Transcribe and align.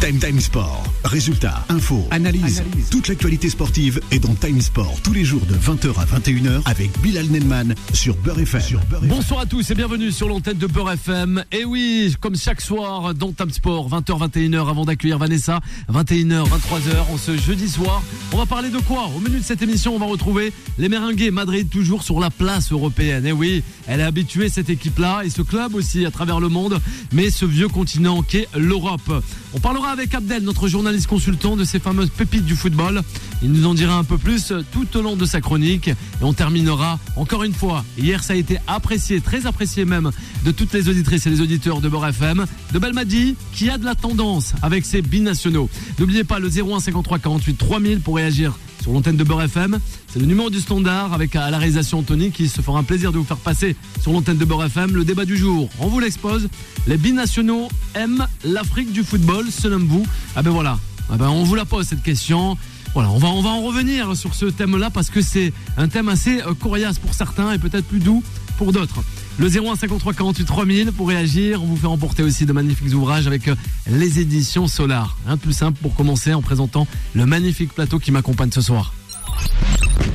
Time 0.00 0.18
Time 0.20 0.38
Sport. 0.38 0.84
Résultats, 1.04 1.64
infos, 1.68 2.06
analyse. 2.12 2.62
Toute 2.88 3.08
l'actualité 3.08 3.50
sportive 3.50 4.00
est 4.12 4.20
dans 4.20 4.34
Time 4.34 4.60
Sport 4.60 5.00
tous 5.02 5.12
les 5.12 5.24
jours 5.24 5.44
de 5.46 5.54
20h 5.54 5.98
à 5.98 6.04
21h 6.04 6.62
avec 6.66 6.96
Bilal 7.00 7.26
Nelman 7.26 7.74
sur 7.92 8.14
Beurre 8.16 8.38
FM. 8.38 8.78
Bonsoir 9.02 9.40
à 9.40 9.46
tous 9.46 9.68
et 9.70 9.74
bienvenue 9.74 10.12
sur 10.12 10.28
l'antenne 10.28 10.56
de 10.56 10.68
Beurre 10.68 10.92
FM. 10.92 11.44
Et 11.50 11.64
oui, 11.64 12.14
comme 12.20 12.36
chaque 12.36 12.60
soir 12.60 13.12
dans 13.12 13.32
Time 13.32 13.50
Sport, 13.50 13.90
20h, 13.90 14.30
21h 14.30 14.68
avant 14.68 14.84
d'accueillir 14.84 15.18
Vanessa, 15.18 15.58
21h, 15.92 16.44
23h 16.44 17.12
en 17.12 17.16
ce 17.16 17.36
jeudi 17.36 17.68
soir. 17.68 18.00
On 18.32 18.36
va 18.36 18.46
parler 18.46 18.70
de 18.70 18.78
quoi? 18.78 19.10
Au 19.16 19.18
menu 19.18 19.38
de 19.38 19.44
cette 19.44 19.62
émission, 19.62 19.96
on 19.96 19.98
va 19.98 20.06
retrouver 20.06 20.52
les 20.78 20.88
Merengues 20.88 21.30
Madrid 21.32 21.68
toujours 21.68 22.04
sur 22.04 22.20
la 22.20 22.30
place 22.30 22.70
européenne. 22.70 23.26
Et 23.26 23.32
oui, 23.32 23.64
elle 23.88 23.98
est 23.98 24.04
habituée 24.04 24.48
cette 24.48 24.70
équipe-là 24.70 25.22
et 25.24 25.30
ce 25.30 25.42
club 25.42 25.74
aussi 25.74 26.06
à 26.06 26.12
travers 26.12 26.38
le 26.38 26.48
monde, 26.48 26.78
mais 27.12 27.30
ce 27.30 27.44
vieux 27.44 27.68
continent 27.68 28.22
qu'est 28.22 28.48
l'Europe. 28.56 29.24
On 29.54 29.60
parlera 29.60 29.87
avec 29.90 30.14
Abdel, 30.14 30.42
notre 30.42 30.68
journaliste 30.68 31.06
consultant, 31.06 31.56
de 31.56 31.64
ces 31.64 31.78
fameuses 31.78 32.10
pépites 32.10 32.44
du 32.44 32.56
football. 32.56 33.02
Il 33.42 33.52
nous 33.52 33.66
en 33.66 33.74
dira 33.74 33.96
un 33.96 34.04
peu 34.04 34.18
plus 34.18 34.52
tout 34.72 34.96
au 34.96 35.02
long 35.02 35.16
de 35.16 35.24
sa 35.24 35.40
chronique. 35.40 35.88
Et 35.88 35.94
on 36.22 36.32
terminera 36.32 36.98
encore 37.16 37.44
une 37.44 37.54
fois. 37.54 37.84
Hier, 37.96 38.22
ça 38.22 38.34
a 38.34 38.36
été 38.36 38.58
apprécié, 38.66 39.20
très 39.20 39.46
apprécié 39.46 39.84
même, 39.84 40.10
de 40.44 40.50
toutes 40.50 40.72
les 40.72 40.88
auditrices 40.88 41.26
et 41.26 41.30
les 41.30 41.40
auditeurs 41.40 41.80
de 41.80 41.88
Beurre 41.88 42.08
FM, 42.08 42.46
de 42.72 42.78
Belmadi, 42.78 43.36
qui 43.52 43.70
a 43.70 43.78
de 43.78 43.84
la 43.84 43.94
tendance 43.94 44.52
avec 44.62 44.84
ses 44.84 45.02
binationaux. 45.02 45.70
N'oubliez 45.98 46.24
pas 46.24 46.38
le 46.38 46.48
01 46.48 46.80
53 46.80 47.18
48 47.18 47.54
3000 47.54 48.00
pour 48.00 48.16
réagir 48.16 48.58
sur 48.88 48.94
l'antenne 48.94 49.18
de 49.18 49.24
Beurre 49.24 49.42
FM. 49.42 49.78
C'est 50.10 50.18
le 50.18 50.24
numéro 50.24 50.48
du 50.48 50.60
standard 50.60 51.12
avec 51.12 51.36
à 51.36 51.50
la 51.50 51.58
réalisation 51.58 51.98
Anthony 51.98 52.30
qui 52.30 52.48
se 52.48 52.62
fera 52.62 52.78
un 52.78 52.84
plaisir 52.84 53.12
de 53.12 53.18
vous 53.18 53.24
faire 53.24 53.36
passer 53.36 53.76
sur 54.00 54.12
l'antenne 54.12 54.38
de 54.38 54.46
Beurre 54.46 54.64
FM. 54.64 54.94
Le 54.94 55.04
débat 55.04 55.26
du 55.26 55.36
jour, 55.36 55.68
on 55.78 55.88
vous 55.88 56.00
l'expose. 56.00 56.48
Les 56.86 56.96
binationaux 56.96 57.68
aiment 57.94 58.26
l'Afrique 58.44 58.90
du 58.90 59.04
football, 59.04 59.44
selon 59.50 59.80
vous 59.80 60.06
Ah 60.34 60.42
ben 60.42 60.52
voilà, 60.52 60.78
ah 61.10 61.18
ben 61.18 61.28
on 61.28 61.44
vous 61.44 61.54
la 61.54 61.66
pose 61.66 61.86
cette 61.86 62.02
question. 62.02 62.56
Voilà, 62.94 63.10
on 63.10 63.18
va, 63.18 63.28
on 63.28 63.42
va 63.42 63.50
en 63.50 63.60
revenir 63.60 64.16
sur 64.16 64.34
ce 64.34 64.46
thème-là 64.46 64.88
parce 64.88 65.10
que 65.10 65.20
c'est 65.20 65.52
un 65.76 65.88
thème 65.88 66.08
assez 66.08 66.40
euh, 66.40 66.54
coriace 66.54 66.98
pour 66.98 67.12
certains 67.12 67.52
et 67.52 67.58
peut-être 67.58 67.84
plus 67.84 68.00
doux 68.00 68.22
pour 68.56 68.72
d'autres. 68.72 69.02
Le 69.38 69.46
01 69.48 69.76
53 69.76 70.14
48 70.14 70.44
3000 70.44 70.92
pour 70.92 71.08
réagir. 71.08 71.62
On 71.62 71.66
vous 71.66 71.76
fait 71.76 71.86
remporter 71.86 72.22
aussi 72.24 72.44
de 72.44 72.52
magnifiques 72.52 72.92
ouvrages 72.94 73.26
avec 73.28 73.46
euh, 73.48 73.54
les 73.88 74.18
éditions 74.18 74.66
Solar. 74.66 75.16
Un 75.26 75.36
de 75.36 75.40
plus 75.40 75.52
simple 75.52 75.78
pour 75.80 75.94
commencer 75.94 76.34
en 76.34 76.42
présentant 76.42 76.88
le 77.14 77.24
magnifique 77.24 77.72
plateau 77.72 77.98
qui 78.00 78.10
m'accompagne 78.10 78.50
ce 78.50 78.60
soir. 78.60 78.92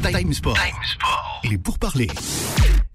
Time 0.03 0.33
Sport. 0.33 0.57
Il 1.45 1.53
est 1.53 1.57
pour 1.57 1.79
parler. 1.79 2.09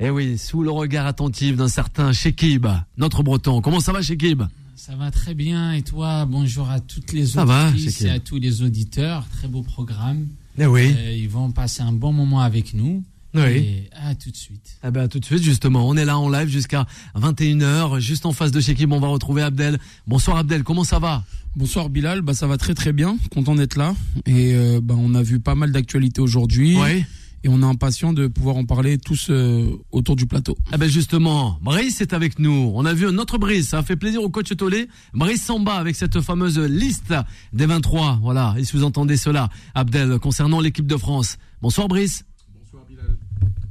Eh 0.01 0.11
oui, 0.11 0.37
sous 0.37 0.62
le 0.62 0.71
regard 0.71 1.06
attentif 1.06 1.56
d'un 1.56 1.69
certain 1.69 2.12
Shekib, 2.12 2.67
notre 2.99 3.23
breton. 3.23 3.61
Comment 3.62 3.81
ça 3.81 3.93
va 3.93 4.03
Shekib? 4.03 4.43
Ça 4.77 4.95
va 4.97 5.11
très 5.11 5.34
bien 5.34 5.73
et 5.73 5.83
toi 5.83 6.25
Bonjour 6.27 6.71
à 6.71 6.79
toutes 6.81 7.12
les 7.12 7.27
Ça 7.27 7.45
va, 7.45 7.69
auditrices 7.69 7.95
Shekib. 7.99 8.06
et 8.06 8.11
à 8.11 8.21
tous 8.21 8.39
les 8.39 8.62
auditeurs. 8.62 9.25
Très 9.39 9.49
beau 9.49 9.62
programme. 9.62 10.29
Eh 10.59 10.67
oui. 10.67 10.95
Euh, 10.97 11.12
ils 11.12 11.29
vont 11.29 11.51
passer 11.53 11.83
un 11.83 11.93
bon 11.93 12.12
moment 12.12 12.41
avec 12.41 12.75
nous. 12.75 13.03
Oui. 13.34 13.43
Et 13.43 13.91
à 13.93 14.15
tout 14.15 14.31
de 14.31 14.37
suite. 14.37 14.79
Eh 14.87 14.91
ben 14.91 15.07
tout 15.09 15.19
de 15.21 15.25
suite 15.25 15.43
justement, 15.43 15.87
on 15.87 15.97
est 15.97 16.05
là 16.05 16.19
en 16.19 16.29
live 16.31 16.48
jusqu'à 16.48 16.87
21h, 17.15 18.01
juste 18.01 18.25
en 18.27 18.33
face 18.33 18.51
de 18.51 18.61
Shekib, 18.61 18.93
on 18.93 19.01
va 19.01 19.09
retrouver 19.09 19.43
Abdel. 19.43 19.79
Bonsoir 20.07 20.39
Abdel, 20.39 20.62
comment 20.65 20.84
ça 20.84 20.98
va? 20.98 21.25
Bonsoir 21.56 21.91
Bilal, 21.91 22.23
bah 22.23 22.34
ça 22.34 22.47
va 22.47 22.56
très 22.56 22.75
très 22.75 22.93
bien, 22.93 23.19
content 23.33 23.55
d'être 23.55 23.77
là 23.77 23.95
et 24.27 24.55
euh, 24.55 24.81
bah, 24.83 24.95
on 24.97 25.15
a 25.15 25.23
vu 25.23 25.41
pas 25.41 25.55
mal 25.55 25.73
d'actualités 25.73 26.21
aujourd'hui 26.21 26.77
Oui. 26.79 27.05
et 27.45 27.49
on 27.49 27.61
est 27.62 27.67
impatient 27.67 28.12
de 28.12 28.29
pouvoir 28.29 28.56
en 28.56 28.65
parler 28.65 28.97
tous 28.97 29.27
euh, 29.31 29.69
autour 29.91 30.17
du 30.17 30.27
plateau. 30.27 30.56
Eh 30.73 30.77
ben 30.79 30.89
justement, 30.89 31.59
Brice 31.61 32.01
est 32.01 32.12
avec 32.15 32.39
nous. 32.39 32.73
On 32.75 32.84
a 32.87 32.95
vu 32.95 33.06
un 33.09 33.19
autre 33.19 33.37
Brice, 33.39 33.69
ça 33.69 33.79
a 33.79 33.83
fait 33.83 33.97
plaisir 33.97 34.23
au 34.23 34.31
coach 34.31 34.56
Tolé. 34.56 34.89
Brice 35.12 35.45
Samba 35.45 35.75
avec 35.75 35.97
cette 35.97 36.21
fameuse 36.21 36.59
liste 36.59 37.12
des 37.53 37.67
23. 37.67 38.21
Voilà, 38.23 38.55
et 38.56 38.65
si 38.65 38.75
vous 38.77 38.84
entendez 38.84 39.17
cela, 39.17 39.49
Abdel, 39.75 40.19
concernant 40.19 40.61
l'équipe 40.61 40.87
de 40.87 40.97
France. 40.97 41.37
Bonsoir 41.61 41.89
Brice. 41.89 42.25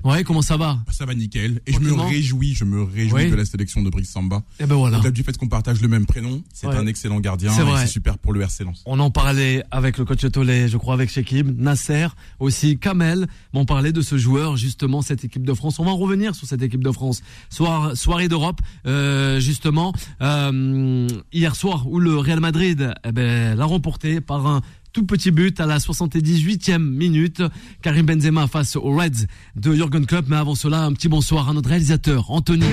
Ouais, 0.08 0.24
comment 0.24 0.42
ça 0.42 0.56
va? 0.56 0.80
Ça 0.90 1.06
va 1.06 1.14
nickel. 1.14 1.60
Et 1.68 1.74
je 1.74 1.80
me 1.80 1.92
réjouis, 1.92 2.54
je 2.54 2.64
me 2.64 2.82
réjouis 2.82 3.24
Oui. 3.26 3.30
de 3.30 3.36
la 3.36 3.44
sélection 3.44 3.82
de 3.82 3.90
Brice 3.90 4.10
Samba. 4.10 4.42
Eh 4.62 4.66
ben 4.66 4.76
voilà. 4.76 5.00
Au-delà 5.00 5.12
du 5.12 5.22
fait 5.22 5.38
qu'on 5.38 5.50
partage 5.50 5.82
le 5.82 5.90
même 5.90 6.06
prénom, 6.06 6.42
c'est 6.54 6.66
Ouais. 6.68 6.76
un 6.76 6.88
excellent 6.88 7.20
gardien 7.20 7.52
C'est 7.52 7.62
et 7.62 7.66
vrai. 7.66 7.82
c'est 7.82 7.92
super 7.92 8.18
pour 8.18 8.32
le 8.32 8.40
RC 8.42 8.64
Lens. 8.64 8.84
On 8.86 9.00
en 9.02 9.12
parlait 9.12 9.64
avec 9.70 9.98
le 9.98 10.06
coach 10.06 10.26
Tolé, 10.32 10.70
je 10.70 10.78
crois 10.78 10.94
avec 10.94 11.10
Shekib, 11.12 11.60
Nasser, 11.60 12.08
aussi 12.40 12.78
Kamel. 12.80 13.28
On 13.52 13.66
parlait 13.66 13.92
de 13.92 14.00
ce 14.02 14.18
joueur, 14.18 14.56
justement, 14.56 15.02
cette 15.02 15.26
équipe 15.26 15.46
de 15.46 15.54
France. 15.54 15.78
On 15.80 15.84
va 15.84 15.92
en 15.92 15.98
revenir 15.98 16.36
sur 16.36 16.48
cette 16.48 16.62
équipe 16.62 16.84
de 16.84 16.92
France. 16.92 17.22
Soir, 17.50 17.98
soirée 17.98 18.30
d'Europe, 18.30 18.62
euh, 18.86 19.42
justement, 19.42 19.92
euh, 20.22 21.08
hier 21.34 21.54
soir, 21.56 21.86
où 21.90 22.00
le 22.00 22.18
Real 22.18 22.40
Madrid 22.40 22.94
eh 23.04 23.12
ben, 23.12 23.58
l'a 23.58 23.66
remporté 23.66 24.22
par 24.22 24.48
un 24.48 24.62
tout 24.98 25.06
petit 25.06 25.30
but 25.30 25.60
à 25.60 25.68
la 25.68 25.78
78e 25.78 26.80
minute. 26.80 27.44
Karim 27.84 28.08
Benzema 28.08 28.48
face 28.48 28.76
aux 28.78 28.96
Reds 28.96 29.28
de 29.56 29.74
Jurgen 29.76 30.08
Klopp. 30.08 30.26
Mais 30.28 30.38
avant 30.38 30.56
cela, 30.56 30.86
un 30.86 30.94
petit 30.94 31.08
bonsoir 31.08 31.48
à 31.48 31.54
notre 31.54 31.70
réalisateur, 31.70 32.32
Anthony. 32.32 32.66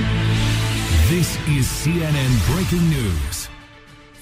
This 1.11 1.39
is 1.47 1.65
CNN 1.65 2.31
Breaking 2.51 2.81
News. 2.89 3.49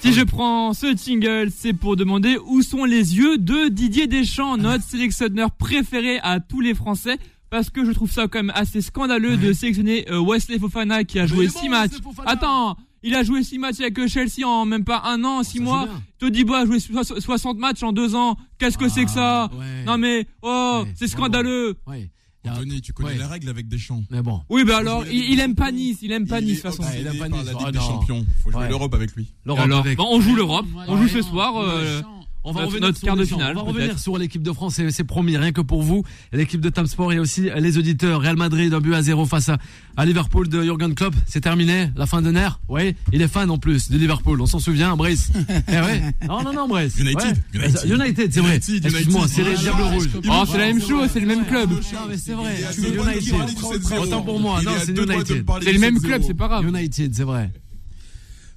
Si 0.01 0.11
je 0.11 0.21
prends 0.21 0.73
ce 0.73 0.93
jingle, 0.93 1.47
c'est 1.49 1.71
pour 1.71 1.95
demander 1.95 2.37
où 2.45 2.61
sont 2.61 2.83
les 2.83 3.15
yeux 3.15 3.37
de 3.37 3.69
Didier 3.69 4.07
Deschamps, 4.07 4.57
notre 4.57 4.83
sélectionneur 4.83 5.51
préféré 5.51 6.19
à 6.23 6.41
tous 6.41 6.59
les 6.59 6.73
Français. 6.73 7.17
Parce 7.49 7.69
que 7.69 7.85
je 7.85 7.91
trouve 7.91 8.11
ça 8.11 8.27
quand 8.27 8.39
même 8.39 8.51
assez 8.53 8.81
scandaleux 8.81 9.37
de 9.37 9.53
sélectionner 9.53 10.11
euh, 10.11 10.19
Wesley 10.19 10.59
Fofana 10.59 11.05
qui 11.05 11.19
a 11.19 11.25
joué 11.25 11.45
il 11.45 11.47
est 11.47 11.57
6 11.57 11.63
bon, 11.63 11.69
matchs. 11.69 11.91
Attends, 12.25 12.75
il 13.03 13.13
a 13.15 13.23
joué 13.23 13.43
6 13.43 13.59
matchs 13.59 13.79
avec 13.81 13.97
euh, 13.99 14.07
Chelsea 14.07 14.45
en 14.47 14.65
même 14.65 14.83
pas 14.83 15.01
un 15.05 15.23
an, 15.23 15.43
6 15.43 15.57
ça 15.57 15.63
mois. 15.63 15.87
Todibo 16.19 16.53
a 16.53 16.65
joué 16.65 16.79
so- 16.79 17.19
60 17.19 17.57
matchs 17.57 17.83
en 17.83 17.91
2 17.91 18.15
ans. 18.15 18.37
Qu'est-ce 18.57 18.77
que 18.77 18.89
c'est 18.89 19.05
que 19.05 19.11
ça 19.11 19.49
Ah, 19.51 19.55
ouais. 19.55 19.83
Non 19.85 19.97
mais, 19.97 20.25
oh, 20.41 20.81
Ouais, 20.85 20.91
c'est 20.95 21.05
ouais, 21.05 21.11
scandaleux. 21.11 21.75
Ouais. 21.87 22.09
Il 22.45 22.47
y 22.47 22.49
a- 22.49 22.55
Anthony, 22.57 22.81
tu 22.81 22.91
connais 22.91 23.09
ouais. 23.11 23.17
la 23.17 23.27
règle 23.29 23.47
avec 23.49 23.69
Deschamps. 23.69 24.03
Mais 24.09 24.21
bon. 24.21 24.41
Oui, 24.49 24.65
bah 24.65 24.77
alors, 24.79 25.05
il, 25.07 25.13
il 25.31 25.35
des 25.37 25.41
aime 25.43 25.55
pas 25.55 25.65
champions. 25.67 25.77
Nice, 25.79 25.97
il 26.01 26.11
aime 26.11 26.27
pas 26.27 26.39
Il 26.41 26.45
Nice 26.47 26.59
est 26.59 26.63
de 26.63 26.67
toute 26.69 26.75
façon. 26.77 26.83
Ouais, 26.91 26.99
il 26.99 27.07
aime 27.07 27.17
pas 27.17 27.25
obsédé 27.27 27.29
par 27.29 27.39
Nice. 27.39 27.45
la 27.45 27.53
Ah, 27.59 27.63
Ligue 27.65 27.71
des 27.73 27.79
non. 27.79 27.85
Champions. 27.85 28.25
Faut 28.43 28.51
jouer 28.51 28.61
Ouais. 28.61 28.69
l'Europe 28.69 28.93
avec 28.93 29.15
lui. 29.15 29.27
L'Europe 29.45 29.63
Alors, 29.63 29.79
avec- 29.79 29.97
bah, 29.97 30.03
on 30.09 30.19
joue 30.19 30.35
l'Europe, 30.35 30.65
Moi, 30.71 30.83
on 30.89 30.97
joue 30.97 31.07
ce 31.07 31.21
soir. 31.21 31.55
euh. 31.57 32.01
On 32.45 32.51
va 32.51 32.61
Notre- 32.61 32.71
revenir 32.73 32.87
notre 32.87 32.97
sur 32.99 33.05
quart 33.07 33.15
de 33.15 33.21
les 33.21 33.27
gens. 33.27 33.35
finale, 33.37 33.53
On 33.57 33.61
va 33.61 33.67
revenir 33.69 33.87
peut-être. 33.87 33.99
sur 33.99 34.17
l'équipe 34.17 34.43
de 34.43 34.51
France, 34.51 34.73
c'est 34.75 34.91
c'est 34.91 35.03
promis, 35.05 35.37
rien 35.37 35.51
que 35.53 35.61
pour 35.61 35.81
vous. 35.81 36.03
L'équipe 36.33 36.59
de 36.59 36.69
Tam 36.69 36.85
Sport 36.87 37.13
et 37.13 37.19
aussi 37.19 37.49
les 37.57 37.77
auditeurs. 37.77 38.21
Real 38.21 38.35
Madrid, 38.35 38.73
un 38.73 38.79
but 38.81 38.93
à 38.93 39.01
zéro 39.01 39.25
face 39.25 39.47
à, 39.49 39.57
à 39.95 40.05
Liverpool 40.05 40.49
de 40.49 40.61
Jurgen 40.61 40.93
Klopp. 40.93 41.15
C'est 41.25 41.39
terminé, 41.41 41.89
la 41.95 42.05
fin 42.05 42.21
de 42.21 42.31
nerf. 42.31 42.59
Oui, 42.67 42.95
il 43.13 43.21
est 43.21 43.27
fan 43.29 43.49
en 43.49 43.57
plus 43.57 43.89
de 43.89 43.97
Liverpool. 43.97 44.41
On 44.41 44.45
s'en 44.45 44.59
souvient, 44.59 44.95
Brice. 44.97 45.31
eh 45.67 45.71
ouais. 45.71 46.01
Non, 46.27 46.43
non, 46.43 46.51
non, 46.53 46.67
Brice. 46.67 46.97
United, 46.99 47.17
Ouais. 47.53 47.61
United. 47.61 47.89
United, 47.89 48.33
c'est 48.33 48.39
vrai. 48.41 48.55
Excuse-moi, 48.57 49.25
c'est 49.29 49.43
les 49.43 49.51
Ah, 49.55 49.61
Diables 49.61 49.81
ah, 49.85 49.91
Rouges. 49.93 50.09
Oh, 50.29 50.43
c'est 50.51 50.57
la 50.57 50.65
même 50.65 50.81
chose, 50.81 51.09
c'est 51.13 51.19
le 51.21 51.27
même 51.27 51.45
club. 51.45 51.69
Non, 51.71 51.77
mais 52.09 52.17
c'est 52.17 52.33
vrai. 52.33 52.55
United. 52.77 52.95
parler 52.97 53.19
du 53.53 53.61
7-0. 53.61 53.99
Autant 54.03 54.21
pour 54.21 54.39
moi. 54.39 54.61
Non, 54.63 54.71
c'est 54.79 54.89
United. 54.89 55.45
C'est 55.63 55.71
le 55.73 55.79
même 55.79 55.95
7-0. 55.97 56.01
club, 56.01 56.21
c'est 56.27 56.33
pas 56.33 56.47
grave. 56.49 56.67
United, 56.67 57.13
c'est 57.15 57.23
vrai. 57.23 57.51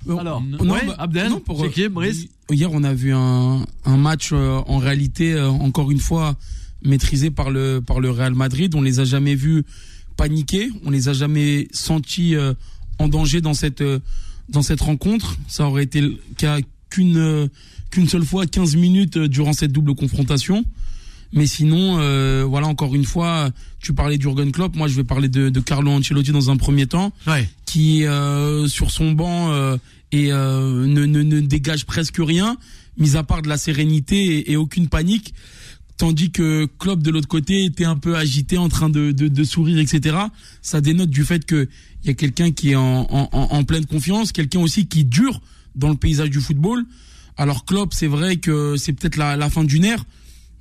Alors, 0.09 0.43
Non, 0.43 0.73
ouais, 0.75 0.87
bah, 0.87 0.95
Abdel, 0.99 1.29
non, 1.31 1.41
pour, 1.41 1.65
Shekib, 1.65 1.93
Brice. 1.93 2.27
Hier, 2.51 2.71
on 2.73 2.85
a 2.85 2.95
vu 2.95 3.13
un, 3.13 3.65
un 3.85 3.97
match 3.97 4.31
euh, 4.33 4.61
en 4.67 4.79
réalité 4.79 5.33
euh, 5.35 5.49
encore 5.49 5.91
une 5.91 5.99
fois 6.01 6.37
maîtrisé 6.85 7.31
par 7.31 7.51
le 7.51 7.81
par 7.85 8.01
le 8.01 8.11
Real 8.11 8.35
Madrid. 8.35 8.75
On 8.75 8.83
les 8.83 9.01
a 9.01 9.05
jamais 9.05 9.35
vus 9.35 9.65
paniquer, 10.17 10.69
on 10.85 10.91
les 10.91 11.09
a 11.09 11.13
jamais 11.13 11.69
sentis 11.73 12.35
euh, 12.37 12.55
en 12.99 13.09
danger 13.09 13.41
dans 13.41 13.55
cette 13.55 13.81
euh, 13.81 13.99
dans 14.49 14.63
cette 14.63 14.81
rencontre. 14.81 15.37
Ça 15.49 15.67
aurait 15.67 15.83
été 15.85 16.01
le 16.01 16.17
cas 16.39 16.59
qu'une 16.91 17.17
euh, 17.19 17.49
qu'une 17.91 18.09
seule 18.09 18.25
fois 18.25 18.47
15 18.47 18.77
minutes 18.77 19.17
euh, 19.17 19.29
durant 19.29 19.53
cette 19.53 19.73
double 19.73 19.95
confrontation. 19.95 20.65
Mais 21.33 21.47
sinon, 21.47 21.99
euh, 21.99 22.45
voilà, 22.49 22.69
encore 22.69 22.95
une 22.95 23.05
fois, 23.05 23.51
tu 23.81 23.93
parlais 23.93 24.17
d'Urgen 24.17 24.53
Klopp, 24.53 24.77
moi 24.77 24.87
je 24.87 24.95
vais 24.95 25.03
parler 25.05 25.29
de, 25.29 25.49
de 25.49 25.61
Carlo 25.61 25.91
Ancelotti 25.91 26.31
dans 26.31 26.51
un 26.51 26.57
premier 26.57 26.87
temps 26.87 27.13
Ouais. 27.27 27.49
qui 27.67 28.05
euh, 28.07 28.69
sur 28.69 28.93
son 28.93 29.11
banc 29.11 29.51
euh, 29.51 29.77
et 30.13 30.33
euh, 30.33 30.87
ne, 30.87 31.05
ne, 31.05 31.23
ne 31.23 31.41
dégage 31.41 31.85
presque 31.87 32.19
rien, 32.19 32.57
mis 32.99 33.17
à 33.17 33.23
part 33.23 33.43
de 33.43 33.49
la 33.49 33.59
sérénité 33.59 34.51
et, 34.51 34.57
aucune 34.57 34.89
panique, 34.89 35.35
tandis 35.97 36.31
que 36.31 36.67
Klopp 36.79 37.03
de 37.03 37.11
l'autre 37.11 37.29
côté 37.29 37.65
était 37.65 37.85
un 37.85 37.97
peu 37.97 38.17
agité, 38.17 38.59
en 38.59 38.69
train 38.69 38.89
de, 38.89 39.13
de, 39.13 39.45
sourire, 39.45 39.79
etc. 39.79 40.17
Ça 40.63 40.81
dénote 40.81 41.11
du 41.11 41.25
fait 41.25 41.45
que 41.45 41.69
il 42.05 42.09
y 42.09 42.11
a 42.11 42.15
quelqu'un 42.15 42.53
qui 42.53 42.71
est 42.71 42.77
en, 42.77 43.07
en, 43.11 43.65
pleine 43.65 43.85
confiance, 43.85 44.31
quelqu'un 44.31 44.61
aussi 44.61 44.87
qui 44.87 45.05
dure 45.05 45.41
dans 45.75 45.89
le 45.89 45.97
paysage 45.97 46.31
du 46.31 46.41
football. 46.41 46.85
Alors 47.37 47.65
Klopp, 47.65 47.93
c'est 47.93 48.07
vrai 48.07 48.37
que 48.37 48.77
c'est 48.77 48.93
peut-être 48.93 49.17
la, 49.17 49.37
la 49.37 49.51
fin 49.51 49.65
d'une 49.65 49.85
ère. 49.85 50.05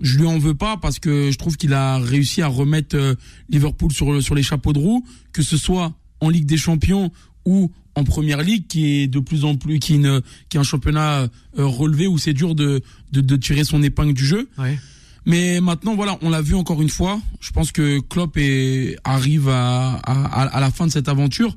Je 0.01 0.17
lui 0.17 0.25
en 0.25 0.39
veux 0.39 0.55
pas 0.55 0.75
parce 0.77 0.97
que 0.97 1.29
je 1.31 1.37
trouve 1.37 1.55
qu'il 1.55 1.73
a 1.73 1.99
réussi 1.99 2.41
à 2.41 2.47
remettre 2.47 2.97
euh, 2.97 3.13
Liverpool 3.49 3.93
sur 3.93 4.21
sur 4.21 4.33
les 4.33 4.43
chapeaux 4.43 4.73
de 4.73 4.79
roue, 4.79 5.05
que 5.31 5.43
ce 5.43 5.55
soit 5.55 5.93
en 6.19 6.29
Ligue 6.29 6.45
des 6.45 6.57
Champions 6.57 7.11
ou 7.45 7.71
en 7.95 8.03
Première 8.03 8.41
Ligue, 8.41 8.67
qui 8.67 8.85
est 9.01 9.07
de 9.07 9.19
plus 9.19 9.45
en 9.45 9.55
plus 9.55 9.79
qui 9.79 9.93
est, 9.93 9.95
une- 9.97 10.21
qui 10.49 10.57
est 10.57 10.59
un 10.59 10.63
championnat 10.63 11.21
euh, 11.21 11.27
relevé 11.65 12.07
où 12.07 12.17
c'est 12.17 12.33
dur 12.33 12.53
de, 12.55 12.81
de 13.13 13.21
de 13.21 13.35
tirer 13.37 13.63
son 13.63 13.81
épingle 13.83 14.13
du 14.13 14.25
jeu. 14.25 14.49
Ouais. 14.57 14.77
Mais 15.25 15.59
maintenant, 15.61 15.95
voilà, 15.95 16.17
on 16.21 16.29
l'a 16.29 16.41
vu 16.41 16.53
encore 16.55 16.81
une 16.81 16.89
fois. 16.89 17.19
Je 17.39 17.51
pense 17.51 17.71
que 17.71 17.99
Klopp 17.99 18.37
est, 18.37 18.95
arrive 19.03 19.49
à, 19.49 19.95
à, 20.05 20.43
à 20.43 20.59
la 20.59 20.69
fin 20.71 20.85
de 20.87 20.91
cette 20.91 21.07
aventure. 21.09 21.55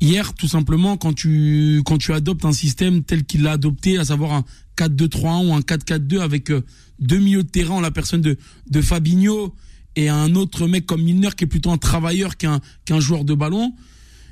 hier, 0.00 0.32
tout 0.34 0.48
simplement, 0.48 0.96
quand 0.96 1.12
tu 1.12 1.82
quand 1.84 1.98
tu 1.98 2.12
adoptes 2.12 2.44
un 2.44 2.52
système 2.52 3.02
tel 3.02 3.24
qu'il 3.24 3.42
l'a 3.42 3.52
adopté, 3.52 3.98
à 3.98 4.04
savoir 4.04 4.32
un 4.32 4.44
4-2-3-1 4.78 5.46
ou 5.48 5.54
un 5.54 5.60
4-4-2 5.60 6.20
avec 6.20 6.50
euh, 6.50 6.62
deux 7.00 7.18
milieux 7.18 7.42
de 7.42 7.48
terrain 7.48 7.74
en 7.74 7.80
la 7.80 7.90
personne 7.90 8.20
de 8.20 8.36
de 8.70 8.80
Fabinho 8.80 9.54
et 9.96 10.08
un 10.08 10.34
autre 10.34 10.66
mec 10.66 10.86
comme 10.86 11.02
Milner 11.02 11.30
qui 11.36 11.44
est 11.44 11.46
plutôt 11.48 11.70
un 11.72 11.78
travailleur 11.78 12.36
qu'un 12.36 12.60
qu'un 12.84 13.00
joueur 13.00 13.24
de 13.24 13.34
ballon. 13.34 13.72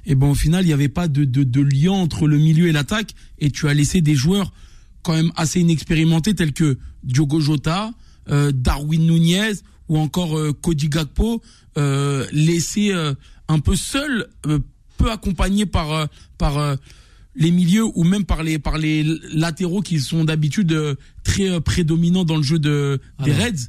Et 0.06 0.14
ben 0.14 0.28
au 0.28 0.34
final, 0.34 0.64
il 0.64 0.68
n'y 0.68 0.72
avait 0.72 0.88
pas 0.88 1.08
de, 1.08 1.24
de 1.24 1.44
de 1.44 1.60
lien 1.60 1.92
entre 1.92 2.26
le 2.26 2.38
milieu 2.38 2.66
et 2.68 2.72
l'attaque 2.72 3.14
et 3.38 3.50
tu 3.50 3.68
as 3.68 3.74
laissé 3.74 4.00
des 4.00 4.14
joueurs 4.14 4.52
quand 5.02 5.14
même 5.14 5.32
assez 5.36 5.60
inexpérimentés 5.60 6.34
tels 6.34 6.52
que 6.52 6.78
Diogo 7.02 7.40
Jota, 7.40 7.92
euh, 8.28 8.52
Darwin 8.52 9.04
Nunez 9.06 9.52
ou 9.88 9.98
encore 9.98 10.38
euh, 10.38 10.52
Cody 10.52 10.88
Gakpo 10.88 11.42
euh, 11.76 12.26
laissés 12.32 12.92
un 13.48 13.58
peu 13.58 13.76
seuls, 13.76 14.28
peu 14.96 15.10
accompagnés 15.10 15.66
par 15.66 16.08
par 16.38 16.76
les 17.34 17.50
milieux 17.50 17.84
ou 17.94 18.04
même 18.04 18.24
par 18.24 18.42
les 18.42 18.58
par 18.58 18.78
les 18.78 19.04
latéraux 19.32 19.82
qui 19.82 20.00
sont 20.00 20.24
d'habitude 20.24 20.76
très 21.24 21.60
prédominants 21.60 22.24
dans 22.24 22.36
le 22.36 22.42
jeu 22.42 22.58
de 22.58 23.00
des. 23.24 23.32
Reds. 23.32 23.68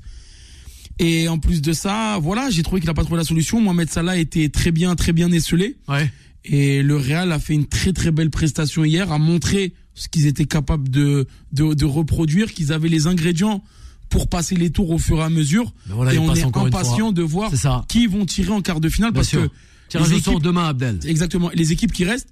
Et 0.99 1.27
en 1.27 1.39
plus 1.39 1.61
de 1.61 1.73
ça, 1.73 2.19
voilà, 2.21 2.51
j'ai 2.51 2.61
trouvé 2.61 2.79
qu'il 2.79 2.87
n'a 2.87 2.93
pas 2.93 3.03
trouvé 3.03 3.17
la 3.17 3.23
solution. 3.23 3.59
Mohamed 3.59 3.89
Salah 3.89 4.17
était 4.17 4.49
très 4.49 4.71
bien, 4.71 4.95
très 4.95 5.11
bien 5.11 5.31
esselé. 5.31 5.77
Ouais. 5.87 6.11
Et 6.45 6.81
le 6.83 6.97
Real 6.97 7.31
a 7.31 7.39
fait 7.39 7.53
une 7.53 7.65
très 7.65 7.93
très 7.93 8.11
belle 8.11 8.29
prestation 8.29 8.83
hier, 8.83 9.11
a 9.11 9.17
montré 9.17 9.73
ce 9.95 10.09
qu'ils 10.09 10.27
étaient 10.27 10.45
capables 10.45 10.89
de, 10.89 11.27
de, 11.51 11.73
de 11.73 11.85
reproduire, 11.85 12.53
qu'ils 12.53 12.73
avaient 12.73 12.89
les 12.89 13.07
ingrédients 13.07 13.63
pour 14.09 14.27
passer 14.27 14.55
les 14.55 14.69
tours 14.69 14.91
au 14.91 14.97
fur 14.97 15.17
et 15.19 15.23
à 15.23 15.29
mesure. 15.29 15.73
Voilà, 15.87 16.13
et 16.13 16.17
on 16.19 16.33
est 16.33 16.43
impatient 16.43 17.11
de 17.11 17.21
voir 17.21 17.55
ça. 17.55 17.85
qui 17.87 18.07
vont 18.07 18.25
tirer 18.25 18.51
en 18.51 18.61
quart 18.61 18.79
de 18.79 18.89
finale 18.89 19.11
Bien 19.11 19.19
parce 19.21 19.29
sûr. 19.29 19.43
que 19.43 19.49
Tirage 19.89 20.11
au 20.11 20.19
sort 20.19 20.39
demain, 20.39 20.65
Abdel. 20.67 20.99
exactement 21.05 21.49
les 21.53 21.71
équipes 21.71 21.91
qui 21.93 22.03
restent 22.05 22.29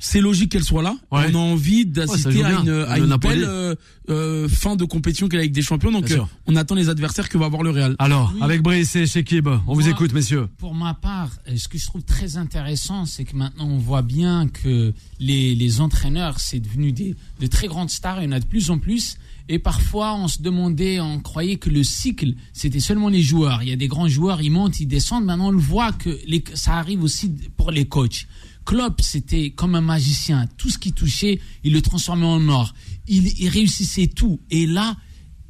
c'est 0.00 0.20
logique 0.20 0.50
qu'elles 0.52 0.64
soient 0.64 0.82
là. 0.82 0.96
Ouais. 1.12 1.30
On 1.32 1.34
a 1.36 1.38
envie 1.38 1.86
d'assister 1.86 2.42
à 2.42 2.60
une, 2.60 2.70
à 2.88 2.98
une 2.98 3.16
belle 3.16 3.44
euh, 3.44 3.74
euh, 4.08 4.48
fin 4.48 4.74
de 4.74 4.84
compétition 4.84 5.28
qu'est 5.28 5.36
la 5.36 5.44
Ligue 5.44 5.52
des 5.52 5.62
Champions. 5.62 5.92
Donc 5.92 6.10
euh, 6.10 6.18
on 6.46 6.56
attend 6.56 6.74
les 6.74 6.88
adversaires 6.88 7.28
que 7.28 7.38
va 7.38 7.46
avoir 7.46 7.62
le 7.62 7.70
Real. 7.70 7.94
Alors, 7.98 8.32
Oui. 8.34 8.40
avec 8.42 8.62
Brice 8.62 8.96
et 8.96 9.06
Shekib, 9.06 9.46
on 9.66 9.74
vous 9.74 9.88
écoute, 9.88 10.12
messieurs. 10.12 10.48
Pour 10.58 10.74
ma 10.74 10.94
part, 10.94 11.30
ce 11.54 11.68
que 11.68 11.78
je 11.78 11.86
trouve 11.86 12.02
très 12.02 12.36
intéressant, 12.36 13.04
c'est 13.04 13.24
que 13.24 13.36
maintenant 13.36 13.68
on 13.68 13.78
voit 13.78 14.02
bien 14.02 14.48
que 14.48 14.92
les, 15.20 15.54
les 15.54 15.80
entraîneurs, 15.80 16.40
c'est 16.40 16.60
devenu 16.60 16.92
des, 16.92 17.14
de 17.38 17.46
très 17.46 17.68
grandes 17.68 17.90
stars, 17.90 18.22
il 18.22 18.24
y 18.24 18.28
en 18.28 18.32
a 18.32 18.40
de 18.40 18.46
plus 18.46 18.70
en 18.70 18.78
plus. 18.78 19.16
Et 19.52 19.58
parfois, 19.58 20.14
on 20.14 20.28
se 20.28 20.40
demandait, 20.42 21.00
on 21.00 21.18
croyait 21.18 21.56
que 21.56 21.70
le 21.70 21.82
cycle, 21.82 22.34
c'était 22.52 22.78
seulement 22.78 23.08
les 23.08 23.20
joueurs. 23.22 23.64
Il 23.64 23.68
y 23.68 23.72
a 23.72 23.76
des 23.76 23.88
grands 23.88 24.06
joueurs, 24.06 24.40
ils 24.42 24.50
montent, 24.50 24.78
ils 24.78 24.86
descendent. 24.86 25.24
Maintenant, 25.24 25.48
on 25.48 25.50
le 25.50 25.58
voit 25.58 25.90
que 25.92 26.16
les, 26.26 26.44
ça 26.54 26.74
arrive 26.74 27.02
aussi 27.02 27.32
pour 27.56 27.72
les 27.72 27.84
coachs. 27.86 28.28
Klopp, 28.64 29.00
c'était 29.00 29.50
comme 29.50 29.74
un 29.74 29.80
magicien. 29.80 30.46
Tout 30.56 30.70
ce 30.70 30.78
qu'il 30.78 30.92
touchait, 30.92 31.40
il 31.64 31.72
le 31.72 31.82
transformait 31.82 32.26
en 32.26 32.48
or. 32.48 32.74
Il, 33.08 33.48
réussissait 33.48 34.06
tout. 34.06 34.40
Et 34.50 34.66
là, 34.66 34.96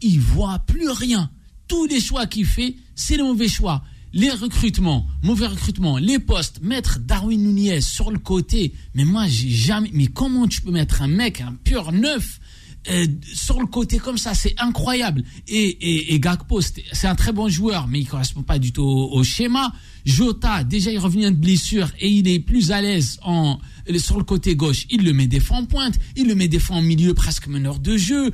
il 0.00 0.20
voit 0.20 0.60
plus 0.60 0.88
rien. 0.88 1.30
Tous 1.68 1.86
les 1.86 2.00
choix 2.00 2.26
qu'il 2.26 2.46
fait, 2.46 2.76
c'est 2.94 3.16
le 3.16 3.24
mauvais 3.24 3.48
choix. 3.48 3.82
Les 4.12 4.30
recrutements, 4.30 5.06
mauvais 5.22 5.46
recrutements, 5.46 5.98
les 5.98 6.18
postes, 6.18 6.60
mettre 6.62 6.98
Darwin 6.98 7.40
Nunez 7.40 7.80
sur 7.80 8.10
le 8.10 8.18
côté. 8.18 8.72
Mais 8.94 9.04
moi, 9.04 9.28
j'ai 9.28 9.50
jamais. 9.50 9.90
Mais 9.92 10.06
comment 10.06 10.48
tu 10.48 10.62
peux 10.62 10.72
mettre 10.72 11.02
un 11.02 11.08
mec, 11.08 11.40
un 11.40 11.52
pur 11.52 11.92
neuf, 11.92 12.40
euh, 12.88 13.06
sur 13.34 13.60
le 13.60 13.66
côté 13.66 13.98
comme 13.98 14.16
ça, 14.16 14.34
c'est 14.34 14.54
incroyable. 14.58 15.22
Et, 15.48 15.58
et, 15.58 16.14
et 16.14 16.20
Gakpo, 16.20 16.60
c'est 16.60 17.06
un 17.06 17.14
très 17.14 17.32
bon 17.32 17.48
joueur, 17.48 17.88
mais 17.88 18.00
il 18.00 18.06
correspond 18.06 18.42
pas 18.42 18.58
du 18.58 18.72
tout 18.72 18.82
au, 18.82 19.12
au 19.12 19.22
schéma. 19.22 19.72
Jota, 20.06 20.64
déjà 20.64 20.90
il 20.90 20.98
revient 20.98 21.30
de 21.30 21.36
blessure 21.36 21.90
et 22.00 22.08
il 22.08 22.26
est 22.26 22.40
plus 22.40 22.70
à 22.70 22.80
l'aise 22.80 23.18
en 23.22 23.58
sur 23.98 24.16
le 24.16 24.24
côté 24.24 24.56
gauche. 24.56 24.86
Il 24.90 25.04
le 25.04 25.12
met 25.12 25.26
des 25.26 25.40
fois 25.40 25.58
en 25.58 25.66
pointe, 25.66 25.98
il 26.16 26.26
le 26.26 26.34
met 26.34 26.48
des 26.48 26.58
fois 26.58 26.76
en 26.76 26.82
milieu 26.82 27.12
presque 27.12 27.48
meneur 27.48 27.78
de 27.80 27.96
jeu. 27.98 28.32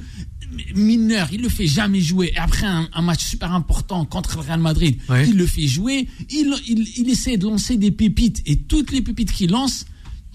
Mineur, 0.77 1.29
il 1.33 1.43
le 1.43 1.49
fait 1.49 1.67
jamais 1.67 2.01
jouer. 2.01 2.31
Et 2.35 2.39
après 2.39 2.67
un, 2.67 2.89
un 2.93 3.03
match 3.03 3.25
super 3.25 3.53
important 3.53 4.05
contre 4.05 4.37
le 4.37 4.43
Real 4.43 4.61
Madrid, 4.61 4.97
il 5.27 5.37
le 5.37 5.47
fait 5.47 5.67
jouer. 5.67 6.09
Il, 6.31 6.55
il, 6.69 6.87
il 6.99 7.11
essaie 7.11 7.37
de 7.37 7.47
lancer 7.47 7.77
des 7.77 7.91
pépites 7.91 8.43
et 8.47 8.57
toutes 8.57 8.93
les 8.93 9.03
pépites 9.03 9.33
qu'il 9.33 9.51
lance, 9.51 9.87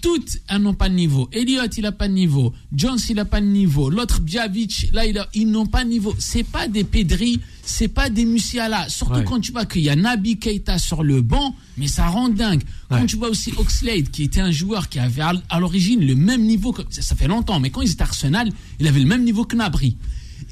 toutes 0.02 0.38
elles 0.48 0.60
n'ont 0.60 0.74
pas 0.74 0.88
de 0.90 0.94
niveau. 0.94 1.28
Elliott, 1.32 1.74
il 1.78 1.86
a 1.86 1.92
pas 1.92 2.08
de 2.08 2.12
niveau. 2.12 2.52
Jones, 2.74 2.98
il 3.08 3.18
a 3.18 3.24
pas 3.24 3.40
de 3.40 3.46
niveau. 3.46 3.88
L'autre 3.88 4.20
Bjavic, 4.20 4.90
là, 4.92 5.06
il 5.06 5.16
a- 5.16 5.28
ils 5.32 5.48
n'ont 5.50 5.64
pas 5.66 5.84
de 5.84 5.88
niveau. 5.88 6.14
C'est 6.18 6.42
pas 6.44 6.68
des 6.68 6.84
Pedri, 6.84 7.40
c'est 7.64 7.88
pas 7.88 8.10
des 8.10 8.24
Musiala. 8.26 8.88
Surtout 8.90 9.14
Ouais. 9.20 9.24
quand 9.24 9.40
tu 9.40 9.52
vois 9.52 9.64
qu'il 9.64 9.82
y 9.82 9.88
a 9.88 9.96
Nabi 9.96 10.38
Keita 10.38 10.78
sur 10.78 11.02
le 11.02 11.22
banc, 11.22 11.54
mais 11.78 11.86
ça 11.86 12.08
rend 12.08 12.28
dingue. 12.28 12.62
Quand 12.90 13.06
tu 13.06 13.16
vois 13.16 13.30
aussi 13.30 13.52
Oxlade, 13.56 14.10
qui 14.10 14.24
était 14.24 14.40
un 14.40 14.50
joueur 14.50 14.88
qui 14.90 14.98
avait 14.98 15.22
à 15.48 15.60
l'origine 15.60 16.04
le 16.04 16.14
même 16.14 16.42
niveau 16.42 16.72
que, 16.72 16.82
ça, 16.90 17.00
ça 17.00 17.14
fait 17.16 17.28
longtemps, 17.28 17.58
mais 17.60 17.70
quand 17.70 17.80
il 17.80 17.90
était 17.90 18.02
à 18.02 18.06
Arsenal, 18.06 18.50
il 18.80 18.86
avait 18.86 19.00
le 19.00 19.06
même 19.06 19.24
niveau 19.24 19.44
que 19.44 19.56
Nabri. 19.56 19.96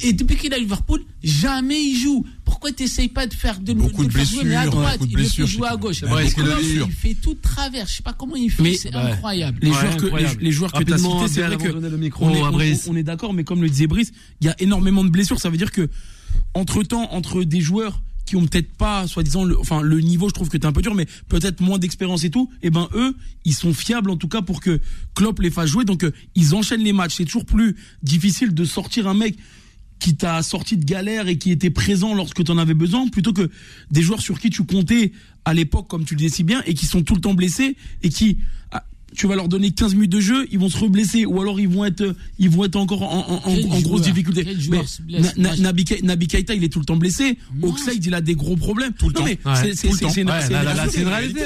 Et 0.02 0.12
depuis 0.12 0.36
qu'il 0.36 0.52
est 0.52 0.56
à 0.56 0.58
Liverpool, 0.58 1.02
jamais 1.22 1.80
il 1.82 1.96
joue. 1.98 2.24
Pourquoi 2.44 2.72
tu 2.72 2.82
n'essayes 2.84 3.08
pas 3.08 3.26
de 3.26 3.34
faire 3.34 3.60
de, 3.60 3.72
Beaucoup 3.74 4.02
de 4.04 4.08
de 4.08 4.12
faire 4.14 4.24
jouer, 4.24 4.44
mais 4.44 4.54
à 4.56 4.62
blessures, 4.62 4.80
droite, 4.80 4.98
il 5.00 5.04
le 5.04 5.08
fait 5.10 5.14
blessures, 5.16 5.46
jouer 5.46 5.68
à 5.68 5.76
gauche. 5.76 6.00
Blessures. 6.02 6.86
il 6.88 6.92
fait 6.94 7.14
tout 7.14 7.34
de 7.34 7.40
travers? 7.40 7.86
Je 7.86 7.94
sais 7.96 8.02
pas 8.02 8.12
comment 8.14 8.36
il 8.36 8.50
fait, 8.50 8.62
Mais- 8.62 8.74
c'est 8.74 8.88
Ouais. 8.94 9.00
incroyable. 9.12 9.58
Les 9.62 9.70
Ouais, 9.70 9.74
joueurs 9.80 9.96
que 9.96 10.06
les, 10.16 10.44
les 10.44 10.52
joueurs 10.52 10.72
que 10.72 10.82
tu 10.82 10.92
as 10.92 10.98
cités, 10.98 11.28
c'est 11.28 11.42
vrai 11.42 11.56
que 11.56 11.68
le 11.68 11.96
micro 11.98 12.26
on 12.26 12.34
est, 12.34 12.40
à 12.40 12.48
on- 12.48 12.52
Brice. 12.52 12.86
on 12.88 12.96
est 12.96 13.02
d'accord, 13.02 13.34
mais 13.34 13.44
comme 13.44 13.62
le 13.62 13.68
disait 13.68 13.86
Brice, 13.86 14.12
il 14.40 14.46
y 14.46 14.50
a 14.50 14.56
énormément 14.60 15.04
de 15.04 15.10
blessures. 15.10 15.38
Ça 15.40 15.50
veut 15.50 15.56
dire 15.58 15.70
que 15.70 15.88
entre 16.54 16.82
temps, 16.82 17.12
entre 17.12 17.42
des 17.44 17.60
joueurs 17.60 18.00
qui 18.26 18.36
ont 18.36 18.46
peut-être 18.46 18.72
pas, 18.76 19.06
soi-disant, 19.08 19.42
le, 19.44 19.58
enfin 19.58 19.82
le 19.82 20.00
niveau, 20.00 20.28
je 20.28 20.34
trouve 20.34 20.48
que 20.48 20.56
t'es 20.56 20.66
un 20.66 20.72
peu 20.72 20.82
dur, 20.82 20.94
mais 20.94 21.06
peut-être 21.28 21.60
moins 21.60 21.78
d'expérience 21.78 22.22
et 22.24 22.30
tout. 22.30 22.48
Et 22.62 22.70
ben 22.70 22.88
eux, 22.94 23.16
ils 23.44 23.54
sont 23.54 23.74
fiables 23.74 24.08
en 24.10 24.16
tout 24.16 24.28
cas 24.28 24.40
pour 24.40 24.60
que 24.60 24.80
Klopp 25.14 25.40
les 25.40 25.50
fasse 25.50 25.68
jouer. 25.70 25.84
Donc 25.84 26.04
euh, 26.04 26.12
ils 26.36 26.54
enchaînent 26.54 26.82
les 26.84 26.92
matchs. 26.92 27.14
C'est 27.16 27.24
toujours 27.24 27.44
plus 27.44 27.76
difficile 28.04 28.54
de 28.54 28.64
sortir 28.64 29.08
un 29.08 29.14
mec 29.14 29.36
qui 30.00 30.16
t'a 30.16 30.42
sorti 30.42 30.76
de 30.76 30.84
galère 30.84 31.28
et 31.28 31.38
qui 31.38 31.52
était 31.52 31.70
présent 31.70 32.14
lorsque 32.14 32.42
tu 32.42 32.50
en 32.50 32.58
avais 32.58 32.74
besoin, 32.74 33.06
plutôt 33.08 33.32
que 33.32 33.50
des 33.90 34.02
joueurs 34.02 34.20
sur 34.20 34.40
qui 34.40 34.50
tu 34.50 34.64
comptais 34.64 35.12
à 35.44 35.54
l'époque, 35.54 35.88
comme 35.88 36.04
tu 36.04 36.14
le 36.14 36.18
disais 36.18 36.34
si 36.36 36.42
bien, 36.42 36.62
et 36.66 36.74
qui 36.74 36.86
sont 36.86 37.02
tout 37.02 37.14
le 37.14 37.20
temps 37.20 37.34
blessés 37.34 37.76
et 38.02 38.08
qui 38.08 38.38
tu 39.16 39.26
vas 39.26 39.34
leur 39.36 39.48
donner 39.48 39.70
15 39.72 39.94
minutes 39.94 40.12
de 40.12 40.20
jeu, 40.20 40.46
ils 40.52 40.58
vont 40.58 40.68
se 40.68 40.78
reblesser 40.78 41.24
ou 41.26 41.40
alors 41.40 41.58
ils 41.60 41.68
vont 41.68 41.84
être 41.84 42.14
ils 42.38 42.48
vont 42.48 42.64
être 42.64 42.76
encore 42.76 43.02
en, 43.02 43.28
en- 43.28 43.50
en- 43.50 43.70
en 43.76 43.80
grosse 43.80 44.02
difficulté. 44.02 44.44
Quel 44.44 44.60
joueur 44.60 44.82
Mais 44.82 44.86
se 44.86 45.02
blesse 45.02 45.36
Na- 45.36 45.48
Moi, 45.48 45.56
Na- 45.56 45.62
Naby 45.62 45.84
Ke- 45.84 46.02
Naby 46.04 46.26
Keita, 46.28 46.54
il 46.54 46.62
est 46.64 46.68
tout 46.68 46.78
le 46.78 46.84
temps 46.84 46.96
blessé. 46.96 47.36
Oxlade, 47.62 48.04
il 48.04 48.14
a 48.14 48.20
des 48.20 48.34
gros 48.34 48.56
problèmes. 48.56 48.92
Tout 48.92 49.08
le 49.08 49.14
temps. 49.14 49.24
Mais 49.24 49.38
Ouais, 49.44 49.74
c'est 49.74 49.84
une, 50.20 50.28
Ouais, 50.28 50.32
réalité. 51.14 51.40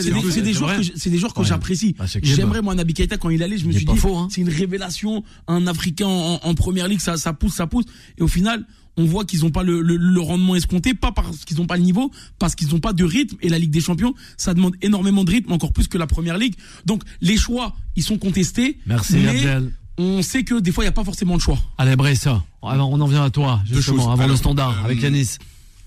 c'est 0.00 0.12
Ouais, 0.12 0.42
des- 0.42 0.52
joueurs 0.54 0.76
que 0.76 0.82
j'- 0.82 0.92
c'est 0.96 1.10
des 1.10 1.18
joueurs 1.18 1.34
que 1.34 1.40
Ouais. 1.40 1.46
j'apprécie. 1.46 1.94
Ah. 1.98 2.04
J'aimerais 2.22 2.62
moi 2.62 2.74
Naby 2.74 2.94
Keita 2.94 3.16
quand 3.16 3.30
il 3.30 3.42
allait, 3.42 3.58
je 3.58 3.66
me 3.66 3.72
suis 3.72 3.84
dit 3.84 3.92
hein. 3.92 4.28
c'est 4.30 4.40
une 4.40 4.48
révélation, 4.48 5.22
un 5.48 5.66
Africain 5.66 6.06
en, 6.06 6.40
en 6.42 6.54
première 6.54 6.88
ligue, 6.88 7.00
ça, 7.00 7.16
ça 7.16 7.32
pousse, 7.32 7.54
ça 7.54 7.66
pousse. 7.66 7.84
Et 8.18 8.22
au 8.22 8.28
final, 8.28 8.64
on 8.96 9.04
voit 9.04 9.24
qu'ils 9.24 9.40
n'ont 9.40 9.50
pas 9.50 9.62
le, 9.62 9.80
le- 9.80 9.96
le 9.96 10.20
rendement 10.20 10.54
escompté, 10.54 10.94
pas 10.94 11.12
parce 11.12 11.44
qu'ils 11.44 11.56
n'ont 11.58 11.66
pas 11.66 11.76
le 11.76 11.82
niveau, 11.82 12.10
parce 12.38 12.54
qu'ils 12.54 12.68
n'ont 12.68 12.80
pas 12.80 12.92
de 12.92 13.04
rythme. 13.04 13.36
Et 13.42 13.48
la 13.48 13.58
Ligue 13.58 13.70
des 13.70 13.80
Champions, 13.80 14.14
ça 14.36 14.54
demande 14.54 14.74
énormément 14.82 15.24
de 15.24 15.30
rythme, 15.30 15.52
encore 15.52 15.72
plus 15.72 15.88
que 15.88 15.98
la 15.98 16.06
première 16.06 16.38
ligue. 16.38 16.54
Donc 16.86 17.02
les 17.20 17.36
choix, 17.36 17.74
ils 17.96 18.02
sont 18.04 18.18
contestés. 18.18 18.78
Merci, 18.86 19.16
mais 19.16 19.28
Abdel. 19.28 19.72
On 19.96 20.22
sait 20.22 20.42
que 20.42 20.58
des 20.60 20.72
fois, 20.72 20.82
il 20.82 20.86
n'y 20.86 20.90
a 20.90 20.92
pas 20.92 21.04
forcément 21.04 21.36
de 21.36 21.40
choix. 21.40 21.58
Allez, 22.62 22.74
alors, 22.74 22.90
on 22.90 23.00
en 23.00 23.06
vient 23.06 23.22
à 23.24 23.30
toi, 23.30 23.60
Deux 23.68 23.76
justement, 23.76 24.04
choses. 24.04 24.12
avant 24.12 24.26
le 24.26 24.34
standard, 24.36 24.78
euh, 24.80 24.84
avec 24.86 25.00
Yanis. 25.00 25.38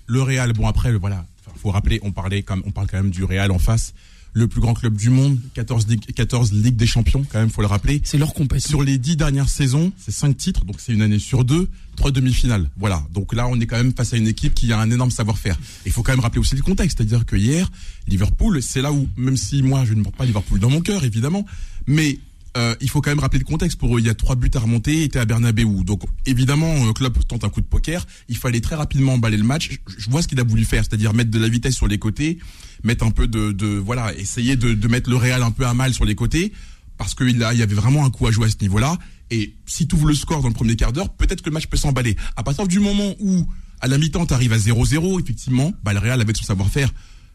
Le 0.06 0.22
Real, 0.22 0.52
bon 0.54 0.66
après, 0.66 0.90
le- 0.92 0.98
voilà, 0.98 1.26
faut 1.56 1.70
rappeler, 1.70 2.00
on 2.02 2.12
parlait 2.12 2.42
comme, 2.42 2.62
on 2.64 2.70
parle 2.70 2.86
quand 2.86 2.96
même 2.96 3.10
du 3.10 3.24
Real 3.24 3.50
en 3.50 3.58
face, 3.58 3.92
le 4.38 4.46
plus 4.48 4.60
grand 4.60 4.74
club 4.74 4.96
du 4.96 5.10
monde, 5.10 5.38
14 5.54 5.88
ligues, 5.88 6.12
14 6.14 6.52
ligues 6.52 6.76
des 6.76 6.86
champions, 6.86 7.24
quand 7.28 7.40
même, 7.40 7.50
faut 7.50 7.60
le 7.60 7.66
rappeler. 7.66 8.00
C'est 8.04 8.18
leur 8.18 8.32
compétition. 8.34 8.70
Sur 8.70 8.82
les 8.82 8.96
dix 8.96 9.16
dernières 9.16 9.48
saisons, 9.48 9.92
c'est 9.98 10.12
cinq 10.12 10.36
titres, 10.36 10.64
donc 10.64 10.76
c'est 10.78 10.92
une 10.92 11.02
année 11.02 11.18
sur 11.18 11.44
deux, 11.44 11.68
trois 11.96 12.12
demi-finales. 12.12 12.70
Voilà. 12.76 13.04
Donc 13.12 13.34
là, 13.34 13.48
on 13.48 13.58
est 13.60 13.66
quand 13.66 13.76
même 13.76 13.92
face 13.92 14.14
à 14.14 14.16
une 14.16 14.28
équipe 14.28 14.54
qui 14.54 14.72
a 14.72 14.78
un 14.78 14.90
énorme 14.90 15.10
savoir-faire. 15.10 15.58
Il 15.84 15.92
faut 15.92 16.02
quand 16.02 16.12
même 16.12 16.20
rappeler 16.20 16.40
aussi 16.40 16.54
le 16.54 16.62
contexte, 16.62 16.98
c'est-à-dire 16.98 17.26
que 17.26 17.36
hier, 17.36 17.70
Liverpool, 18.06 18.62
c'est 18.62 18.80
là 18.80 18.92
où, 18.92 19.08
même 19.16 19.36
si 19.36 19.62
moi 19.62 19.84
je 19.84 19.94
ne 19.94 20.02
porte 20.02 20.16
pas 20.16 20.24
Liverpool 20.24 20.60
dans 20.60 20.70
mon 20.70 20.80
cœur, 20.80 21.04
évidemment, 21.04 21.44
mais 21.86 22.18
euh, 22.56 22.74
il 22.80 22.88
faut 22.88 23.00
quand 23.00 23.10
même 23.10 23.18
rappeler 23.18 23.38
le 23.38 23.44
contexte. 23.44 23.78
Pour 23.78 23.96
eux, 23.96 24.00
il 24.00 24.06
y 24.06 24.10
a 24.10 24.14
trois 24.14 24.36
buts 24.36 24.50
à 24.54 24.58
remonter, 24.58 25.04
était 25.04 25.18
à 25.18 25.24
Bernabeu. 25.24 25.64
Donc 25.84 26.02
évidemment, 26.26 26.86
euh, 26.86 26.92
Klopp 26.92 27.26
tente 27.26 27.44
un 27.44 27.48
coup 27.48 27.60
de 27.60 27.66
poker. 27.66 28.06
Il 28.28 28.36
fallait 28.36 28.60
très 28.60 28.74
rapidement 28.74 29.14
emballer 29.14 29.36
le 29.36 29.44
match. 29.44 29.70
Je, 29.86 30.10
vois 30.10 30.22
ce 30.22 30.28
qu'il 30.28 30.40
a 30.40 30.44
voulu 30.44 30.64
faire, 30.64 30.84
c'est-à-dire 30.84 31.14
mettre 31.14 31.30
de 31.30 31.38
la 31.38 31.48
vitesse 31.48 31.74
sur 31.74 31.86
les 31.86 31.98
côtés, 31.98 32.38
mettre 32.84 33.04
un 33.04 33.10
peu 33.10 33.26
de, 33.28 33.66
voilà, 33.78 34.14
essayer 34.14 34.56
de, 34.56 34.88
mettre 34.88 35.10
le 35.10 35.16
Real 35.16 35.42
un 35.42 35.50
peu 35.50 35.66
à 35.66 35.74
mal 35.74 35.92
sur 35.92 36.04
les 36.04 36.14
côtés, 36.14 36.52
parce 36.96 37.14
qu'il 37.14 37.28
il 37.28 37.58
y 37.58 37.62
avait 37.62 37.74
vraiment 37.74 38.04
un 38.04 38.10
coup 38.10 38.26
à 38.26 38.30
jouer 38.30 38.46
à 38.46 38.50
ce 38.50 38.56
niveau-là. 38.60 38.96
Et 39.30 39.54
si 39.66 39.86
tu 39.86 39.94
ouvres 39.94 40.06
le 40.06 40.14
score 40.14 40.40
dans 40.40 40.48
le 40.48 40.54
premier 40.54 40.74
quart 40.74 40.92
d'heure, 40.92 41.10
peut-être 41.10 41.42
que 41.42 41.50
le 41.50 41.54
match 41.54 41.66
peut 41.66 41.76
s'emballer. 41.76 42.16
À 42.36 42.42
partir 42.42 42.66
du 42.66 42.80
moment 42.80 43.14
où 43.20 43.46
à 43.80 43.86
la 43.86 43.98
mi-temps 43.98 44.26
t'arrives 44.26 44.52
à 44.52 44.58
0-0, 44.58 45.20
effectivement, 45.20 45.72
bah 45.84 45.92
le 45.92 45.98
Real 45.98 46.20
avec 46.20 46.36
son 46.36 46.44
savoir-faire. 46.44 46.90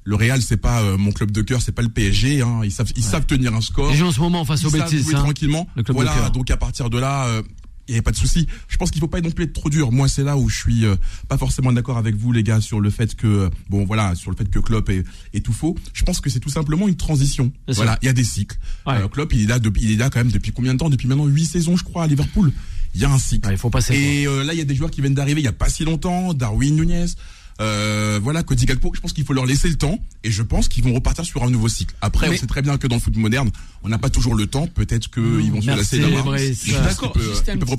Le 0.06 0.16
Real, 0.16 0.42
c'est 0.42 0.58
pas 0.58 0.82
euh, 0.82 0.98
mon 0.98 1.12
club 1.12 1.32
de 1.32 1.42
cœur, 1.42 1.62
c'est 1.62 1.72
pas 1.72 1.82
le 1.82 1.90
PSG. 1.90 2.42
Hein. 2.42 2.62
Ils 2.64 2.72
savent, 2.72 2.92
ils 2.96 3.04
savent 3.04 3.26
tenir 3.26 3.54
un 3.54 3.62
score. 3.62 3.94
Jouent 3.94 4.08
en 4.08 4.12
ce 4.12 4.20
moment 4.20 4.44
face 4.46 4.64
bêtises. 4.64 5.04
jouer 5.06 5.16
hein. 5.16 5.24
tranquillement. 5.24 5.68
le 5.76 5.84
club 5.84 5.98
de 5.98 6.04
voilà. 6.04 6.30
Donc 6.30 6.52
à 6.52 6.58
partir 6.58 6.90
de 6.90 7.00
là, 7.00 7.26
euh, 7.28 7.42
il 7.88 7.92
n'y 7.92 7.96
avait 7.96 8.02
pas 8.04 8.12
de 8.12 8.18
souci. 8.18 8.48
Je 8.70 8.78
pense 8.78 8.92
qu'il 8.92 9.02
faut 9.02 9.08
pas 9.08 9.20
non 9.20 9.32
plus 9.32 9.46
être 9.46 9.54
trop 9.54 9.70
dur. 9.70 9.92
Moi, 9.92 10.08
c'est 10.08 10.24
là 10.24 10.38
où 10.38 10.48
je 10.48 10.56
suis 10.56 10.86
euh, 10.86 10.96
pas 11.28 11.38
forcément 11.38 11.74
d'accord 11.74 11.98
avec 11.98 12.16
vous, 12.16 12.32
les 12.32 12.44
gars, 12.44 12.62
sur 12.62 12.80
le 12.80 12.90
fait 12.90 13.16
que, 13.16 13.28
euh, 13.28 13.50
bon, 13.70 13.84
voilà, 13.84 14.16
sur 14.16 14.32
le 14.32 14.38
fait 14.38 14.50
que 14.50 14.60
Klopp 14.60 14.90
est, 14.90 15.04
est 15.34 15.42
tout 15.42 15.52
faux. 15.52 15.76
Je 15.94 16.04
pense 16.04 16.22
que 16.22 16.30
c'est 16.30 16.40
tout 16.40 16.50
simplement 16.50 16.88
une 16.88 16.96
transition. 16.96 17.52
Bien 17.68 17.76
voilà, 17.76 17.98
il 18.02 18.06
y 18.06 18.10
a 18.10 18.14
des 18.14 18.24
cycles. 18.24 18.58
Ouais. 18.86 18.94
Euh, 18.96 19.08
Klopp, 19.10 19.34
il 19.34 19.44
est 19.44 19.48
là, 19.48 19.60
depuis, 19.60 19.84
il 19.84 19.92
est 19.92 19.98
là 19.98 20.10
quand 20.10 20.20
même 20.20 20.32
depuis 20.32 20.54
combien 20.54 20.74
de 20.74 20.80
temps? 20.80 20.90
Depuis 20.90 21.08
maintenant 21.08 21.26
huit 21.26 21.46
saisons, 21.46 21.76
je 21.76 21.84
crois, 21.84 22.04
à 22.04 22.08
Liverpool. 22.08 22.54
Il 22.96 23.02
y 23.02 23.06
a 23.06 23.12
un 23.12 23.18
cycle. 23.18 23.48
Ouais, 23.48 23.56
il 23.56 23.58
faut 23.58 23.70
passer. 23.70 23.96
Et 23.96 24.28
euh, 24.28 24.44
là, 24.44 24.54
il 24.54 24.60
y 24.60 24.62
a 24.62 24.66
des 24.66 24.76
joueurs 24.76 24.92
qui 24.92 25.02
viennent 25.02 25.16
d'arriver 25.16 25.42
il 25.42 25.46
y 25.46 25.50
a 25.50 25.54
pas 25.54 25.68
si 25.68 25.84
longtemps, 25.84 26.34
Darwin 26.34 26.76
Nunez. 26.76 27.08
Euh, 27.64 28.20
voilà, 28.22 28.44
Cody 28.44 28.66
Gakpo, 28.66 28.92
je 28.94 29.00
pense 29.00 29.14
qu'il 29.14 29.24
faut 29.24 29.34
leur 29.34 29.46
laisser 29.46 29.70
le 29.70 29.76
temps 29.76 29.98
et 30.24 30.32
je 30.32 30.44
pense 30.44 30.68
qu'ils 30.68 30.84
vont 30.84 30.94
repartir 30.94 31.26
sur 31.26 31.44
un 31.44 31.50
nouveau 31.50 31.68
cycle. 31.70 31.96
Après, 32.02 32.28
Mais- 32.30 32.36
on 32.36 32.40
sait 32.40 32.48
très 32.48 32.62
bien 32.62 32.78
que 32.78 32.88
dans 32.88 32.96
le 32.98 33.02
foot 33.02 33.16
moderne, 33.16 33.50
on 33.84 33.90
n'a 33.90 33.98
pas 33.98 34.10
toujours 34.10 34.36
le 34.36 34.48
temps. 34.48 34.68
Peut-être 34.68 35.10
qu'ils 35.10 35.52
vont 35.52 35.62
se 35.62 35.68
lasser 35.68 36.00
d'avoir. 36.00 36.38
Je 36.38 36.54
suis 36.54 36.72
d'accord. 36.74 37.16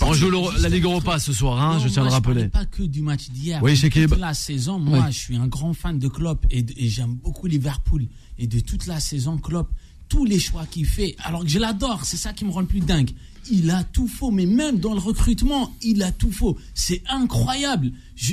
On 0.03 0.14
joue 0.14 0.31
la 0.61 0.69
Ligue 0.69 0.85
Europa 0.85 1.19
ce 1.19 1.33
soir, 1.33 1.61
hein, 1.61 1.75
Non, 1.75 1.85
je 1.85 1.88
tiens 1.88 2.03
à 2.03 2.07
le 2.07 2.11
rappeler. 2.11 2.49
pas 2.49 2.64
que 2.67 2.83
du 2.83 3.03
match 3.03 3.29
d'hier. 3.31 3.61
Oui, 3.62 3.76
chez 3.76 3.91
Toute 3.91 4.19
la 4.19 4.35
saison, 4.35 4.79
moi, 4.79 5.07
je 5.11 5.19
suis 5.19 5.37
un 5.37 5.47
grand 5.47 5.75
fan 5.75 5.99
de 5.99 6.09
Klopp 6.09 6.47
et 6.50 6.64
j'aime 6.88 7.14
beaucoup 7.14 7.47
Liverpool. 7.47 8.07
Et 8.38 8.47
de 8.47 8.61
toute 8.61 8.87
la 8.87 8.99
saison, 9.00 9.38
Klopp, 9.38 9.71
tous 10.09 10.25
les 10.25 10.38
choix 10.38 10.67
qu'il 10.71 10.87
fait, 10.87 11.17
alors 11.23 11.43
que 11.45 11.49
je 11.49 11.59
l'adore, 11.59 12.05
c'est 12.05 12.17
ça 12.17 12.33
qui 12.33 12.45
me 12.45 12.50
rend 12.50 12.61
le 12.61 12.67
plus 12.67 12.81
dingue. 12.81 13.11
Il 13.50 13.70
a 13.70 13.84
tout 13.84 14.08
faux, 14.08 14.30
mais 14.30 14.46
même 14.46 14.78
dans 14.78 14.94
le 14.94 15.00
recrutement, 15.00 15.74
il 15.82 16.02
a 16.02 16.12
tout 16.12 16.32
faux. 16.32 16.56
C'est 16.74 17.02
incroyable. 17.08 17.92
Je, 18.16 18.32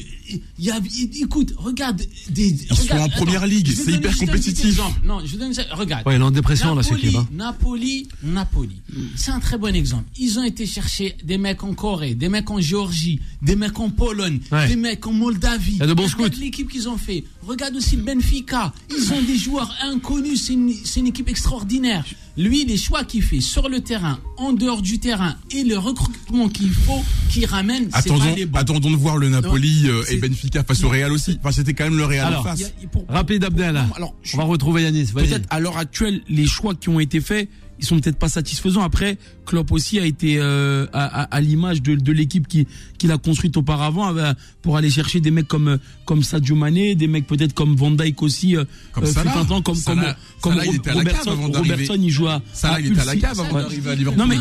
y 0.59 0.69
a, 0.69 0.79
écoute, 1.19 1.53
regarde. 1.57 2.01
Des, 2.29 2.49
Ils 2.69 2.75
sont 2.75 2.93
en 2.95 3.09
première 3.09 3.47
ligue, 3.47 3.67
c'est 3.73 3.93
hyper 3.93 4.15
compétitif. 4.15 4.79
Non, 5.03 5.19
je 5.25 5.35
donne 5.37 5.53
ça. 5.53 5.63
Regarde. 5.71 6.05
Ouais, 6.05 6.15
il 6.15 6.21
est 6.21 6.23
en 6.23 6.29
dépression, 6.31 6.75
là, 6.75 6.83
Napoli, 6.83 7.01
Kib, 7.01 7.15
hein. 7.15 7.27
Napoli, 7.33 8.07
Napoli. 8.23 8.75
C'est 9.15 9.31
un 9.31 9.39
très 9.39 9.57
bon 9.57 9.75
exemple. 9.75 10.05
Ils 10.19 10.37
ont 10.39 10.43
été 10.43 10.65
chercher 10.67 11.17
des 11.23 11.37
mecs 11.39 11.63
en 11.63 11.73
Corée, 11.73 12.13
des 12.13 12.29
mecs 12.29 12.49
en 12.51 12.59
Géorgie, 12.61 13.19
des 13.41 13.55
mecs 13.55 13.79
en 13.79 13.89
Pologne, 13.89 14.39
Ouais. 14.51 14.67
des 14.67 14.75
mecs 14.75 15.05
en 15.07 15.13
Moldavie. 15.13 15.73
Il 15.73 15.77
y 15.79 15.81
a 15.81 15.87
de 15.87 15.93
bons 15.93 16.03
Regarde 16.03 16.31
scouts. 16.33 16.41
l'équipe 16.41 16.69
qu'ils 16.69 16.87
ont 16.87 16.97
fait. 16.97 17.23
Regarde 17.45 17.75
aussi 17.75 17.95
le 17.95 18.03
Benfica. 18.03 18.73
Ils 18.95 19.11
ont 19.13 19.21
des 19.23 19.37
joueurs 19.37 19.75
inconnus. 19.83 20.43
C'est 20.45 20.53
une, 20.53 20.73
c'est 20.85 20.99
une 20.99 21.07
équipe 21.07 21.27
extraordinaire. 21.27 22.05
Lui, 22.38 22.63
les 22.65 22.77
choix 22.77 23.03
qu'il 23.03 23.21
fait 23.23 23.41
sur 23.41 23.67
le 23.69 23.81
terrain, 23.81 24.19
en 24.38 24.53
dehors 24.53 24.81
du 24.81 25.00
terrain 25.00 25.35
et 25.51 25.63
le 25.63 25.77
recrutement 25.77 26.47
qu'il 26.47 26.71
faut, 26.71 27.03
qu'il 27.29 27.45
ramène, 27.45 27.89
c'est 27.91 27.97
Attendons, 28.09 28.19
pas 28.29 28.35
les 28.35 28.45
bons. 28.45 28.57
attendons 28.59 28.91
de 28.91 28.95
voir 28.95 29.17
le 29.17 29.29
Napoli 29.29 29.81
Non, 29.83 29.89
euh, 29.89 30.03
et 30.09 30.17
Benfica 30.17 30.63
face 30.63 30.83
au 30.83 30.89
Real 30.89 31.11
aussi. 31.11 31.38
Enfin, 31.39 31.51
c'était 31.51 31.73
quand 31.73 31.83
même 31.83 31.97
le 31.97 32.05
Real 32.05 32.27
Alors, 32.27 32.39
en 32.41 32.43
face. 32.43 32.63
a- 32.63 32.88
pour- 32.88 33.05
Rapide 33.09 33.43
Abdel. 33.43 33.75
Alors, 33.95 34.15
je- 34.23 34.35
On 34.35 34.39
va 34.39 34.45
retrouver 34.45 34.83
Yanis. 34.83 35.07
Peut-être 35.13 35.45
à 35.50 35.59
l'heure 35.59 35.77
actuelle, 35.77 36.21
les 36.29 36.45
choix 36.47 36.73
qui 36.73 36.88
ont 36.89 37.00
été 37.01 37.19
faits, 37.21 37.50
ils 37.81 37.85
sont 37.88 38.00
peut-être 38.00 38.17
pas 38.17 38.29
satisfaisants. 38.29 38.81
Après, 38.83 39.17
Klopp 39.45 39.71
aussi 39.71 40.00
a 40.00 40.05
été 40.05 40.38
euh, 40.39 40.85
à, 40.93 41.23
à- 41.23 41.35
à 41.35 41.41
l'image 41.41 41.81
de, 41.81 41.95
de 41.95 42.11
l'équipe 42.11 42.47
qui 42.47 42.67
qu'il 42.97 43.11
a 43.11 43.17
construite 43.17 43.57
auparavant 43.57 44.15
euh, 44.15 44.33
pour 44.61 44.77
aller 44.77 44.91
chercher 44.91 45.19
des 45.19 45.31
mecs 45.31 45.47
comme 45.47 45.67
euh, 45.67 45.77
comme 46.05 46.21
Sadio 46.23 46.55
Mané, 46.55 46.93
des 46.95 47.07
mecs 47.07 47.25
peut-être 47.27 47.53
comme 47.53 47.75
Van 47.75 47.89
Dijk 47.91 48.21
aussi. 48.21 48.55
euh, 48.55 48.63
Comme 48.91 49.05
euh, 49.05 49.09
un 49.35 49.45
temps, 49.45 49.61
comme 49.61 49.75
Salah- 49.75 50.15
comme 50.41 50.53
Salah, 50.53 50.65
il 50.67 50.79
cave 50.79 50.95
Robertson. 50.97 51.31
avant. 51.31 51.47
Robertson, 51.51 51.97
il 52.01 52.09
joue 52.11 52.27
à, 52.27 52.41
Salah, 52.53 52.75
à 52.75 52.79
il 52.79 52.91
était 52.91 53.01
à 53.01 53.05
la 53.05 53.15
cave 53.15 53.39
avant 53.39 53.59
d'arriver 53.59 53.89
à 53.89 53.95
Liverpool. 53.95 54.19
Non 54.19 54.27
mais 54.27 54.38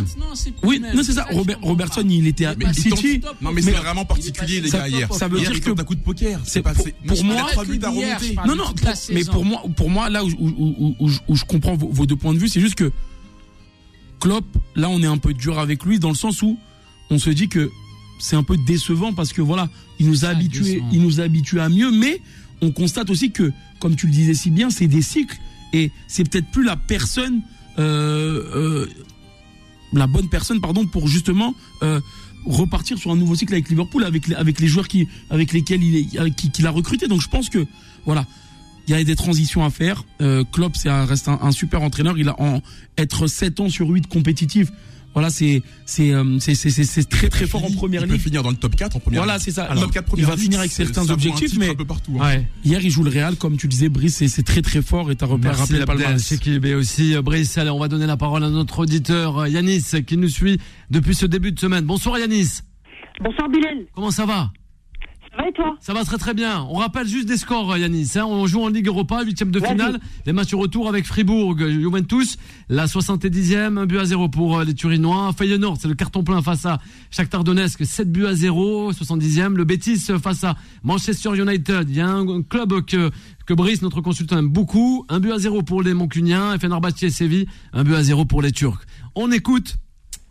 oui, 0.63 0.83
non 0.95 1.03
c'est 1.03 1.13
ça. 1.15 1.27
Robert, 1.31 1.59
Robertson, 1.63 2.05
il 2.09 2.27
était 2.27 2.45
à 2.45 2.55
passé 2.55 2.83
City. 2.83 3.21
Non 3.41 3.51
mais 3.53 3.63
Mais- 3.63 3.63
c'est 3.63 3.79
vraiment 3.79 4.05
particulier 4.05 4.61
les 4.61 4.69
Ça- 4.69 4.79
gars 4.81 4.89
hier. 4.89 5.13
ça 5.15 5.29
veut 5.29 5.39
Hier, 5.39 5.51
dire 5.51 5.61
que- 5.63 5.81
un 5.81 5.85
coup 5.85 5.95
de 5.95 6.01
poker. 6.01 6.41
c'est 6.45 6.61
pas 6.63 6.75
pour- 6.75 6.87
mais 7.05 7.23
moi-. 7.23 7.47
Non, 8.47 8.57
non, 8.57 8.65
mais 9.13 9.25
pour 9.25 9.45
moi, 9.45 9.63
pour 9.77 9.89
moi, 9.91 10.11
là 10.11 10.25
où, 10.25 10.29
je- 10.29 10.37
comprends 11.45 11.75
vos 11.77 12.07
deux 12.07 12.17
points 12.17 12.35
de 12.35 12.39
vue, 12.39 12.49
c'est 12.49 12.61
juste 12.61 12.75
que 12.75 12.93
Klopp, 14.21 14.45
là, 14.77 14.89
on 14.91 15.03
est 15.03 15.07
un 15.07 15.19
peu 15.19 15.33
dur 15.35 15.59
avec 15.59 15.85
lui 15.85 15.99
dans 15.99 16.11
le 16.11 16.15
sens 16.15 16.43
où 16.43 16.59
on 17.11 17.19
se 17.19 17.31
dit 17.31 17.49
que 17.49 17.71
c'est 18.19 18.37
un 18.37 18.43
peu 18.43 18.57
décevant 18.57 19.13
parce 19.13 19.33
que 19.33 19.41
voilà, 19.43 19.69
il 19.99 20.07
nous 20.07 20.25
a 20.25 20.29
Ça, 20.29 20.31
habitués, 20.31 20.83
il 20.93 21.03
nous 21.03 21.21
a 21.21 21.25
habitués 21.25 21.61
à 21.61 21.69
mieux, 21.69 21.91
mais 21.91 22.21
on 22.63 22.71
constate 22.71 23.09
aussi 23.11 23.31
que, 23.33 23.51
comme 23.81 23.97
tu 23.97 24.07
le 24.07 24.13
disais 24.13 24.35
si 24.35 24.51
bien, 24.51 24.69
c'est 24.71 24.87
des 24.89 25.03
cycles 25.03 25.39
et 25.73 25.91
c'est 26.07 26.29
peut-être 26.29 26.51
plus 26.51 26.65
la 26.65 26.77
personne, 26.77 27.41
euh, 27.79 28.45
euh, 28.55 28.87
la 29.93 30.07
bonne 30.07 30.29
personne, 30.29 30.61
pardon, 30.61 30.87
pour 30.87 31.09
justement 31.09 31.55
euh, 31.83 32.01
repartir 32.45 32.99
sur 32.99 33.11
un 33.11 33.17
nouveau 33.17 33.35
cycle 33.35 33.55
avec 33.55 33.69
Liverpool, 33.71 34.05
avec 34.05 34.29
les, 34.29 34.35
avec 34.35 34.61
les 34.61 34.67
joueurs 34.67 34.89
qui, 34.89 35.09
avec 35.31 35.53
lesquels 35.53 35.83
il 35.83 35.97
est, 35.97 36.31
qui- 36.35 36.67
a 36.67 36.71
recruté. 36.71 37.09
Donc 37.09 37.23
je 37.23 37.29
pense 37.29 37.49
que 37.49 37.67
voilà, 38.05 38.27
il 38.89 38.93
y 38.93 38.95
a 38.95 39.03
des 39.05 39.17
transitions 39.17 39.65
à 39.65 39.71
faire. 39.71 40.05
Euh, 40.21 40.45
Klopp, 40.53 40.77
c'est 40.77 40.89
un, 40.89 41.05
reste 41.05 41.29
un, 41.29 41.39
un 41.43 41.53
super 41.53 41.83
entraîneur. 41.83 42.19
Il 42.19 42.29
a 42.29 42.41
en 42.41 42.61
être 42.99 43.27
7 43.27 43.61
ans 43.61 43.69
sur 43.69 43.89
8 43.89 44.07
compétitif. 44.09 44.69
Voilà, 45.13 45.29
c'est 45.29 45.63
c'est 45.87 46.13
euh, 46.15 46.39
c'est 46.39 46.55
c'est 46.55 46.71
c'est- 46.71 46.85
c'est 46.85 47.03
très 47.09 47.29
très 47.29 47.45
fort 47.49 47.65
en 47.65 47.69
Il- 47.69 47.75
première 47.75 48.03
il 48.03 48.07
peut 48.07 48.13
ligue. 48.15 48.23
finir 48.23 48.45
dans 48.45 48.51
le 48.51 48.57
top 48.57 48.77
4 48.77 48.95
en 48.95 49.01
première 49.01 49.23
Voilà, 49.25 49.41
c'est 49.41 49.51
ça. 49.51 49.65
Alors, 49.65 49.83
top 49.83 49.93
4 49.93 50.15
il 50.17 50.25
va 50.25 50.35
ligue, 50.37 50.45
finir 50.45 50.61
avec 50.61 50.71
certains 50.71 51.11
objectifs, 51.11 51.57
mais 51.59 51.71
un 51.71 51.75
peu 51.75 51.85
partout. 51.85 52.13
hein. 52.21 52.25
Ouais. 52.25 52.47
hier 52.65 52.81
il 52.85 52.91
joue 52.93 53.03
le 53.03 53.11
Real, 53.11 53.35
comme 53.35 53.57
tu 53.57 53.67
disais, 53.67 53.89
Brice, 53.89 54.15
c'est 54.19 54.29
c'est 54.29 54.45
très 54.45 54.63
très 54.63 54.83
fort 54.83 55.11
et 55.11 55.17
t'as 55.17 55.27
rappelé 55.27 55.81
le 55.81 55.85
palmarès. 55.85 56.23
c'est 56.25 56.39
qui 56.41 56.61
et 56.63 56.75
aussi 56.75 57.17
euh, 57.17 57.23
Brice. 57.23 57.59
Allez, 57.59 57.71
on 57.71 57.81
va 57.81 57.89
donner 57.89 58.07
la 58.07 58.17
parole 58.17 58.45
à 58.45 58.51
notre 58.51 58.79
auditeur 58.79 59.39
euh, 59.39 59.49
Yanis 59.49 59.83
qui 60.07 60.17
nous 60.17 60.29
suit 60.29 60.61
depuis 60.91 61.17
ce 61.17 61.27
début 61.27 61.51
de 61.51 61.59
semaine. 61.59 61.85
Bonsoir 61.87 62.17
Yanis. 62.21 62.61
Bonsoir 63.21 63.49
Bilal, 63.49 63.87
Comment 63.93 64.13
ça 64.13 64.25
va? 64.27 64.53
Ça 65.31 65.37
va 65.43 65.49
et 65.49 65.53
toi 65.53 65.77
Ça 65.81 65.95
va 65.95 66.05
très 66.05 66.19
très 66.19 66.35
bien. 66.35 66.67
On 66.71 66.75
rappelle 66.75 67.07
juste 67.07 67.27
des 67.29 67.37
scores, 67.37 67.73
euh, 67.73 67.79
Yanis. 67.79 68.13
hein. 68.17 68.25
On 68.27 68.47
joue 68.47 68.63
en 68.63 68.69
Ligue 68.69 68.89
Europa, 68.89 69.23
huitième 69.23 69.51
de 69.51 69.61
finale. 69.61 70.01
Les 70.27 70.33
matchs 70.33 70.55
retour 70.55 70.89
avec 70.89 71.07
Fribourg, 71.07 71.57
euh, 71.61 71.71
Juventus. 71.71 72.37
La 72.69 72.87
70e, 72.87 73.79
un 73.79 73.87
but 73.87 73.99
à 73.99 74.05
zéro 74.05 74.29
pour 74.29 74.59
euh, 74.59 74.65
les 74.65 74.75
Turinois. 74.75 75.33
Feyenoord, 75.37 75.77
c'est 75.81 75.89
le 75.89 75.95
carton 75.95 76.25
plein 76.25 76.43
face 76.43 76.67
à 76.67 76.79
Shakhtar 77.11 77.45
Donetsk, 77.45 77.85
7 77.87 78.11
buts 78.11 78.27
à 78.27 78.35
0, 78.35 78.93
70e. 78.93 79.55
Le 79.55 79.65
Betis 79.65 80.07
face 80.23 80.45
à 80.45 80.57
Manchester 80.83 81.31
United. 81.41 81.89
Il 81.89 81.97
y 81.97 82.01
a 82.01 82.09
un 82.09 82.43
club 82.43 82.85
que 82.85 83.11
que 83.47 83.55
Brice, 83.55 83.83
notre 83.83 84.01
consultant, 84.01 84.39
aime 84.39 84.49
beaucoup. 84.49 85.05
Un 85.09 85.19
but 85.19 85.33
à 85.33 85.39
zéro 85.39 85.63
pour 85.63 85.83
les 85.83 85.95
Moncuniens. 85.95 86.55
Et 86.55 86.59
Fenerbahçe 86.59 87.03
et 87.03 87.11
Séville, 87.11 87.47
un 87.73 87.83
but 87.83 87.95
à 87.95 88.03
zéro 88.03 88.25
pour 88.25 88.43
les 88.43 88.53
Turcs. 88.53 88.81
On 89.17 89.33
écoute 89.33 89.77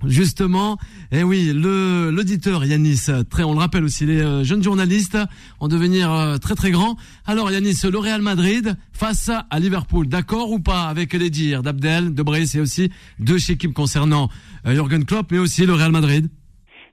Justement, 0.06 0.78
et 1.12 1.24
oui, 1.24 1.52
le 1.54 2.10
l'auditeur 2.10 2.64
Yanis, 2.64 3.08
très, 3.30 3.44
on 3.44 3.54
le 3.54 3.60
rappelle 3.60 3.84
aussi, 3.84 4.06
les 4.06 4.22
euh, 4.22 4.44
jeunes 4.44 4.64
journalistes 4.64 5.18
en 5.60 5.68
devenir 5.68 6.12
euh, 6.12 6.38
très 6.38 6.56
très 6.56 6.72
grands. 6.72 6.96
Alors 7.26 7.52
Yanis, 7.52 7.82
le 7.84 7.98
Real 7.98 8.22
Madrid 8.22 8.78
face 8.94 9.30
à 9.30 9.60
Liverpool, 9.60 10.08
d'accord 10.08 10.52
ou 10.52 10.60
pas 10.60 10.84
avec 10.84 11.14
les 11.14 11.30
dires 11.30 11.64
d'Abdel, 11.64 12.14
de 12.14 12.24
Brice 12.24 12.56
et 12.56 12.62
aussi 12.62 12.92
de 13.20 13.36
équipes 13.52 13.74
concernant 13.74 14.30
euh, 14.66 14.74
Jürgen 14.74 15.06
Klopp, 15.06 15.32
mais 15.32 15.38
aussi 15.38 15.66
le 15.66 15.74
Real 15.74 15.92
Madrid? 15.92 16.30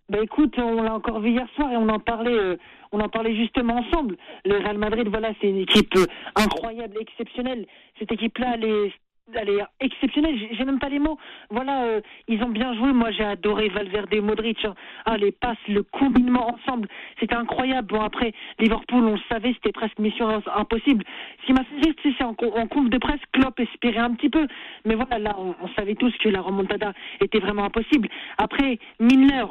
Bah 0.08 0.18
écoute, 0.22 0.54
on 0.58 0.82
l'a 0.82 0.94
encore 0.94 1.20
vu 1.20 1.30
hier 1.30 1.48
soir 1.56 1.72
et 1.72 1.76
on 1.76 1.88
en 1.88 1.98
parlait, 1.98 2.30
euh, 2.30 2.56
on 2.92 3.00
en 3.00 3.08
parlait 3.08 3.34
justement 3.34 3.78
ensemble. 3.78 4.16
Le 4.44 4.58
Real 4.58 4.78
Madrid, 4.78 5.08
voilà, 5.08 5.32
c'est 5.40 5.48
une 5.48 5.58
équipe 5.58 5.96
euh, 5.96 6.06
incroyable, 6.36 6.96
exceptionnelle. 7.00 7.66
Cette 7.98 8.12
équipe-là, 8.12 8.52
elle 8.54 8.64
est, 8.64 8.92
elle 9.34 9.48
est 9.50 9.62
exceptionnelle. 9.80 10.38
J'ai- 10.52 10.64
même 10.64 10.78
pas 10.78 10.88
les 10.88 10.98
mots. 10.98 11.18
Voilà, 11.50 11.84
euh, 11.84 12.00
ils 12.28 12.42
ont 12.42 12.48
bien 12.48 12.74
joué. 12.74 12.92
Moi, 12.92 13.10
j'ai 13.12 13.24
adoré 13.24 13.68
Valverde, 13.68 14.12
et 14.12 14.20
Modric. 14.20 14.64
hein. 14.64 14.74
Ah, 15.04 15.16
les 15.16 15.32
passes, 15.32 15.56
le 15.68 15.82
combinement 15.82 16.54
ensemble, 16.54 16.88
c'était 17.20 17.34
incroyable. 17.36 17.88
Bon 17.88 18.00
après, 18.00 18.32
Liverpool, 18.58 19.04
on 19.04 19.12
le 19.12 19.20
savait, 19.28 19.52
c'était 19.54 19.72
presque 19.72 19.98
mission 19.98 20.42
impossible. 20.54 21.04
Ce 21.40 21.46
qui 21.46 21.52
m'a 21.52 21.64
fait 21.64 21.94
c'est 22.02 22.24
en, 22.24 22.30
en 22.30 22.66
de 22.88 22.98
presse, 22.98 23.20
Klopp 23.32 23.58
espérait 23.60 23.98
un 23.98 24.14
petit 24.14 24.28
peu, 24.28 24.46
mais 24.84 24.94
voilà, 24.94 25.18
là, 25.18 25.34
on, 25.38 25.54
on 25.62 25.68
savait 25.74 25.94
tous 25.94 26.12
que 26.18 26.28
la 26.28 26.40
remontada 26.40 26.92
était 27.20 27.38
vraiment 27.38 27.64
impossible. 27.64 28.08
Après, 28.38 28.78
Milner. 29.00 29.44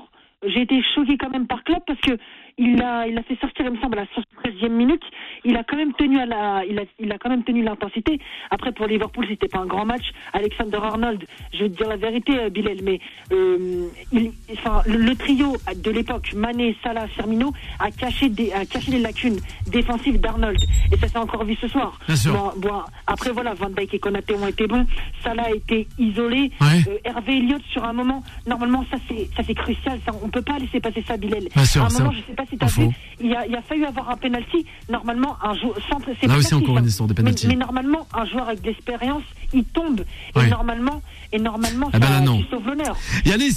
J'ai 0.44 0.62
été 0.62 0.82
choqué 0.94 1.18
quand 1.18 1.30
même 1.30 1.48
par 1.48 1.64
Klopp 1.64 1.84
parce 1.88 2.00
que 2.02 2.18
il 2.58 2.82
a, 2.82 3.06
il 3.06 3.18
a 3.18 3.24
fait 3.24 3.38
sortir, 3.42 3.66
il 3.66 3.72
me 3.74 3.82
semble, 3.82 4.00
à 4.00 4.04
la 4.04 4.52
73e 4.54 4.70
minute. 4.70 5.04
Il 5.44 5.58
a 5.58 5.64
quand 5.64 5.76
même 5.76 5.92
tenu 5.94 6.20
à 6.20 6.26
la, 6.26 6.64
il 6.66 6.80
a, 6.80 6.84
il 7.00 7.12
a 7.12 7.18
quand 7.18 7.30
même 7.30 7.44
tenu 7.44 7.64
l'intensité. 7.64 8.18
Après, 8.50 8.72
pour 8.72 8.88
Liverpool, 8.88 9.26
c'était 9.28 9.50
pas 9.50 9.60
un 9.60 9.66
grand 9.66 9.86
match. 9.86 10.04
Alexander 10.32 10.78
Arnold, 10.82 11.26
je 11.54 11.64
vais 11.64 11.70
te 11.70 11.76
dire 11.76 11.90
la 11.90 11.98
vérité, 11.98 12.40
euh, 12.40 12.50
Bilal, 12.50 12.78
mais 12.84 13.00
euh, 13.34 13.88
il, 14.14 14.32
enfin, 14.54 14.82
le, 14.88 14.98
le 14.98 15.16
trio 15.16 15.58
de 15.76 15.92
l'époque, 15.92 16.34
Mané, 16.34 16.78
Salah, 16.82 17.08
Firmino, 17.08 17.52
a 17.80 17.92
caché 17.92 18.30
des, 18.30 18.54
a 18.54 18.66
caché 18.66 18.92
les 18.92 19.00
lacunes 19.00 19.40
défensives 19.68 20.22
d'Arnold. 20.22 20.58
Et 20.94 20.98
ça 20.98 21.10
s'est 21.10 21.18
encore 21.18 21.44
vu 21.44 21.56
ce 21.56 21.68
soir. 21.68 22.00
Bien 22.08 22.16
sûr. 22.16 22.34
Bon, 22.34 22.52
bon, 22.58 22.82
après, 23.08 23.32
voilà, 23.32 23.54
Van 23.54 23.70
Dijk 23.70 23.96
et 23.96 24.00
Konaté 24.00 24.34
ont 24.34 24.48
été 24.48 24.66
bons. 24.68 24.86
Salah 25.22 25.48
a 25.48 25.52
été 25.52 25.88
isolé. 26.00 26.52
Ouais. 26.62 26.84
Euh, 26.88 26.98
Hervé 27.04 27.38
Elliott 27.38 27.62
sur 27.72 27.84
un 27.84 27.94
moment, 27.94 28.24
normalement 28.48 28.86
ça 28.90 28.98
c'est 29.08 29.28
ça 29.36 29.44
c'est 29.46 29.54
crucial, 29.56 30.00
ça 30.06 30.12
on 30.24 30.30
peut 30.36 30.42
pas 30.42 30.58
laisser 30.60 30.80
passer 30.82 31.04
ça 31.08 31.16
Bilal. 31.18 31.44
Bien 31.56 31.66
sûr, 31.66 31.82
à 31.84 31.86
un 31.86 31.90
ça, 31.90 32.00
moment 32.04 32.14
je 32.14 32.26
sais 32.28 32.34
pas 32.36 32.44
si 32.50 32.58
t'as 32.58 32.66
vu, 32.68 32.90
il 33.22 33.28
y 33.28 33.36
a, 33.36 33.46
il 33.48 33.56
a 33.56 33.62
fallu 33.62 33.86
avoir 33.86 34.10
un 34.10 34.18
penalty. 34.18 34.66
Normalement 34.90 35.38
un 35.42 35.54
joueur 35.56 35.76
centre 35.90 36.10
c'est 36.20 36.28
Là 36.28 36.36
aussi, 36.38 36.54
encore 36.54 36.76
ça. 36.76 36.82
une 36.82 36.88
histoire 36.88 37.08
de 37.08 37.14
penalty. 37.14 37.48
Mais, 37.48 37.54
mais 37.54 37.60
normalement 37.66 38.06
un 38.14 38.26
joueur 38.26 38.50
avec 38.50 38.62
de 38.62 38.68
l'expérience, 38.68 39.24
il 39.54 39.64
tombe 39.64 40.02
Ouais. 40.36 40.48
et 40.48 40.50
normalement 40.50 41.02
et 41.32 41.40
normalement 41.40 41.90
Eh 41.94 42.00
ben 42.00 42.08
ça 42.08 42.14
là, 42.14 42.22
non. 42.22 42.40
tu 42.42 42.50
sauves 42.50 42.66
l'honneur. 42.66 42.96
Yanis, 43.26 43.56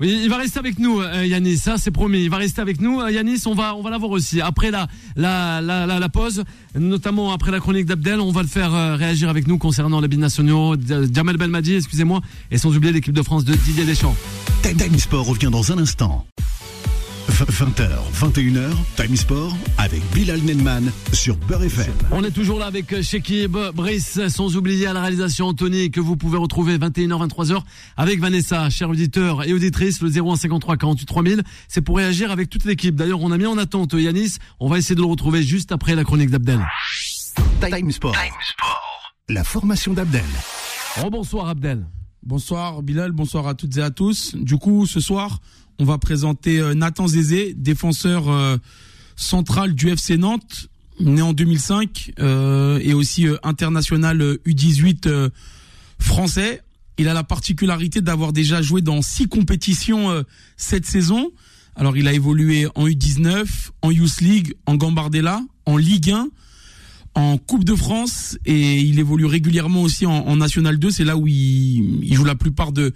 oui, 0.00 0.20
il 0.22 0.28
va 0.30 0.36
rester 0.36 0.58
avec 0.58 0.78
nous, 0.78 1.00
euh, 1.00 1.26
Yanis, 1.26 1.56
ça 1.58 1.76
c'est 1.76 1.90
promis. 1.90 2.22
Il 2.22 2.30
va 2.30 2.36
rester 2.36 2.60
avec 2.60 2.80
nous, 2.80 3.00
Euh, 3.00 3.10
Yanis. 3.10 3.42
On 3.46 3.54
va, 3.54 3.74
on 3.74 3.82
va 3.82 3.90
l'avoir 3.90 4.10
aussi 4.12 4.40
après 4.40 4.70
la, 4.70 4.86
la, 5.16 5.60
la, 5.60 5.86
la, 5.86 5.98
la 5.98 6.08
pause, 6.08 6.44
notamment 6.76 7.32
après 7.32 7.50
la 7.50 7.60
chronique 7.60 7.86
d'Abdel. 7.86 8.20
On 8.20 8.30
va 8.32 8.42
le 8.42 8.48
faire 8.48 8.74
euh, 8.74 8.94
réagir 8.96 9.28
avec 9.28 9.46
nous 9.48 9.58
concernant 9.58 10.00
les 10.00 10.08
binationaux, 10.08 10.76
Jamel 11.12 11.36
Belmadi, 11.36 11.74
excusez-moi, 11.76 12.20
et 12.50 12.58
sans 12.58 12.74
oublier 12.76 12.92
l'équipe 12.92 13.14
de 13.14 13.22
France 13.22 13.44
de 13.44 13.54
Didier 13.54 13.84
Deschamps. 13.84 14.14
Time 14.62 14.98
Sport 14.98 15.26
revient 15.26 15.48
dans 15.50 15.72
un 15.72 15.78
instant. 15.78 16.24
20h, 17.44 17.88
21h, 18.14 18.70
Time 18.96 19.14
Sport 19.14 19.56
avec 19.76 20.02
Bilal 20.12 20.40
Nenman 20.40 20.90
sur 21.12 21.36
Beurre 21.36 21.62
FM. 21.62 21.92
On 22.10 22.24
est 22.24 22.32
toujours 22.32 22.58
là 22.58 22.66
avec 22.66 22.92
euh, 22.92 23.00
Shekib, 23.00 23.56
Brice, 23.74 24.26
sans 24.26 24.56
oublier 24.56 24.88
à 24.88 24.92
la 24.92 25.02
réalisation 25.02 25.46
Anthony 25.46 25.92
que 25.92 26.00
vous 26.00 26.16
pouvez 26.16 26.36
retrouver 26.36 26.78
21h, 26.78 27.28
23h 27.28 27.62
avec 27.96 28.18
Vanessa, 28.18 28.68
chers 28.70 28.90
auditeurs 28.90 29.46
et 29.46 29.52
auditrices, 29.52 30.02
le 30.02 30.10
0153 30.10 30.76
48 30.76 31.06
3000. 31.06 31.42
C'est 31.68 31.80
pour 31.80 31.98
réagir 31.98 32.32
avec 32.32 32.50
toute 32.50 32.64
l'équipe. 32.64 32.96
D'ailleurs, 32.96 33.20
on 33.20 33.30
a 33.30 33.38
mis 33.38 33.46
en 33.46 33.56
attente 33.56 33.92
Yanis. 33.92 34.38
On 34.58 34.68
va 34.68 34.78
essayer 34.78 34.96
de 34.96 35.00
le 35.00 35.06
retrouver 35.06 35.44
juste 35.44 35.70
après 35.70 35.94
la 35.94 36.02
chronique 36.02 36.30
d'Abdel. 36.30 36.66
Time 37.60 37.92
Sport. 37.92 38.16
La 39.28 39.44
formation 39.44 39.92
d'Abdel. 39.94 40.24
Oh, 41.04 41.08
bonsoir 41.08 41.48
Abdel. 41.48 41.86
Bonsoir 42.24 42.82
Bilal, 42.82 43.12
bonsoir 43.12 43.46
à 43.46 43.54
toutes 43.54 43.76
et 43.76 43.82
à 43.82 43.90
tous. 43.90 44.34
Du 44.34 44.56
coup, 44.56 44.86
ce 44.86 44.98
soir, 44.98 45.40
on 45.78 45.84
va 45.84 45.98
présenter 45.98 46.58
euh, 46.58 46.74
Nathan 46.74 47.06
Zézé, 47.06 47.54
défenseur 47.56 48.28
euh, 48.28 48.56
central 49.14 49.74
du 49.74 49.88
FC 49.88 50.16
Nantes, 50.16 50.68
né 51.00 51.22
en 51.22 51.32
2005 51.32 52.14
euh, 52.18 52.80
et 52.82 52.92
aussi 52.92 53.26
international 53.44 54.20
U18 54.44 55.30
français. 56.00 56.62
Il 56.98 57.08
a 57.08 57.14
la 57.14 57.24
particularité 57.24 58.00
d'avoir 58.00 58.32
déjà 58.32 58.62
joué 58.62 58.82
dans 58.82 59.00
six 59.00 59.28
compétitions 59.28 60.24
cette 60.56 60.86
saison. 60.86 61.30
Alors, 61.76 61.96
il 61.96 62.08
a 62.08 62.12
évolué 62.12 62.66
en 62.74 62.88
U19, 62.88 63.46
en 63.82 63.92
Youth 63.92 64.20
League, 64.20 64.56
en 64.66 64.74
Gambardella, 64.74 65.40
en 65.64 65.76
Ligue 65.76 66.10
1, 66.10 66.28
en 67.18 67.36
Coupe 67.36 67.64
de 67.64 67.74
France 67.74 68.38
et 68.46 68.78
il 68.78 69.00
évolue 69.00 69.26
régulièrement 69.26 69.82
aussi 69.82 70.06
en, 70.06 70.36
National 70.36 70.78
2. 70.78 70.90
C'est 70.90 71.04
là 71.04 71.16
où 71.16 71.26
il, 71.26 72.14
joue 72.14 72.24
la 72.24 72.36
plupart 72.36 72.72
de 72.72 72.94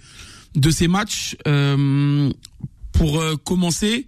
de 0.55 0.69
ses 0.69 0.87
matchs. 0.87 1.35
Euh, 1.47 2.31
pour 2.93 3.19
euh, 3.19 3.35
commencer, 3.35 4.07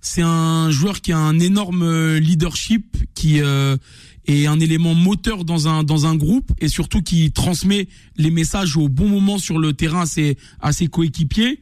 c'est 0.00 0.22
un 0.22 0.70
joueur 0.70 1.00
qui 1.02 1.12
a 1.12 1.18
un 1.18 1.38
énorme 1.38 1.82
euh, 1.82 2.20
leadership, 2.20 2.96
qui 3.14 3.38
est 3.38 4.46
un 4.46 4.60
élément 4.60 4.94
moteur 4.94 5.44
dans 5.44 5.68
un 5.68 5.82
dans 5.82 6.06
un 6.06 6.14
groupe 6.16 6.52
et 6.60 6.68
surtout 6.68 7.02
qui 7.02 7.30
transmet 7.32 7.88
les 8.16 8.30
messages 8.30 8.76
au 8.76 8.88
bon 8.88 9.08
moment 9.08 9.36
sur 9.36 9.58
le 9.58 9.74
terrain 9.74 10.02
à 10.02 10.06
ses 10.06 10.38
à 10.60 10.72
ses 10.72 10.86
coéquipiers. 10.86 11.60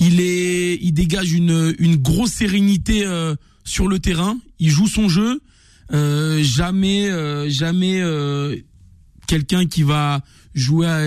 Il 0.00 0.20
est 0.20 0.78
il 0.82 0.92
dégage 0.92 1.32
une 1.32 1.74
une 1.78 1.96
grosse 1.96 2.32
sérénité 2.32 3.06
sur 3.64 3.88
le 3.88 3.98
terrain. 4.00 4.36
Il 4.58 4.68
joue 4.68 4.88
son 4.88 5.08
jeu. 5.08 5.40
Jamais 6.42 7.08
jamais 7.50 8.02
quelqu'un 9.26 9.66
qui 9.66 9.82
va 9.82 10.22
jouer 10.54 10.86
à 10.86 11.04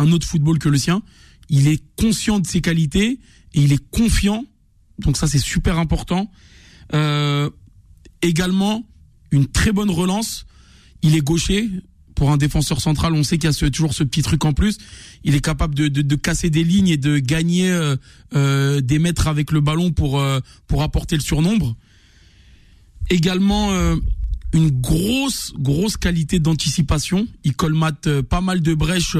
un 0.00 0.12
autre 0.12 0.26
football 0.26 0.58
que 0.58 0.68
le 0.68 0.78
sien. 0.78 1.02
Il 1.48 1.66
est 1.66 1.82
conscient 1.96 2.38
de 2.38 2.46
ses 2.46 2.60
qualités 2.60 3.18
et 3.54 3.60
il 3.60 3.72
est 3.72 3.90
confiant. 3.90 4.44
Donc 4.98 5.16
ça 5.16 5.26
c'est 5.26 5.38
super 5.38 5.78
important. 5.78 6.30
Euh, 6.94 7.50
également 8.22 8.86
une 9.30 9.46
très 9.46 9.72
bonne 9.72 9.90
relance. 9.90 10.46
Il 11.02 11.16
est 11.16 11.20
gaucher. 11.20 11.68
Pour 12.14 12.30
un 12.30 12.36
défenseur 12.36 12.82
central, 12.82 13.14
on 13.14 13.22
sait 13.22 13.38
qu'il 13.38 13.50
y 13.50 13.64
a 13.64 13.70
toujours 13.70 13.94
ce 13.94 14.04
petit 14.04 14.20
truc 14.20 14.44
en 14.44 14.52
plus. 14.52 14.76
Il 15.24 15.34
est 15.34 15.40
capable 15.40 15.74
de, 15.74 15.88
de, 15.88 16.16
casser 16.16 16.50
des 16.50 16.64
lignes 16.64 16.88
et 16.88 16.98
de 16.98 17.18
gagner 17.18 17.70
euh, 17.70 17.96
euh 18.34 18.82
des 18.82 18.98
mètres 18.98 19.26
avec 19.26 19.52
le 19.52 19.62
ballon 19.62 19.90
pour 19.90 20.20
euh, 20.20 20.40
pour 20.66 20.82
apporter 20.82 21.16
le 21.16 21.22
surnombre. 21.22 21.76
Également 23.08 23.72
euh, 23.72 23.96
une 24.52 24.70
grosse 24.70 25.52
grosse 25.58 25.96
qualité 25.96 26.38
d'anticipation. 26.38 27.26
Il 27.44 27.54
colmate 27.54 28.20
pas 28.22 28.40
mal 28.40 28.60
de 28.60 28.74
brèches 28.74 29.16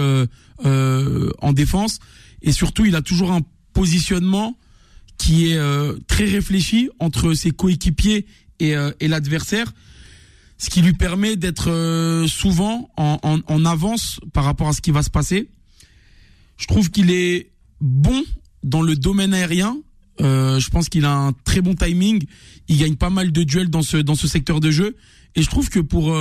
en 0.64 1.52
défense 1.52 1.99
et 2.42 2.52
surtout 2.52 2.84
il 2.84 2.96
a 2.96 3.02
toujours 3.02 3.32
un 3.32 3.40
positionnement 3.72 4.56
qui 5.20 5.50
est 5.50 5.58
euh, 5.58 5.99
très 6.06 6.25
réfléchi 6.25 6.88
entre 6.99 7.34
ses 7.34 7.50
coéquipiers 7.50 8.26
et, 8.58 8.75
euh, 8.75 8.90
l'adversaire, 9.00 9.72
ce 10.56 10.70
qui 10.70 10.80
lui 10.80 10.94
permet 10.94 11.37
d'être 11.37 11.70
euh, 11.70 12.26
souvent 12.26 12.90
en, 12.96 13.18
en, 13.22 13.40
en, 13.46 13.64
avance 13.66 14.18
par 14.32 14.44
rapport 14.44 14.68
à 14.68 14.72
ce 14.72 14.80
qui 14.80 14.90
va 14.90 15.02
se 15.02 15.10
passer. 15.10 15.49
Je 16.56 16.66
trouve 16.66 16.90
qu'il 16.90 17.10
est 17.10 17.50
bon 17.80 18.22
dans 18.62 18.82
le 18.82 18.96
domaine 18.96 19.34
aérien. 19.34 19.76
Je 20.22 20.70
pense 20.70 20.88
qu'il 20.88 21.04
a 21.04 21.12
un 21.12 21.32
très 21.32 21.60
bon 21.60 21.74
timing. 21.74 22.24
Il 22.68 22.78
gagne 22.78 22.96
pas 22.96 23.10
mal 23.10 23.32
de 23.32 23.42
duels 23.42 23.70
dans 23.70 23.82
ce 23.82 23.96
dans 23.96 24.14
ce 24.14 24.28
secteur 24.28 24.61
de 24.61 24.70
jeu. 24.70 24.96
Et 25.35 25.42
je 25.42 25.48
trouve 25.48 25.68
que 25.68 25.80
pour 25.80 26.14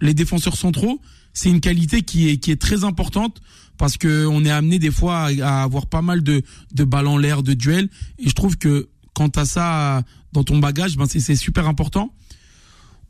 les 0.00 0.14
défenseurs 0.14 0.56
centraux, 0.56 1.00
c'est 1.32 1.48
une 1.48 1.60
qualité 1.60 2.02
qui 2.02 2.28
est 2.28 2.36
qui 2.38 2.50
est 2.50 2.60
très 2.60 2.84
importante 2.84 3.40
parce 3.78 3.96
que 3.96 4.26
on 4.26 4.44
est 4.44 4.50
amené 4.50 4.78
des 4.78 4.90
fois 4.90 5.30
à, 5.42 5.62
avoir 5.62 5.86
pas 5.86 6.02
mal 6.02 6.22
de 6.22 6.42
de 6.72 6.84
balles 6.84 7.06
en 7.06 7.18
l'air, 7.18 7.42
de 7.42 7.54
duels. 7.54 7.88
Et 8.18 8.28
je 8.28 8.34
trouve 8.34 8.56
que 8.56 8.88
quand 9.14 9.30
t'as 9.30 9.44
ça 9.44 10.02
dans 10.32 10.44
ton 10.44 10.58
bagage, 10.58 10.96
ben 10.96 11.06
c'est 11.06 11.36
super 11.36 11.66
important. 11.66 12.14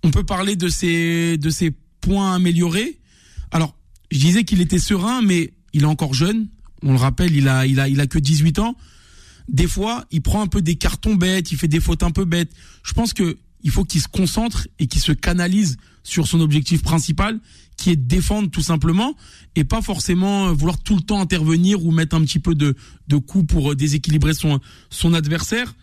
On 0.03 0.11
peut 0.11 0.25
parler 0.25 0.57
de 0.57 0.68
ces 0.68 1.37
de 1.38 1.51
ces 1.51 1.73
points 2.01 2.35
améliorés. 2.35 2.99
Alors, 3.51 3.75
je 4.11 4.18
disais 4.18 4.44
qu'il 4.44 4.61
était 4.61 4.79
serein, 4.79 5.23
mais 5.23 5.53
il 5.73 5.83
est 5.83 5.87
encore 5.87 6.14
jeune. 6.14 6.49
On 6.83 6.92
le 6.92 6.99
rappelle, 6.99 7.35
il 7.35 7.49
a 7.49 7.66
il 7.66 7.81
a 7.81 7.88
il 7.88 8.01
a 8.01 8.07
que 8.07 8.18
18 8.18 8.59
ans. 8.61 8.77
Des 9.51 9.67
fois, 9.67 10.05
il 10.13 10.23
prend 10.23 10.41
un 10.41 10.47
peu 10.47 10.63
des 10.63 10.77
cartons 10.77 11.17
bêtes, 11.17 11.51
il 11.51 11.59
fait 11.59 11.69
des 11.69 11.81
fautes 11.81 12.05
un 12.05 12.13
peu 12.13 12.25
bêtes. 12.25 12.53
Je 12.85 12.93
pense 12.93 13.13
que 13.13 13.37
il 13.63 13.71
faut 13.71 13.85
qu'il 13.85 14.01
se 14.01 14.09
concentre 14.09 14.69
et 14.79 14.87
qu'il 14.87 15.03
se 15.03 15.13
canalise 15.13 15.77
sur 16.03 16.27
son 16.27 16.41
objectif 16.41 16.83
principal, 16.83 17.39
qui 17.77 17.91
est 17.91 17.97
de 17.97 18.07
défendre 18.07 18.49
tout 18.49 18.63
simplement 18.63 19.17
et 19.57 19.65
pas 19.65 19.83
forcément 19.83 20.49
euh, 20.49 20.53
vouloir 20.53 20.79
tout 20.79 20.97
le 20.97 21.03
temps 21.03 21.21
intervenir 21.21 21.85
ou 21.85 21.91
mettre 21.91 22.17
un 22.17 22.23
petit 22.23 22.39
peu 22.39 22.55
de, 22.55 22.75
de 23.09 23.17
coups 23.17 23.47
pour 23.53 23.73
euh, 23.73 23.75
déséquilibrer 23.75 24.35
son, 24.35 24.61
son 24.89 25.13
adversaire. 25.15 25.75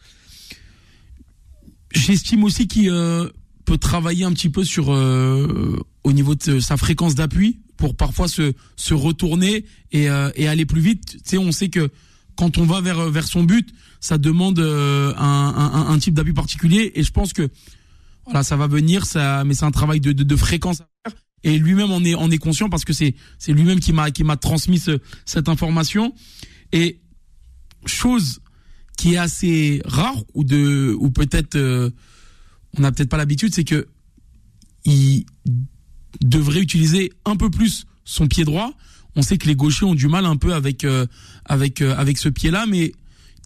J'estime 1.91 2.43
aussi 2.43 2.67
qu'il 2.67 2.89
euh, 2.89 3.27
peut 3.65 3.77
travailler 3.77 4.23
un 4.23 4.32
petit 4.32 4.49
peu 4.49 4.63
sur 4.63 4.89
au 4.89 6.13
niveau 6.13 6.36
de 6.36 6.60
sa 6.60 6.77
fréquence 6.77 7.15
d'appui 7.15 7.60
pour 7.75 7.95
parfois 7.95 8.27
se, 8.27 8.53
se 8.77 8.93
retourner 8.93 9.65
et, 9.91 10.06
et 10.36 10.47
aller 10.47 10.65
plus 10.65 10.80
vite. 10.80 11.06
Tu 11.06 11.19
sais, 11.25 11.38
on 11.38 11.51
sait 11.51 11.67
que 11.67 11.91
quand 12.38 12.58
on 12.58 12.65
va 12.65 12.80
vers 12.82 13.10
vers 13.10 13.28
son 13.28 13.43
but, 13.43 13.73
ça 14.00 14.17
demande 14.17 14.60
un, 14.60 15.13
un, 15.17 15.88
un 15.89 16.00
type 16.00 16.13
d'appui 16.13 16.34
particulier. 16.34 16.91
Et 16.95 17.04
je 17.04 17.12
pense 17.12 17.34
que 17.34 17.50
voilà, 18.26 18.43
ça 18.43 18.58
va 18.58 18.67
venir, 18.67 19.06
ça, 19.06 19.43
mais 19.45 19.54
c'est 19.54 19.65
un 19.65 19.71
travail 19.71 20.02
de, 20.02 20.12
de, 20.12 20.36
fréquence 20.36 20.84
et 21.43 21.58
lui-même 21.58 21.91
en 21.91 22.04
est 22.04 22.13
en 22.13 22.30
est 22.30 22.38
conscient 22.38 22.69
parce 22.69 22.84
que 22.84 22.93
c'est 22.93 23.15
c'est 23.39 23.54
lui-même 23.54 23.80
qui 23.80 23.93
m'a 23.93 24.12
qui 24.12 24.23
m'a 24.23 24.38
transmis 24.38 24.84
cette 25.26 25.50
information. 25.50 26.13
Et 26.73 27.00
chose 27.86 28.41
qui 28.97 29.13
est 29.13 29.17
assez 29.17 29.82
rare 29.86 30.17
ou 30.34 30.43
de 30.43 30.95
ou 31.00 31.10
peut-être 31.12 31.56
euh, 31.56 31.89
on 32.78 32.82
n'a 32.82 32.91
peut-être 32.91 33.10
pas 33.10 33.17
l'habitude 33.17 33.54
c'est 33.54 33.63
que 33.63 33.88
il 34.84 35.26
devrait 36.21 36.62
utiliser 36.62 37.13
un 37.23 37.36
peu 37.36 37.50
plus 37.50 37.86
son 38.04 38.28
pied 38.28 38.43
droit 38.43 38.73
on 39.17 39.21
sait 39.23 39.38
que 39.38 39.47
les 39.47 39.56
gauchers 39.56 39.86
ont 39.86 39.95
du 39.95 40.08
mal 40.08 40.25
un 40.25 40.38
peu 40.38 40.53
avec 40.53 40.86
euh, 40.86 41.06
avec 41.43 41.82
euh, 41.82 41.95
avec 41.97 42.17
ce 42.17 42.30
pied 42.30 42.51
là 42.51 42.65
mais 42.65 42.93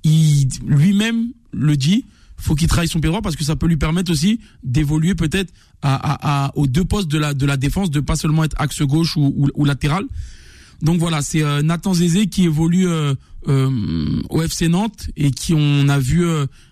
il 0.04 0.48
lui-même 0.68 1.30
le 1.52 1.76
dit 1.78 2.06
faut 2.38 2.56
qu'il 2.56 2.68
travaille 2.68 2.88
son 2.88 3.00
pied 3.00 3.08
droit 3.08 3.22
parce 3.22 3.36
que 3.36 3.44
ça 3.44 3.56
peut 3.56 3.68
lui 3.68 3.78
permettre 3.78 4.12
aussi 4.12 4.40
d'évoluer 4.64 5.16
peut-être 5.16 5.54
aux 6.56 6.68
deux 6.68 6.84
postes 6.84 7.08
de 7.08 7.20
la 7.20 7.36
de 7.36 7.46
la 7.46 7.56
défense, 7.56 7.92
de 7.92 8.00
pas 8.00 8.16
seulement 8.16 8.44
être 8.44 8.56
axe 8.60 8.82
gauche 8.82 9.16
ou, 9.16 9.66
latéral. 9.66 10.06
Donc 10.82 10.98
voilà, 10.98 11.22
c'est 11.22 11.44
euh, 11.44 11.62
Nathan 11.62 11.94
Zézé 11.94 12.26
qui 12.26 12.46
évolue 12.46 12.88
au 13.48 14.42
FC 14.42 14.70
Nantes 14.70 15.08
et 15.16 15.30
qui 15.30 15.54
on 15.56 15.88
a 15.88 16.00
vu 16.00 16.26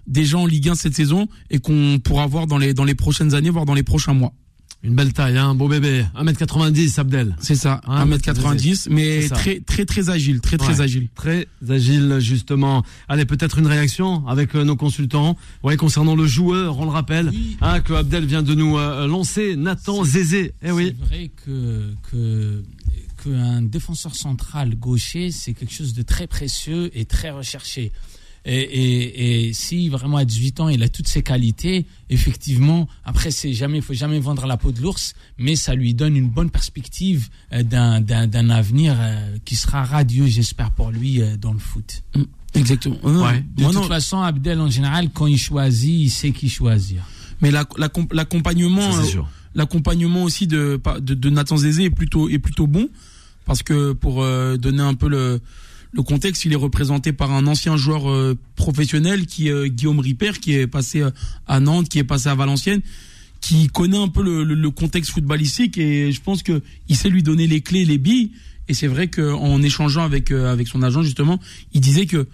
déjà 0.08 0.40
en 0.40 0.48
Ligue 0.48 0.70
1 0.70 0.76
cette 0.76 0.96
saison 0.96 1.28
et 1.52 1.60
qu'on 1.60 2.00
pourra 2.04 2.26
voir 2.26 2.48
dans 2.48 2.58
les 2.58 2.74
dans 2.74 2.84
les 2.84 2.96
prochaines 2.96 3.36
années, 3.36 3.52
voire 3.52 3.66
dans 3.66 3.76
les 3.76 3.84
prochains 3.84 4.14
mois. 4.16 4.34
Une 4.82 4.96
belle 4.96 5.12
taille, 5.12 5.38
un 5.38 5.50
hein, 5.50 5.56
beau 5.56 5.68
bébé. 5.68 6.06
1m90, 6.16 7.02
Abdel. 7.02 7.36
C'est 7.42 7.56
ça, 7.56 7.82
1m90, 7.86 8.88
mais 8.90 9.28
très, 9.28 9.60
très, 9.60 9.84
très 9.84 10.10
agile, 10.10 10.40
très, 10.40 10.58
très 10.58 10.80
agile. 10.80 11.10
Très 11.16 11.48
agile, 11.70 12.18
justement. 12.20 12.84
Allez, 13.10 13.26
peut-être 13.26 13.58
une 13.60 13.68
réaction 13.68 14.26
avec 14.26 14.56
euh, 14.56 14.64
nos 14.64 14.78
consultants. 14.78 15.36
Ouais, 15.64 15.76
concernant 15.76 16.16
le 16.16 16.26
joueur, 16.26 16.80
on 16.80 16.86
le 16.86 16.92
rappelle, 16.92 17.30
hein, 17.60 17.82
que 17.82 17.92
Abdel 17.92 18.26
vient 18.26 18.42
de 18.42 18.56
nous 18.56 18.78
euh, 18.78 19.06
lancer, 19.06 19.58
Nathan 19.58 20.06
Zézé. 20.06 20.54
Eh 20.64 20.72
oui. 20.72 20.96
C'est 20.98 21.06
vrai 21.06 21.32
que, 21.46 21.94
que, 22.10 22.64
qu'un 23.22 23.62
défenseur 23.62 24.16
central 24.16 24.76
gaucher, 24.76 25.32
c'est 25.32 25.54
quelque 25.54 25.74
chose 25.74 25.94
de 25.94 26.04
très 26.04 26.26
précieux 26.26 26.90
et 26.98 27.04
très 27.04 27.32
recherché. 27.32 27.92
Et, 28.52 28.62
et, 28.62 29.48
et, 29.50 29.54
si 29.54 29.90
vraiment 29.90 30.18
à 30.18 30.26
18 30.26 30.60
ans 30.60 30.70
il 30.70 30.82
a 30.82 30.90
toutes 30.90 31.08
ses 31.08 31.22
qualités, 31.22 31.86
effectivement, 32.10 32.88
après 33.06 33.30
c'est 33.30 33.54
jamais, 33.54 33.80
faut 33.80 33.94
jamais 33.94 34.20
vendre 34.20 34.48
la 34.48 34.58
peau 34.58 34.72
de 34.72 34.82
l'ours, 34.82 35.14
mais 35.38 35.56
ça 35.56 35.76
lui 35.76 35.94
donne 35.94 36.18
une 36.18 36.30
bonne 36.30 36.50
perspective 36.50 37.30
euh, 37.54 37.62
d'un 37.62 38.02
d'un 38.02 38.50
avenir 38.50 38.96
euh, 39.00 39.38
qui 39.46 39.56
sera 39.56 39.84
radieux, 39.84 40.26
j'espère 40.26 40.72
pour 40.72 40.90
lui 40.90 41.22
euh, 41.22 41.38
dans 41.38 41.54
le 41.54 41.60
foot. 41.60 42.02
Mm, 42.16 42.24
exactement. 42.56 42.98
Ouais. 43.04 43.46
De 43.56 43.66
toute 43.72 43.86
façon, 43.86 44.20
Abdel 44.20 44.60
en 44.62 44.70
général, 44.72 45.12
quand 45.14 45.28
il 45.28 45.38
choisit, 45.38 46.02
il 46.02 46.10
sait 46.10 46.32
qui 46.32 46.50
choisir. 46.50 47.04
Mais 47.42 47.52
l'accompagnement, 47.52 48.90
l'accompagnement 49.54 50.24
aussi 50.24 50.48
de, 50.48 50.82
de, 51.02 51.14
de 51.14 51.30
Nathan 51.30 51.56
Zézé 51.56 51.84
est 51.84 51.90
plutôt 51.92 52.28
est 52.30 52.40
plutôt 52.40 52.66
bon 52.66 52.90
parce 53.46 53.62
que 53.62 53.94
pour 53.94 54.26
donner 54.58 54.82
un 54.82 54.96
peu 54.96 55.08
le 55.08 55.40
le 55.92 56.04
contexte, 56.04 56.46
il 56.46 56.54
est 56.54 56.58
représenté 56.58 57.14
par 57.14 57.32
un 57.32 57.48
ancien 57.48 57.76
joueur 57.78 58.10
euh, 58.10 58.38
professionnel 58.56 59.26
qui 59.26 59.48
est 59.48 59.52
euh, 59.52 59.68
Guillaume 59.68 60.00
Ripper, 60.00 60.34
qui 60.40 60.54
est 60.54 60.68
passé 60.68 61.02
euh, 61.02 61.10
à 61.48 61.60
Nantes, 61.60 61.90
qui 61.90 61.98
est 62.00 62.04
passé 62.04 62.30
à 62.30 62.36
Valenciennes, 62.36 62.82
qui 63.42 63.68
connaît 63.68 63.98
un 63.98 64.08
peu 64.08 64.22
le, 64.22 64.44
le- 64.44 64.54
le 64.54 64.70
contexte 64.70 65.12
footballistique 65.12 65.78
et 65.78 66.12
je 66.12 66.22
pense 66.22 66.44
que 66.44 66.62
il 66.90 66.96
sait 66.96 67.10
lui 67.10 67.24
donner 67.24 67.48
les 67.48 67.62
clés, 67.62 67.86
les 67.86 67.98
billes. 67.98 68.32
Et 68.68 68.74
c'est 68.76 68.86
vrai 68.88 69.08
qu'en 69.08 69.62
échangeant 69.64 70.04
avec 70.04 70.30
euh, 70.32 70.52
avec 70.52 70.68
son 70.68 70.84
agent 70.84 71.02
justement, 71.02 71.40
il 71.74 71.82
disait 71.82 72.06
que 72.06 72.28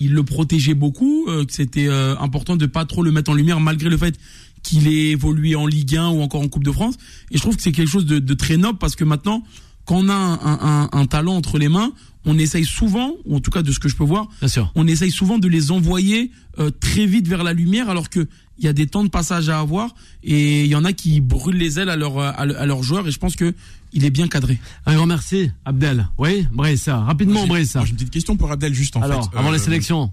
il 0.00 0.12
le 0.12 0.22
protégeait 0.22 0.74
beaucoup, 0.74 1.24
que 1.26 1.52
c'était 1.52 1.88
important 1.88 2.54
de 2.54 2.66
pas 2.66 2.84
trop 2.84 3.02
le 3.02 3.10
mettre 3.10 3.32
en 3.32 3.34
lumière 3.34 3.58
malgré 3.58 3.88
le 3.88 3.96
fait 3.96 4.14
qu'il 4.62 4.86
ait 4.86 5.10
évolué 5.10 5.56
en 5.56 5.66
Ligue 5.66 5.96
1 5.96 6.10
ou 6.10 6.20
encore 6.20 6.40
en 6.40 6.46
Coupe 6.46 6.62
de 6.62 6.70
France. 6.70 6.94
Et 7.32 7.36
je 7.36 7.42
trouve 7.42 7.56
que 7.56 7.62
c'est 7.62 7.72
quelque 7.72 7.88
chose 7.90 8.06
de, 8.06 8.20
de 8.20 8.34
très 8.34 8.56
noble 8.58 8.78
parce 8.78 8.94
que 8.94 9.02
maintenant, 9.02 9.42
quand 9.88 9.96
on 10.04 10.08
a 10.10 10.14
un, 10.14 10.34
un- 10.34 10.58
un- 10.60 10.88
un 10.92 11.06
talent 11.06 11.34
entre 11.34 11.58
les 11.58 11.68
mains, 11.70 11.92
on 12.26 12.36
essaye 12.38 12.64
souvent, 12.66 13.12
ou 13.24 13.36
en 13.36 13.40
tout 13.40 13.50
cas 13.50 13.62
de 13.62 13.72
ce 13.72 13.78
que 13.78 13.88
je 13.88 13.96
peux 13.96 14.04
voir, 14.04 14.28
Bien 14.40 14.48
sûr. 14.48 14.70
on 14.74 14.86
essaye 14.86 15.10
souvent 15.10 15.38
de 15.38 15.48
les 15.48 15.70
envoyer 15.70 16.30
euh, 16.58 16.70
très 16.70 17.06
vite 17.06 17.26
vers 17.26 17.42
la 17.42 17.54
lumière 17.54 17.88
alors 17.88 18.10
que 18.10 18.28
il 18.58 18.64
y 18.64 18.68
a 18.68 18.72
des 18.72 18.86
temps 18.88 19.04
de 19.04 19.08
passage 19.08 19.48
à 19.48 19.60
avoir 19.60 19.94
et 20.24 20.64
il 20.64 20.70
y 20.70 20.74
en 20.74 20.84
a 20.84 20.92
qui 20.92 21.20
brûlent 21.20 21.56
les 21.56 21.78
ailes 21.78 21.88
à 21.88 21.96
leurs 21.96 22.18
à, 22.18 22.44
le- 22.44 22.58
à 22.60 22.66
leurs 22.66 22.82
joueurs 22.82 23.06
et 23.08 23.12
je 23.12 23.18
pense 23.18 23.36
que 23.36 23.54
il 23.94 24.04
est 24.04 24.10
bien 24.10 24.28
cadré. 24.28 24.58
Un 24.84 24.96
grand 24.96 25.06
merci, 25.06 25.50
Abdel. 25.64 26.08
Oui, 26.18 26.46
Bressa. 26.52 26.98
Rapidement, 26.98 27.46
Bressa. 27.46 27.82
J'ai 27.84 27.90
une 27.90 27.96
petite 27.96 28.10
question 28.10 28.36
pour 28.36 28.50
Abdel 28.52 28.74
juste 28.74 28.96
en 28.96 29.02
Alors, 29.02 29.30
fait. 29.30 29.38
avant 29.38 29.50
la 29.50 29.56
Euh, 29.56 29.62
sélection. 29.62 30.12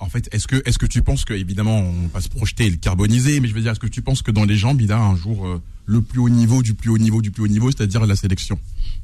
En 0.00 0.08
fait, 0.08 0.28
est-ce 0.32 0.46
que 0.78 0.86
tu 0.86 1.02
penses 1.02 1.24
que 1.24 1.34
évidemment 1.34 1.80
on 1.80 2.06
va 2.08 2.20
se 2.20 2.28
projeter 2.28 2.66
et 2.66 2.70
le 2.70 2.76
carboniser, 2.76 3.40
mais 3.40 3.48
je 3.48 3.54
veux 3.54 3.60
dire, 3.60 3.72
est-ce 3.72 3.80
que 3.80 3.88
tu 3.88 4.00
penses 4.00 4.22
que 4.22 4.30
dans 4.30 4.44
les 4.44 4.56
jambes 4.56 4.80
il 4.80 4.92
a 4.92 4.98
un 5.00 5.16
jour 5.16 5.44
euh, 5.46 5.60
le 5.86 6.02
plus 6.02 6.20
haut 6.20 6.28
niveau 6.28 6.62
du 6.62 6.74
plus 6.74 6.90
haut 6.90 6.98
niveau 6.98 7.20
du 7.20 7.32
plus 7.32 7.42
haut 7.42 7.48
niveau, 7.48 7.70
c'est-à-dire 7.72 8.06
la 8.06 8.14
sélection 8.14 8.58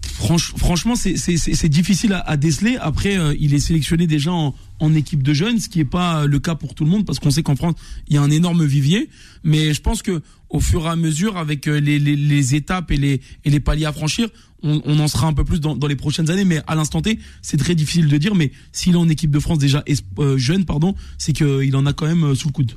Franch- 0.06 0.56
franchement, 0.56 0.94
c'est- 0.94 1.68
difficile 1.68 2.22
à, 2.24 2.36
déceler. 2.36 2.76
Après, 2.76 3.18
euh, 3.18 3.34
il 3.40 3.54
est 3.54 3.58
sélectionné 3.58 4.06
déjà 4.06 4.32
en, 4.32 4.54
en 4.78 4.94
équipe 4.94 5.22
de 5.22 5.32
jeunes, 5.32 5.58
ce 5.58 5.68
qui 5.68 5.78
n'est 5.78 5.84
pas 5.84 6.26
le 6.26 6.38
cas 6.38 6.54
pour 6.54 6.74
tout 6.74 6.84
le 6.84 6.90
monde, 6.90 7.04
parce 7.06 7.18
qu'on 7.18 7.30
sait 7.30 7.42
qu'en 7.42 7.56
France, 7.56 7.74
il 8.08 8.14
y 8.14 8.18
a 8.18 8.22
un 8.22 8.30
énorme 8.30 8.64
vivier. 8.64 9.08
Mais 9.42 9.72
je 9.74 9.80
pense 9.80 10.02
que 10.02 10.22
au 10.50 10.60
fur 10.60 10.84
et 10.86 10.90
à 10.90 10.96
mesure, 10.96 11.38
avec 11.38 11.66
euh, 11.66 11.80
les, 11.80 12.54
étapes 12.54 12.92
et 12.92 13.20
les 13.44 13.60
paliers 13.60 13.86
à 13.86 13.92
franchir, 13.92 14.28
on, 14.64 14.98
en 14.98 15.08
sera 15.08 15.26
un 15.26 15.32
peu 15.32 15.44
plus 15.44 15.60
dans, 15.60 15.76
les 15.86 15.96
prochaines 15.96 16.30
années. 16.30 16.44
Mais 16.44 16.60
à 16.66 16.74
l'instant 16.74 17.02
T, 17.02 17.18
c'est 17.42 17.56
très 17.56 17.74
difficile 17.74 18.08
de 18.08 18.16
dire. 18.16 18.34
Mais 18.34 18.50
s'il 18.72 18.94
est 18.94 18.98
en 18.98 19.08
équipe 19.08 19.30
de 19.30 19.38
France 19.38 19.58
déjà 19.58 19.84
euh, 20.18 20.36
jeune, 20.38 20.64
pardon, 20.64 20.94
c'est 21.18 21.32
qu'il 21.32 21.76
en 21.76 21.86
a 21.86 21.92
quand 21.92 22.06
même 22.06 22.24
euh, 22.24 22.34
sous 22.34 22.48
le 22.48 22.52
coude. 22.52 22.72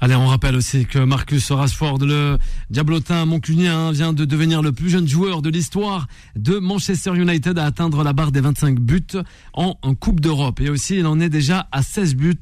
Allez, 0.00 0.16
on 0.16 0.26
rappelle 0.26 0.54
aussi 0.56 0.84
que 0.84 0.98
Marcus 0.98 1.50
Rashford, 1.50 1.98
le 2.00 2.36
diablotin 2.68 3.24
moncunien, 3.24 3.90
vient 3.90 4.12
de 4.12 4.26
devenir 4.26 4.60
le 4.60 4.72
plus 4.72 4.90
jeune 4.90 5.08
joueur 5.08 5.40
de 5.40 5.48
l'histoire 5.48 6.08
de 6.36 6.58
Manchester 6.58 7.16
United 7.16 7.58
à 7.58 7.64
atteindre 7.64 8.02
la 8.02 8.12
barre 8.12 8.30
des 8.30 8.40
25 8.40 8.80
buts 8.80 9.16
en 9.54 9.74
Coupe 9.94 10.20
d'Europe. 10.20 10.60
Et 10.60 10.68
aussi, 10.68 10.98
il 10.98 11.06
en 11.06 11.20
est 11.20 11.30
déjà 11.30 11.68
à 11.72 11.82
16 11.82 12.16
buts 12.16 12.34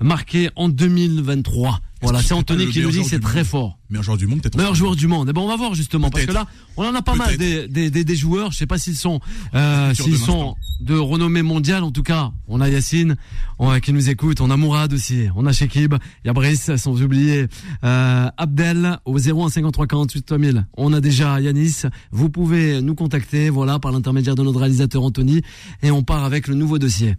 marqués 0.00 0.50
en 0.54 0.68
2023. 0.68 1.80
Voilà, 2.02 2.22
c'est 2.22 2.34
Anthony 2.34 2.66
qui 2.68 2.80
nous 2.80 2.90
dit 2.90 3.04
c'est 3.04 3.20
très 3.20 3.44
fort. 3.44 3.78
Meilleur 3.90 4.04
joueur 4.04 4.16
du 4.16 4.26
monde, 4.26 4.40
peut-être. 4.40 4.56
Meilleur 4.56 4.74
joueur 4.74 4.96
du 4.96 5.06
monde. 5.06 5.28
Et 5.28 5.32
ben 5.32 5.40
on 5.40 5.48
va 5.48 5.56
voir 5.56 5.74
justement 5.74 6.10
parce 6.10 6.24
que 6.24 6.32
là, 6.32 6.46
on 6.76 6.84
en 6.84 6.94
a 6.94 7.02
pas 7.02 7.14
mal 7.14 7.36
des, 7.36 7.68
des, 7.68 7.90
des, 7.90 8.04
des 8.04 8.16
joueurs. 8.16 8.52
Je 8.52 8.58
sais 8.58 8.66
pas 8.66 8.78
s'ils 8.78 8.96
sont 8.96 9.20
euh, 9.54 9.92
s'ils 9.94 10.12
de 10.12 10.16
sont 10.16 10.56
de 10.80 10.96
renommée 10.96 11.42
mondiale. 11.42 11.82
En 11.82 11.90
tout 11.90 12.02
cas, 12.02 12.30
on 12.48 12.60
a 12.60 12.68
Yacine 12.68 13.16
on 13.58 13.68
a, 13.68 13.80
qui 13.80 13.92
nous 13.92 14.08
écoute. 14.08 14.40
On 14.40 14.50
a 14.50 14.56
Mourad 14.56 14.92
aussi. 14.92 15.28
On 15.36 15.44
a 15.46 15.52
Shekib. 15.52 15.94
Il 16.24 16.28
y 16.28 16.30
a 16.30 16.32
Brice 16.32 16.74
sans 16.76 17.02
oublier 17.02 17.46
euh, 17.84 18.28
Abdel 18.36 18.98
au 19.04 19.18
01 19.18 19.50
53 19.50 19.86
48 19.86 20.22
3000. 20.22 20.66
On 20.76 20.92
a 20.92 21.00
déjà 21.00 21.40
Yanis. 21.40 21.82
Vous 22.12 22.30
pouvez 22.30 22.80
nous 22.80 22.94
contacter. 22.94 23.50
Voilà 23.50 23.78
par 23.78 23.92
l'intermédiaire 23.92 24.36
de 24.36 24.42
notre 24.42 24.60
réalisateur 24.60 25.02
Anthony 25.02 25.42
et 25.82 25.90
on 25.90 26.02
part 26.02 26.24
avec 26.24 26.46
le 26.48 26.54
nouveau 26.54 26.78
dossier. 26.78 27.16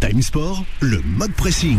Time 0.00 0.22
Sport, 0.22 0.64
le 0.80 1.02
mode 1.02 1.32
pressing. 1.32 1.78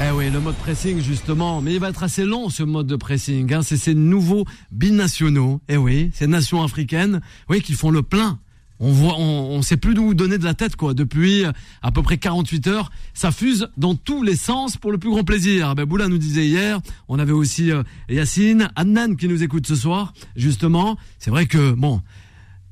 Eh 0.00 0.10
oui, 0.12 0.30
le 0.30 0.38
mode 0.38 0.54
pressing 0.54 1.00
justement, 1.00 1.60
mais 1.60 1.74
il 1.74 1.80
va 1.80 1.88
être 1.88 2.04
assez 2.04 2.24
long 2.24 2.50
ce 2.50 2.62
mode 2.62 2.86
de 2.86 2.94
pressing. 2.94 3.52
Hein. 3.52 3.62
C'est 3.62 3.76
ces 3.76 3.94
nouveaux 3.94 4.44
binationaux. 4.70 5.60
Eh 5.68 5.76
oui, 5.76 6.10
ces 6.14 6.28
nations 6.28 6.62
africaines, 6.62 7.20
oui, 7.48 7.60
qui 7.62 7.72
font 7.72 7.90
le 7.90 8.02
plein. 8.02 8.38
On 8.80 8.92
voit, 8.92 9.16
on, 9.18 9.56
on 9.56 9.60
sait 9.62 9.76
plus 9.76 9.94
d'où 9.94 10.14
donner 10.14 10.38
de 10.38 10.44
la 10.44 10.54
tête 10.54 10.76
quoi. 10.76 10.94
Depuis 10.94 11.44
euh, 11.44 11.50
à 11.82 11.90
peu 11.90 12.00
près 12.02 12.16
48 12.16 12.68
heures, 12.68 12.92
ça 13.12 13.32
fuse 13.32 13.66
dans 13.76 13.96
tous 13.96 14.22
les 14.22 14.36
sens 14.36 14.76
pour 14.76 14.92
le 14.92 14.98
plus 14.98 15.10
grand 15.10 15.24
plaisir. 15.24 15.74
Ben 15.74 15.84
Boula 15.84 16.06
nous 16.06 16.18
disait 16.18 16.46
hier, 16.46 16.78
on 17.08 17.18
avait 17.18 17.32
aussi 17.32 17.72
euh, 17.72 17.82
Yacine, 18.08 18.70
Adnan 18.76 19.16
qui 19.16 19.26
nous 19.26 19.42
écoute 19.42 19.66
ce 19.66 19.74
soir. 19.74 20.12
Justement, 20.36 20.96
c'est 21.18 21.30
vrai 21.30 21.46
que 21.46 21.72
bon, 21.72 22.02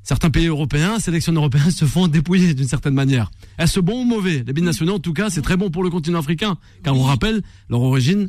certains 0.06 0.30
pays 0.30 0.46
européens, 0.46 0.98
sélections 1.00 1.32
européennes 1.32 1.70
se 1.70 1.84
font 1.84 2.06
dépouiller 2.08 2.54
d'une 2.54 2.68
certaine 2.68 2.94
manière. 2.94 3.30
Est-ce 3.58 3.80
bon 3.80 4.02
ou 4.02 4.04
mauvais? 4.04 4.44
Les 4.46 4.52
binationaux, 4.52 4.94
en 4.94 4.98
tout 5.00 5.12
cas, 5.12 5.28
c'est 5.30 5.42
très 5.42 5.56
bon 5.56 5.70
pour 5.70 5.82
le 5.82 5.90
continent 5.90 6.20
africain, 6.20 6.56
car 6.84 6.96
on 6.96 7.02
rappelle, 7.02 7.42
leur 7.68 7.82
origine 7.82 8.28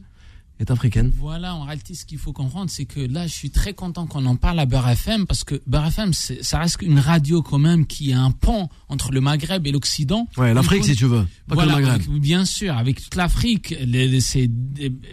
est 0.60 0.72
africaine. 0.72 1.12
Voilà, 1.20 1.54
en 1.54 1.66
réalité, 1.66 1.94
ce 1.94 2.04
qu'il 2.04 2.18
faut 2.18 2.34
comprendre, 2.34 2.72
c'est 2.72 2.86
que 2.86 3.00
là, 3.00 3.28
je 3.28 3.34
suis 3.34 3.52
très 3.52 3.74
content 3.76 4.08
qu'on 4.08 4.26
en 4.26 4.36
parle 4.36 4.60
à 4.60 4.66
Beurre 4.66 4.90
FM 4.90 5.28
parce 5.28 5.44
que 5.44 5.62
Beurre 5.68 5.86
FM, 5.90 6.14
ça 6.14 6.58
reste 6.58 6.80
une 6.82 6.98
radio 6.98 7.44
quand 7.44 7.60
même 7.60 7.86
qui 7.86 8.12
a 8.12 8.20
un 8.20 8.32
pont 8.32 8.68
entre 8.90 9.12
le 9.12 9.22
Maghreb 9.22 9.68
et 9.68 9.72
l'Occident. 9.72 10.28
Ouais, 10.36 10.56
l'Afrique, 10.56 10.84
si 10.84 10.96
tu 10.96 11.06
veux, 11.06 11.28
pas 11.48 11.54
voilà, 11.54 11.74
que 11.74 11.80
le 11.80 11.86
Maghreb. 11.86 12.02
avec- 12.10 12.22
bien 12.22 12.44
sûr, 12.44 12.76
avec 12.76 13.04
toute 13.04 13.14
l'Afrique, 13.16 13.76
les- 13.86 14.20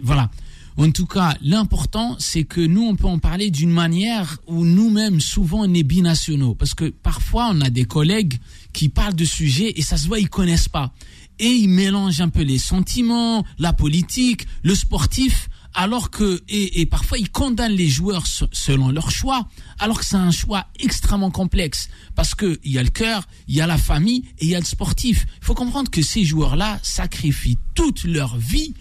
voilà. 0.02 0.30
En 0.76 0.90
tout 0.90 1.06
cas, 1.06 1.36
l'important, 1.40 2.16
c'est 2.18 2.42
que 2.42 2.60
nous, 2.60 2.82
on 2.82 2.96
peut 2.96 3.06
en 3.06 3.20
parler 3.20 3.50
d'une 3.50 3.70
manière 3.70 4.38
où 4.48 4.64
nous-mêmes, 4.64 5.20
souvent, 5.20 5.60
on 5.64 5.72
est 5.72 5.84
binationaux. 5.84 6.54
Parce 6.56 6.74
que 6.74 6.86
parfois, 6.90 7.50
on 7.52 7.60
a 7.60 7.70
des 7.70 7.84
collègues 7.84 8.38
qui 8.72 8.88
parlent 8.88 9.14
de 9.14 9.24
sujets 9.24 9.72
et 9.76 9.82
ça 9.82 9.96
se 9.96 10.08
voit, 10.08 10.18
ils 10.18 10.28
connaissent 10.28 10.68
pas. 10.68 10.92
Et 11.38 11.46
ils 11.50 11.68
mélangent 11.68 12.20
un 12.20 12.28
peu 12.28 12.42
les 12.42 12.58
sentiments, 12.58 13.44
la 13.58 13.72
politique, 13.72 14.46
le 14.64 14.74
sportif, 14.74 15.48
alors 15.74 16.10
que, 16.10 16.40
et, 16.48 16.86
parfois, 16.86 17.18
ils 17.18 17.30
condamnent 17.30 17.72
les 17.72 17.88
joueurs 17.88 18.26
se- 18.26 18.44
selon 18.52 18.90
leur 18.90 19.10
choix, 19.10 19.48
alors 19.80 19.98
que 20.00 20.04
c'est 20.06 20.14
un 20.16 20.30
choix 20.30 20.66
extrêmement 20.78 21.30
complexe. 21.32 21.88
Parce 22.16 22.34
que 22.36 22.58
il 22.64 22.72
y 22.72 22.78
a 22.78 22.82
le 22.82 22.90
cœur, 22.90 23.26
il 23.48 23.54
y 23.56 23.60
a 23.60 23.66
la 23.68 23.78
famille 23.78 24.24
et 24.38 24.44
il 24.44 24.48
y 24.50 24.54
a 24.56 24.60
le 24.60 24.64
sportif. 24.64 25.26
Il 25.40 25.44
faut 25.44 25.54
comprendre 25.54 25.90
que 25.90 26.02
ces 26.02 26.24
joueurs-là 26.24 26.78
sacrifient 26.82 27.58
toute 27.74 28.04
leur 28.04 28.36
vie, 28.36 28.74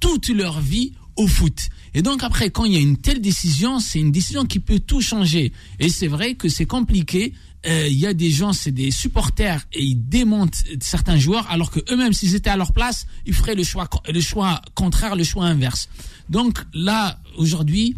toute 0.00 0.28
leur 0.28 0.60
vie 0.60 0.92
au 1.16 1.26
foot. 1.26 1.68
Et 1.94 2.02
donc 2.02 2.22
après, 2.22 2.50
quand 2.50 2.64
il 2.64 2.72
y 2.72 2.76
a 2.76 2.80
une 2.80 2.96
telle 2.96 3.20
décision, 3.20 3.78
c'est 3.80 4.00
une 4.00 4.10
décision 4.12 4.44
qui 4.46 4.58
peut 4.60 4.80
tout 4.80 5.00
changer. 5.00 5.52
Et 5.78 5.88
c'est 5.88 6.08
vrai 6.08 6.34
que 6.34 6.48
c'est 6.48 6.66
compliqué. 6.66 7.32
Euh, 7.66 7.86
Il 7.88 7.96
y 7.98 8.06
a 8.06 8.12
des 8.14 8.30
gens, 8.30 8.52
c'est 8.52 8.72
des 8.72 8.90
supporters 8.90 9.64
et 9.72 9.82
ils 9.82 9.96
démontent 9.96 10.58
certains 10.80 11.16
joueurs, 11.16 11.50
alors 11.50 11.70
que 11.70 11.80
eux-mêmes, 11.90 12.12
s'ils 12.12 12.34
étaient 12.34 12.50
à 12.50 12.56
leur 12.56 12.72
place, 12.72 13.06
ils 13.26 13.32
feraient 13.32 13.54
le 13.54 13.64
choix, 13.64 13.88
le 14.12 14.20
choix 14.20 14.60
contraire, 14.74 15.16
le 15.16 15.24
choix 15.24 15.46
inverse. 15.46 15.88
Donc 16.28 16.58
là, 16.74 17.18
aujourd'hui, 17.36 17.96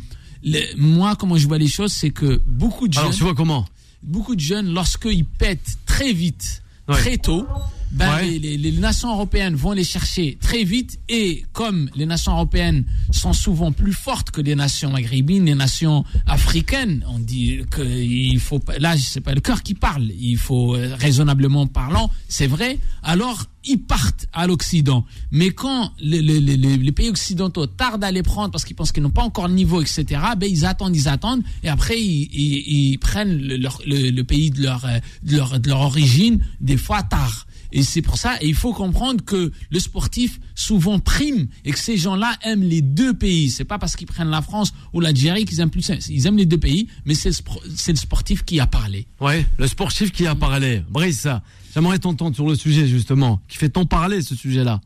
moi, 0.77 1.17
comment 1.17 1.37
je 1.37 1.49
vois 1.49 1.59
les 1.59 1.67
choses, 1.69 1.93
c'est 1.93 2.11
que 2.11 2.41
beaucoup 2.47 2.87
de 2.87 2.93
jeunes 2.93 3.03
Alors, 3.05 3.15
tu 3.15 3.23
vois 3.25 3.35
comment? 3.35 3.67
Beaucoup 4.03 4.37
de 4.37 4.41
jeunes, 4.41 4.73
lorsqu'ils 4.73 5.25
pètent 5.25 5.79
très 5.87 6.13
vite, 6.13 6.63
Ouais. 6.89 6.95
très 6.99 7.19
tôt, 7.19 7.45
ben 7.97 8.15
Ouais. 8.15 8.27
les, 8.31 8.39
les- 8.39 8.71
les 8.71 8.73
nations 8.79 9.11
européennes 9.13 9.55
vont 9.55 9.73
les 9.73 9.85
chercher 9.85 10.37
très 10.41 10.65
vite. 10.65 10.99
Et 11.09 11.45
comme 11.53 11.89
les 11.97 12.07
nations 12.07 12.33
européennes 12.33 12.85
sont 13.11 13.33
souvent 13.33 13.73
plus 13.73 13.93
fortes 13.95 14.31
que 14.31 14.41
les 14.41 14.55
nations 14.55 14.91
maghrébines, 14.91 15.45
les 15.47 15.55
nations 15.55 16.05
africaines, 16.27 17.05
on 17.09 17.19
dit 17.19 17.61
qu'il 17.75 18.39
faut 18.41 18.59
pas, 18.59 18.79
là, 18.79 18.97
c'est 18.99 19.21
pas 19.21 19.35
le 19.35 19.41
cœur 19.41 19.63
qui 19.63 19.75
parle, 19.75 20.05
il 20.19 20.37
faut 20.37 20.75
euh, 20.77 20.95
raisonnablement 20.99 21.67
parlant, 21.67 22.11
c'est 22.29 22.47
vrai. 22.47 22.79
Alors, 23.03 23.45
ils 23.69 23.79
partent 23.81 24.27
à 24.33 24.47
l'Occident. 24.47 25.05
Mais 25.33 25.51
quand 25.51 25.93
les, 25.99 26.21
les- 26.23 26.41
les- 26.41 26.57
les- 26.57 26.93
pays 26.93 27.09
occidentaux 27.09 27.67
tardent 27.67 28.05
à 28.05 28.11
les 28.13 28.23
prendre 28.23 28.51
parce 28.53 28.65
qu'ils 28.65 28.77
pensent 28.77 28.93
qu'ils 28.93 29.03
n'ont 29.03 29.11
pas 29.11 29.25
encore 29.25 29.49
le 29.49 29.55
niveau, 29.55 29.81
etc., 29.83 30.05
ben 30.37 30.49
ils 30.49 30.65
attendent, 30.65 30.95
ils 30.95 31.09
attendent, 31.09 31.43
et 31.65 31.69
après 31.69 31.99
ils, 32.01 32.29
ils- 32.33 32.93
ils 32.93 32.99
prennent 32.99 33.37
le, 33.39 33.57
leur- 33.57 33.81
le- 33.87 34.11
le 34.11 34.25
pays 34.25 34.51
de 34.51 34.63
leur, 34.63 34.85
euh, 34.85 34.99
de 35.25 35.37
leur 35.37 35.59
de 35.59 35.69
leur 35.69 35.81
origine 35.81 36.41
des 36.61 36.77
fois 36.77 37.03
tard. 37.03 37.47
Et 37.73 37.83
c'est 37.83 38.03
pour 38.03 38.19
ça, 38.19 38.37
et 38.41 38.47
il 38.47 38.55
faut 38.55 38.73
comprendre 38.73 39.25
que 39.25 39.53
le 39.71 39.79
sportif 39.81 40.41
souvent 40.55 40.99
prime 40.99 41.49
et 41.65 41.73
que 41.73 41.79
ces 41.79 41.97
gens-là 41.97 42.37
aiment 42.43 42.63
les 42.63 42.83
deux 42.83 43.15
pays. 43.15 43.51
C'est 43.51 43.65
pas 43.65 43.79
parce 43.79 43.97
qu'ils 43.97 44.07
prennent 44.07 44.31
la 44.31 44.43
France 44.43 44.73
ou 44.93 45.01
l'Algérie 45.01 45.45
qu'ils 45.45 45.61
aiment 45.61 45.71
plus. 45.71 45.91
Ils 46.09 46.27
aiment 46.27 46.39
les 46.39 46.47
deux 46.47 46.59
pays, 46.59 46.89
mais 47.05 47.15
c'est 47.15 47.31
le, 47.31 47.97
sportif 47.97 48.45
qui 48.45 48.61
a 48.61 48.67
parlé. 48.67 49.07
Ouais, 49.21 49.47
le 49.59 49.67
sportif 49.67 50.13
qui 50.13 50.27
a 50.27 50.35
parlé. 50.35 50.83
Brice, 50.91 51.27
j'aimerais 51.75 51.99
t'entendre 51.99 52.35
sur 52.35 52.49
le 52.49 52.55
sujet 52.55 52.87
justement, 52.87 53.41
qui 53.49 53.59
fait 53.59 53.69
tant 53.69 53.87
parler 53.87 54.23
ce 54.23 54.35
sujet-là. 54.35 54.81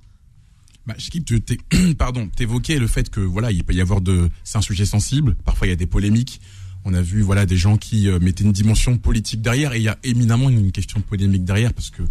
Bah, 0.86 0.94
Shkip, 0.98 1.24
tu 1.24 1.40
t'es- 1.40 1.58
pardon, 1.98 2.28
t'évoquais 2.34 2.78
le 2.78 2.86
fait 2.86 3.10
que 3.10 3.20
voilà, 3.20 3.52
il 3.52 3.62
peut 3.64 3.74
y 3.74 3.80
avoir 3.80 4.00
de, 4.00 4.30
c'est 4.44 4.58
un 4.58 4.62
sujet 4.62 4.86
sensible. 4.86 5.36
Parfois, 5.44 5.66
il 5.66 5.70
y 5.70 5.72
a 5.72 5.76
des 5.76 5.86
polémiques. 5.86 6.40
On 6.84 6.94
a 6.94 7.02
vu 7.02 7.20
voilà 7.20 7.44
des 7.44 7.58
gens 7.58 7.76
qui 7.76 8.08
euh, 8.08 8.18
mettaient 8.20 8.44
une 8.44 8.52
dimension 8.52 8.96
politique 8.96 9.42
derrière, 9.42 9.74
et 9.74 9.78
il 9.78 9.82
y 9.82 9.88
a 9.88 9.98
éminemment 10.02 10.48
une 10.48 10.72
question 10.72 11.00
polémique 11.02 11.44
derrière 11.44 11.74
parce 11.74 11.90
que 11.90 12.02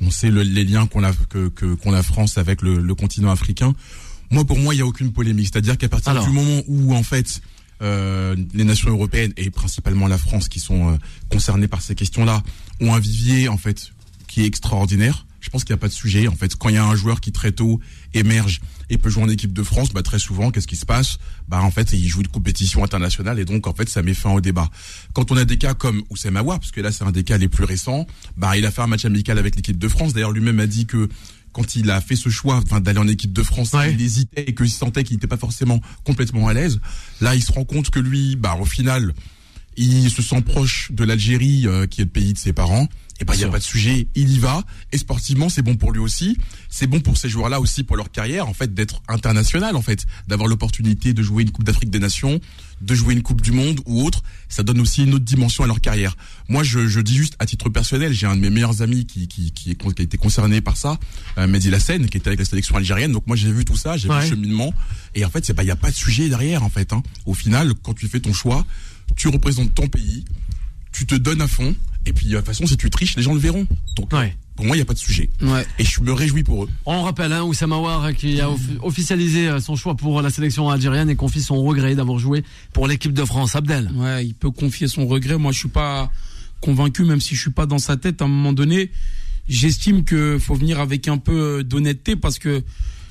on 0.00 0.10
sait 0.10 0.30
le- 0.30 0.42
les 0.42 0.64
liens 0.64 0.86
qu'on 0.86 1.02
a 1.04 1.12
que 1.12 1.48
que- 1.48 1.74
qu'on 1.74 1.92
a 1.92 2.02
France 2.02 2.38
avec 2.38 2.62
le, 2.62 2.80
le 2.80 2.94
continent 2.94 3.30
africain. 3.30 3.74
Moi, 4.30 4.44
pour 4.44 4.58
moi, 4.58 4.74
il 4.74 4.78
y 4.78 4.80
a 4.80 4.86
aucune 4.86 5.12
polémique. 5.12 5.48
C'est-à-dire 5.52 5.78
qu'à 5.78 5.88
partir 5.88 6.10
Alors. 6.10 6.26
du 6.26 6.32
moment 6.32 6.62
où 6.66 6.94
en 6.94 7.02
fait 7.02 7.40
euh, 7.82 8.34
les 8.54 8.64
nations 8.64 8.90
européennes 8.90 9.32
et 9.36 9.50
principalement 9.50 10.06
la 10.08 10.18
France 10.18 10.48
qui 10.48 10.60
sont 10.60 10.92
euh, 10.92 10.96
concernées 11.30 11.68
par 11.68 11.82
ces 11.82 11.94
questions-là 11.94 12.42
ont 12.80 12.94
un 12.94 12.98
vivier 12.98 13.48
en 13.48 13.58
fait 13.58 13.92
qui 14.28 14.42
est 14.42 14.46
extraordinaire. 14.46 15.26
Je 15.40 15.50
pense 15.50 15.62
qu'il 15.62 15.74
n'y 15.74 15.78
a 15.78 15.80
pas 15.80 15.88
de 15.88 15.92
sujet. 15.92 16.26
En 16.26 16.34
fait, 16.34 16.56
quand 16.56 16.70
il 16.70 16.74
y 16.74 16.78
a 16.78 16.84
un 16.84 16.96
joueur 16.96 17.20
qui 17.20 17.32
très 17.32 17.52
tôt 17.52 17.78
émerge 18.14 18.60
et 18.90 18.98
peut 18.98 19.10
jouer 19.10 19.22
en 19.24 19.28
équipe 19.28 19.52
de 19.52 19.62
France, 19.62 19.92
bah 19.92 20.02
très 20.02 20.18
souvent, 20.18 20.50
qu'est-ce 20.50 20.66
qui 20.66 20.76
se 20.76 20.86
passe? 20.86 21.18
Bah 21.48 21.60
en 21.62 21.70
fait, 21.70 21.92
il 21.92 22.06
joue 22.06 22.20
une 22.20 22.28
compétition 22.28 22.84
internationale 22.84 23.38
et 23.40 23.44
donc 23.44 23.66
en 23.66 23.74
fait, 23.74 23.88
ça 23.88 24.02
met 24.02 24.14
fin 24.14 24.30
au 24.30 24.40
débat. 24.40 24.68
Quand 25.12 25.30
on 25.32 25.36
a 25.36 25.44
des 25.44 25.58
cas 25.58 25.74
comme 25.74 26.02
Oussem 26.10 26.36
Aouar, 26.36 26.60
parce 26.60 26.70
que 26.70 26.80
là 26.80 26.92
c'est 26.92 27.04
un 27.04 27.10
des 27.12 27.24
cas 27.24 27.38
les 27.38 27.48
plus 27.48 27.64
récents, 27.64 28.06
bah 28.36 28.56
il 28.56 28.64
a 28.66 28.70
fait 28.70 28.82
un 28.82 28.86
match 28.86 29.04
amical 29.04 29.38
avec 29.38 29.56
l'équipe 29.56 29.78
de 29.78 29.88
France. 29.88 30.12
D'ailleurs, 30.12 30.32
lui-même 30.32 30.60
a 30.60 30.66
dit 30.66 30.86
que 30.86 31.08
quand 31.52 31.74
il 31.74 31.90
a 31.90 32.00
fait 32.02 32.16
ce 32.16 32.28
choix 32.28 32.56
enfin, 32.64 32.80
d'aller 32.80 32.98
en 32.98 33.08
équipe 33.08 33.32
de 33.32 33.42
France, 33.42 33.72
Ouais. 33.72 33.92
il 33.92 34.00
hésitait 34.02 34.44
et 34.46 34.54
qu'il 34.54 34.70
sentait 34.70 35.04
qu'il 35.04 35.16
n'était 35.16 35.26
pas 35.26 35.38
forcément 35.38 35.80
complètement 36.04 36.48
à 36.48 36.52
l'aise. 36.54 36.80
Là, 37.22 37.34
il 37.34 37.42
se 37.42 37.50
rend 37.50 37.64
compte 37.64 37.88
que 37.90 37.98
lui, 37.98 38.36
bah 38.36 38.56
au 38.60 38.66
final, 38.66 39.14
il 39.78 40.10
se 40.10 40.22
sent 40.22 40.42
proche 40.42 40.90
de 40.92 41.04
l'Algérie, 41.04 41.66
euh, 41.66 41.86
qui 41.86 42.00
est 42.02 42.04
le 42.04 42.10
pays 42.10 42.32
de 42.34 42.38
ses 42.38 42.52
parents. 42.52 42.88
Et 43.18 43.24
ben, 43.24 43.34
il 43.34 43.40
y 43.40 43.44
a 43.44 43.48
pas 43.48 43.58
de 43.58 43.64
sujet, 43.64 44.08
il 44.14 44.30
y 44.30 44.38
va. 44.38 44.62
Et 44.92 44.98
sportivement, 44.98 45.48
c'est 45.48 45.62
bon 45.62 45.76
pour 45.76 45.92
lui 45.92 46.00
aussi. 46.00 46.36
C'est 46.68 46.86
bon 46.86 47.00
pour 47.00 47.16
ces 47.16 47.30
joueurs-là 47.30 47.60
aussi 47.60 47.82
pour 47.82 47.96
leur 47.96 48.10
carrière, 48.10 48.46
en 48.48 48.52
fait, 48.52 48.74
d'être 48.74 49.00
international, 49.08 49.74
en 49.74 49.82
fait, 49.82 50.04
d'avoir 50.28 50.48
l'opportunité 50.48 51.14
de 51.14 51.22
jouer 51.22 51.42
une 51.42 51.50
Coupe 51.50 51.64
d'Afrique 51.64 51.88
des 51.88 51.98
Nations, 51.98 52.40
de 52.82 52.94
jouer 52.94 53.14
une 53.14 53.22
Coupe 53.22 53.40
du 53.40 53.52
Monde 53.52 53.80
ou 53.86 54.02
autre. 54.02 54.22
Ça 54.50 54.62
donne 54.62 54.80
aussi 54.80 55.04
une 55.04 55.14
autre 55.14 55.24
dimension 55.24 55.64
à 55.64 55.66
leur 55.66 55.80
carrière. 55.80 56.14
Moi, 56.48 56.62
je, 56.62 56.86
je 56.88 57.00
dis 57.00 57.16
juste 57.16 57.36
à 57.38 57.46
titre 57.46 57.70
personnel, 57.70 58.12
j'ai 58.12 58.26
un 58.26 58.36
de 58.36 58.40
mes 58.40 58.50
meilleurs 58.50 58.82
amis 58.82 59.06
qui 59.06 59.28
qui 59.28 59.50
qui, 59.50 59.70
est, 59.70 59.74
qui 59.76 60.02
a 60.02 60.04
été 60.04 60.18
concerné 60.18 60.60
par 60.60 60.76
ça, 60.76 60.98
euh, 61.38 61.46
Mehdi 61.46 61.70
Lassène, 61.70 62.10
qui 62.10 62.18
était 62.18 62.28
avec 62.28 62.40
la 62.40 62.44
sélection 62.44 62.76
algérienne. 62.76 63.12
Donc 63.12 63.26
moi, 63.26 63.36
j'ai 63.36 63.50
vu 63.50 63.64
tout 63.64 63.76
ça, 63.76 63.96
j'ai 63.96 64.08
vu 64.08 64.14
le 64.14 64.26
cheminement. 64.26 64.74
Et 65.14 65.24
en 65.24 65.30
fait, 65.30 65.44
c'est 65.46 65.54
pas, 65.54 65.62
il 65.62 65.68
y 65.68 65.70
a 65.70 65.76
pas 65.76 65.90
de 65.90 65.96
sujet 65.96 66.28
derrière, 66.28 66.62
en 66.62 66.68
fait. 66.68 66.92
Hein. 66.92 67.02
Au 67.24 67.32
final, 67.32 67.72
quand 67.82 67.94
tu 67.94 68.08
fais 68.08 68.20
ton 68.20 68.34
choix, 68.34 68.66
tu 69.16 69.28
représentes 69.28 69.74
ton 69.74 69.88
pays, 69.88 70.24
tu 70.92 71.06
te 71.06 71.14
donnes 71.14 71.40
à 71.40 71.48
fond. 71.48 71.74
Et 72.06 72.12
puis, 72.12 72.26
de 72.28 72.36
toute 72.36 72.46
façon, 72.46 72.66
si 72.66 72.76
tu 72.76 72.88
triches, 72.88 73.16
les 73.16 73.22
gens 73.22 73.34
le 73.34 73.40
verront. 73.40 73.66
Donc, 73.96 74.12
Ouais. 74.12 74.36
pour 74.54 74.64
moi, 74.64 74.76
il 74.76 74.78
n'y 74.78 74.82
a 74.82 74.86
pas 74.86 74.94
de 74.94 74.98
sujet. 74.98 75.28
Ouais. 75.42 75.66
Et 75.78 75.84
je 75.84 76.00
me 76.00 76.12
réjouis 76.12 76.44
pour 76.44 76.64
eux. 76.64 76.68
On 76.86 77.02
rappelle, 77.02 77.32
hein, 77.32 77.42
Oussama 77.42 77.76
Aouar 77.76 78.14
qui 78.14 78.40
a 78.40 78.48
offi- 78.48 78.78
officialisé 78.80 79.48
euh, 79.48 79.60
son 79.60 79.74
choix 79.76 79.96
pour 79.96 80.22
la 80.22 80.30
sélection 80.30 80.70
algérienne 80.70 81.10
et 81.10 81.16
confie 81.16 81.42
son 81.42 81.62
regret 81.64 81.94
d'avoir 81.96 82.18
joué 82.18 82.44
pour 82.72 82.86
l'équipe 82.86 83.12
de 83.12 83.24
France. 83.24 83.56
Abdel. 83.56 83.90
Ouais, 83.96 84.24
il 84.24 84.34
peut 84.34 84.50
confier 84.50 84.86
son 84.88 85.06
regret. 85.06 85.36
Moi, 85.36 85.50
je 85.52 85.58
suis 85.58 85.68
pas 85.68 86.10
convaincu, 86.60 87.04
même 87.04 87.20
si 87.20 87.34
je 87.34 87.40
suis 87.40 87.50
pas 87.50 87.66
dans 87.66 87.78
sa 87.78 87.96
tête. 87.96 88.22
À 88.22 88.24
un 88.24 88.28
moment 88.28 88.52
donné, 88.52 88.90
j'estime 89.48 90.04
que 90.04 90.38
faut 90.38 90.54
venir 90.54 90.80
avec 90.80 91.08
un 91.08 91.18
peu 91.18 91.62
d'honnêteté 91.64 92.16
parce 92.16 92.38
que 92.38 92.62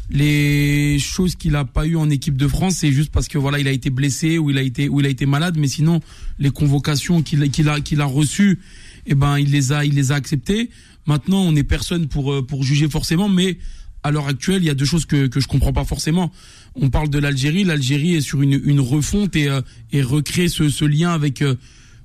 les 0.09 0.99
choses 0.99 1.35
qu'il 1.35 1.55
a 1.55 1.65
pas 1.65 1.85
eu 1.85 1.95
en 1.95 2.09
équipe 2.09 2.37
de 2.37 2.47
France, 2.47 2.75
c'est 2.75 2.91
juste 2.91 3.11
parce 3.11 3.27
que 3.27 3.37
voilà, 3.37 3.59
il 3.59 3.67
a 3.67 3.71
été 3.71 3.89
blessé 3.89 4.37
ou 4.37 4.49
il 4.51 4.57
a 4.57 4.61
été 4.61 4.87
ou 4.87 4.99
il 4.99 5.05
a 5.05 5.09
été 5.09 5.25
malade. 5.25 5.57
Mais 5.57 5.67
sinon, 5.67 5.99
les 6.39 6.51
convocations 6.51 7.21
qu'il 7.21 7.49
qu'il 7.51 7.69
a 7.69 7.79
qu'il 7.79 8.01
a 8.01 8.05
reçues, 8.05 8.59
eh 9.07 9.15
ben, 9.15 9.39
il 9.39 9.51
les 9.51 9.71
a 9.71 9.83
il 9.85 9.95
les 9.95 10.11
a 10.11 10.15
acceptées. 10.15 10.69
Maintenant, 11.07 11.41
on 11.41 11.51
n'est 11.53 11.63
personne 11.63 12.07
pour 12.07 12.33
euh, 12.33 12.41
pour 12.41 12.63
juger 12.63 12.89
forcément, 12.89 13.29
mais 13.29 13.57
à 14.03 14.11
l'heure 14.11 14.27
actuelle, 14.27 14.61
il 14.61 14.65
y 14.65 14.69
a 14.69 14.75
deux 14.75 14.85
choses 14.85 15.05
que 15.05 15.27
que 15.27 15.39
je 15.39 15.47
comprends 15.47 15.73
pas 15.73 15.85
forcément. 15.85 16.31
On 16.75 16.89
parle 16.89 17.09
de 17.09 17.17
l'Algérie, 17.17 17.63
l'Algérie 17.63 18.15
est 18.15 18.21
sur 18.21 18.41
une 18.41 18.61
une 18.63 18.79
refonte 18.79 19.35
et 19.35 19.49
euh, 19.49 19.61
et 19.91 20.03
recrée 20.03 20.49
ce 20.49 20.69
ce 20.69 20.85
lien 20.85 21.11
avec 21.11 21.41
euh, 21.41 21.55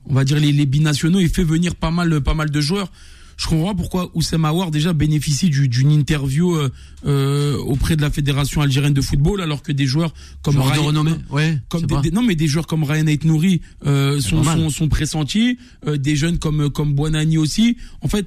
on 0.07 0.15
va 0.15 0.25
dire 0.25 0.41
les, 0.41 0.53
les 0.53 0.67
binationaux 0.67 1.21
et 1.21 1.29
fait 1.29 1.45
venir 1.45 1.75
pas 1.75 1.91
mal 1.91 2.23
pas 2.23 2.35
mal 2.35 2.51
de 2.51 2.61
joueurs. 2.61 2.91
Je 3.41 3.47
comprends 3.47 3.75
pourquoi 3.75 4.11
Oussem 4.15 4.45
Aouar 4.45 4.71
déjà 4.71 4.93
bénéficie 4.93 5.49
du- 5.49 5.67
d'une 5.67 5.91
interview 5.93 6.55
euh, 6.57 6.69
euh, 7.07 7.57
auprès 7.57 7.97
de 7.97 8.03
la 8.03 8.11
fédération 8.11 8.61
algérienne 8.61 8.93
de 8.93 9.01
football 9.01 9.41
alors 9.41 9.63
que 9.63 9.73
des 9.73 9.87
joueurs 9.87 10.13
comme 10.43 10.57
de 10.57 10.61
Ryan- 10.61 10.83
renommée. 10.85 11.15
Ouais. 11.31 11.59
comme 11.71 11.81
je 11.81 11.85
sais 11.85 11.87
des, 11.89 11.95
pas. 11.95 12.01
des- 12.03 12.11
non 12.11 12.23
mais 12.23 12.35
des 12.37 12.47
joueurs 12.49 12.67
comme 12.67 12.85
Ryan 12.85 13.07
Ait 13.07 13.19
Nouri 13.25 13.63
euh, 13.87 14.21
sont, 14.21 14.45
sont 14.45 14.69
sont 14.69 14.89
pressentis 14.89 15.57
euh, 15.87 15.97
des 15.97 16.17
jeunes 16.17 16.37
comme 16.39 16.69
comme 16.69 16.95
Buonani 16.95 17.39
aussi 17.39 17.79
en 18.03 18.09
fait 18.09 18.27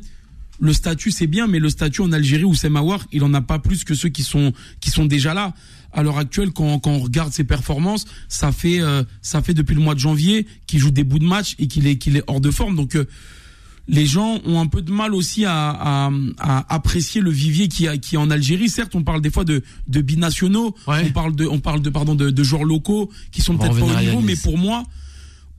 le 0.60 0.73
statut 0.73 1.12
c'est 1.12 1.28
bien 1.28 1.45
mais 1.45 1.60
le 1.60 1.69
statut 1.69 2.02
en 2.02 2.12
Algérie 2.12 2.43
ou 2.45 2.54
Aouar 2.76 3.06
il 3.12 3.23
en 3.23 3.34
a 3.36 3.41
pas 3.41 3.60
plus 3.60 3.84
que 3.84 3.93
ceux 3.93 4.10
qui 4.10 4.23
sont 4.23 4.52
qui 4.82 4.89
sont 4.89 5.06
déjà 5.06 5.36
là 5.36 5.54
à 5.91 6.02
l'heure 6.02 6.17
actuelle 6.17 6.49
quand 6.52 6.80
quand 6.80 6.89
on 6.91 6.99
regarde 6.99 7.32
ses 7.34 7.43
performances 7.43 8.06
ça 8.30 8.52
fait 8.52 8.82
euh, 8.82 9.04
ça 9.21 9.43
fait 9.43 9.54
depuis 9.54 9.76
le 9.76 9.82
mois 9.82 9.93
de 9.93 9.99
janvier 9.99 10.47
qu'il 10.65 10.80
joue 10.80 10.89
des 10.89 11.04
bouts 11.04 11.19
de 11.19 11.26
match 11.26 11.54
et 11.60 11.67
qu'il 11.67 11.86
est 11.86 11.97
qu'il 11.97 12.17
est 12.17 12.23
hors 12.26 12.41
de 12.41 12.49
forme 12.49 12.76
donc 12.76 12.95
euh, 12.95 13.06
les 13.88 14.06
gens 14.06 14.39
ont 14.46 14.60
un 14.62 14.67
peu 14.67 14.82
de 14.82 14.91
mal 14.91 15.13
aussi 15.13 15.43
à, 15.46 15.69
à, 15.69 16.10
à 16.39 16.74
apprécier 16.74 17.19
le 17.22 17.30
vivier 17.32 17.67
qui 17.67 17.88
a 17.88 17.98
qui 17.98 18.15
est 18.15 18.17
en 18.17 18.30
Algérie. 18.32 18.69
Certes, 18.69 18.96
on 18.96 19.04
parle 19.04 19.22
des 19.22 19.30
fois 19.32 19.43
de, 19.43 19.62
de 19.88 20.02
binationaux, 20.02 20.74
Ouais. 20.88 21.04
on 21.08 21.12
parle 21.12 21.36
de 21.36 21.46
on 21.46 21.60
parle 21.60 21.82
de 21.82 21.89
pardon 21.89 22.15
de, 22.15 22.30
de 22.30 22.43
joueurs 22.43 22.63
locaux 22.63 23.10
qui 23.32 23.41
sont 23.41 23.58
peut-être 23.58 23.78
pas 23.80 23.86
au 23.86 24.00
niveau, 24.00 24.22
mais 24.22 24.36
pour 24.38 24.58
moi, 24.58 24.84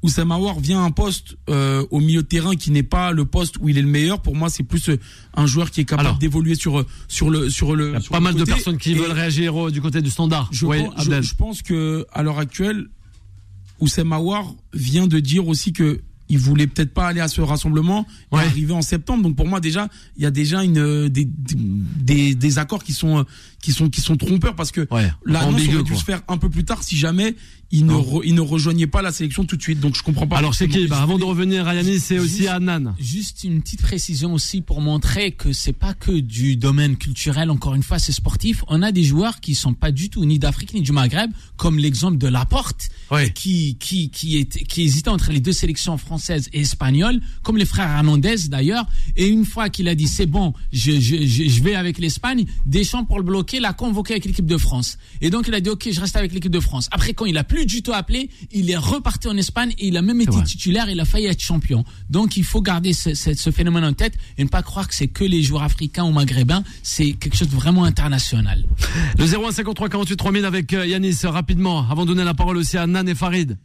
Oussam 0.02 0.32
Aouar 0.32 0.60
vient 0.60 0.80
à 0.82 0.84
un 0.84 0.90
poste 0.90 1.36
euh, 1.48 1.86
au 1.90 1.98
milieu 2.00 2.22
de 2.22 2.26
terrain 2.26 2.56
qui 2.56 2.70
n'est 2.70 2.82
pas 2.82 3.12
le 3.12 3.24
poste 3.24 3.56
où 3.60 3.68
il 3.70 3.78
est 3.78 3.82
le 3.82 3.88
meilleur. 3.88 4.20
Pour 4.20 4.34
moi, 4.36 4.48
c'est 4.50 4.62
plus 4.62 4.88
euh, 4.90 4.98
un 5.34 5.46
joueur 5.46 5.70
qui 5.70 5.80
est 5.82 5.84
capable 5.86 6.18
d'évoluer 6.18 6.54
sur 6.56 6.80
euh, 6.80 6.86
sur 7.08 7.28
le 7.30 7.48
sur 7.50 7.74
le. 7.76 7.88
Il 7.90 7.92
y 7.92 7.96
a 7.96 8.00
sur 8.00 8.12
pas 8.12 8.20
mal 8.20 8.34
de 8.34 8.44
personnes 8.44 8.78
qui 8.78 8.92
Et- 8.92 8.94
veulent 8.94 9.12
réagir 9.12 9.54
au- 9.56 9.70
du 9.70 9.80
côté 9.82 10.00
du 10.02 10.10
standard. 10.10 10.48
je, 10.50 10.64
oui, 10.66 10.82
pense, 10.94 11.04
je- 11.22 11.34
pense 11.34 11.62
que 11.62 12.06
à 12.12 12.22
l'heure 12.22 12.38
actuelle, 12.38 12.86
Oussem 13.80 14.12
Aouar 14.12 14.54
vient 14.72 15.06
de 15.06 15.18
dire 15.20 15.48
aussi 15.48 15.72
que 15.72 16.00
il 16.28 16.38
voulait 16.38 16.66
peut-être 16.66 16.94
pas 16.94 17.06
aller 17.08 17.20
à 17.20 17.28
ce 17.28 17.40
rassemblement 17.40 18.06
et 18.32 18.36
Ouais. 18.36 18.42
arriver 18.42 18.72
en 18.72 18.82
septembre. 18.82 19.22
Donc 19.22 19.36
pour 19.36 19.46
moi 19.46 19.60
déjà, 19.60 19.88
il 20.16 20.22
y 20.22 20.26
a 20.26 20.30
déjà 20.30 20.62
une 20.64 20.78
euh, 20.78 21.08
des, 21.08 21.28
des, 21.28 22.34
des 22.34 22.58
accords 22.58 22.82
qui 22.82 22.92
sont 22.92 23.18
euh, 23.18 23.22
qui 23.62 23.72
sont 23.72 23.88
qui 23.90 24.00
sont 24.00 24.16
trompeurs 24.16 24.54
parce 24.56 24.72
que 24.72 24.86
Ouais. 24.90 25.10
l'annonce 25.24 25.62
aurait 25.68 25.82
dû 25.82 25.92
quoi. 25.92 25.96
se 26.00 26.04
faire 26.04 26.22
un 26.28 26.38
peu 26.38 26.48
plus 26.50 26.64
tard 26.64 26.82
si 26.82 26.96
jamais 26.96 27.34
il 27.76 27.86
ne 27.86 27.92
re- 27.94 28.22
il 28.24 28.34
ne 28.34 28.40
rejoignait 28.40 28.86
pas 28.86 29.02
la 29.02 29.12
sélection 29.12 29.44
tout 29.44 29.56
de 29.56 29.62
suite. 29.62 29.80
Donc 29.80 29.96
je 29.96 30.02
comprends 30.02 30.26
pas. 30.26 30.38
Alors 30.38 30.54
c'est 30.54 30.68
qui? 30.68 30.86
Bah, 30.86 31.02
Avant 31.02 31.18
de 31.18 31.24
revenir 31.24 31.66
à 31.68 31.74
Yanis, 31.74 32.00
c'est 32.00 32.18
aussi 32.18 32.38
Juste- 32.38 32.48
Annan. 32.48 32.94
Juste 32.98 33.44
une 33.44 33.60
petite 33.62 33.82
précision 33.82 34.32
aussi 34.32 34.60
pour 34.60 34.80
montrer 34.80 35.32
que 35.32 35.52
c'est 35.52 35.72
pas 35.72 35.94
que 35.94 36.12
du 36.12 36.56
domaine 36.56 36.96
culturel. 36.96 37.50
Encore 37.50 37.74
une 37.74 37.82
fois, 37.82 37.98
c'est 37.98 38.12
sportif. 38.12 38.64
On 38.68 38.82
a 38.82 38.92
des 38.92 39.02
joueurs 39.04 39.40
qui 39.40 39.54
sont 39.54 39.74
pas 39.74 39.90
du 39.92 40.08
tout 40.10 40.24
ni 40.24 40.38
d'Afrique 40.38 40.72
ni 40.74 40.82
du 40.82 40.92
Maghreb, 40.92 41.30
comme 41.56 41.78
l'exemple 41.78 42.18
de 42.18 42.28
Laporte, 42.28 42.88
qui 43.34 43.76
qui 43.80 44.10
qui 44.10 44.38
est 44.38 44.64
qui 44.66 44.82
hésitait 44.82 45.08
entre 45.10 45.32
les 45.32 45.40
deux 45.40 45.52
sélections 45.52 45.98
françaises 45.98 46.48
et 46.52 46.60
espagnoles, 46.60 47.20
comme 47.42 47.56
les 47.56 47.64
frères 47.64 47.88
Hernandez 47.90 48.48
d'ailleurs. 48.48 48.86
Et 49.16 49.26
une 49.26 49.44
fois 49.44 49.68
qu'il 49.68 49.88
a 49.88 49.94
dit 49.94 50.06
c'est 50.08 50.26
bon, 50.26 50.52
je 50.72 50.92
je 51.00 51.26
je, 51.26 51.48
je 51.48 51.62
vais 51.62 51.74
avec 51.74 51.98
l'Espagne, 51.98 52.44
Deschamps 52.66 53.04
pour 53.04 53.18
le 53.18 53.24
bloquer 53.24 53.60
l'a 53.60 53.72
convoqué 53.72 54.14
avec 54.14 54.24
l'équipe 54.26 54.46
de 54.46 54.56
France. 54.58 54.98
Et 55.20 55.30
donc 55.30 55.48
il 55.48 55.54
a 55.54 55.60
dit 55.60 55.70
ok, 55.70 55.88
je 55.90 56.00
reste 56.00 56.16
avec 56.16 56.32
l'équipe 56.32 56.52
de 56.52 56.60
France. 56.60 56.88
Après 56.92 57.12
quand 57.14 57.24
il 57.26 57.36
a 57.38 57.44
plus 57.44 57.63
du 57.64 57.82
tout 57.82 57.92
appelé, 57.92 58.30
il 58.52 58.70
est 58.70 58.76
reparti 58.76 59.28
en 59.28 59.36
Espagne 59.36 59.72
et 59.78 59.88
il 59.88 59.96
a 59.96 60.02
même 60.02 60.20
été 60.20 60.42
titulaire, 60.44 60.88
il 60.88 60.98
a 61.00 61.04
failli 61.04 61.26
être 61.26 61.40
champion. 61.42 61.84
Donc 62.10 62.36
il 62.36 62.44
faut 62.44 62.60
garder 62.62 62.92
ce, 62.92 63.14
ce- 63.14 63.34
ce 63.34 63.50
phénomène 63.50 63.84
en 63.84 63.92
tête 63.92 64.14
et 64.38 64.44
ne 64.44 64.48
pas 64.48 64.62
croire 64.62 64.88
que 64.88 64.94
c'est 64.94 65.08
que 65.08 65.24
les 65.24 65.42
joueurs 65.42 65.62
africains 65.62 66.04
ou 66.04 66.12
maghrébins, 66.12 66.62
c'est 66.82 67.12
quelque 67.12 67.36
chose 67.36 67.48
de 67.50 67.56
vraiment 67.56 67.84
international. 67.84 68.64
Le 69.18 69.24
0153 69.26 69.88
48 69.88 70.16
3000 70.16 70.44
avec 70.44 70.72
euh, 70.72 70.86
Yanis 70.86 71.20
rapidement. 71.24 71.84
Avant 71.90 72.02
de 72.02 72.08
donner 72.08 72.24
la 72.24 72.34
parole 72.34 72.56
aussi 72.56 72.76
à 72.78 72.82
Annan 72.82 73.06
et 73.06 73.14
Farid. 73.14 73.56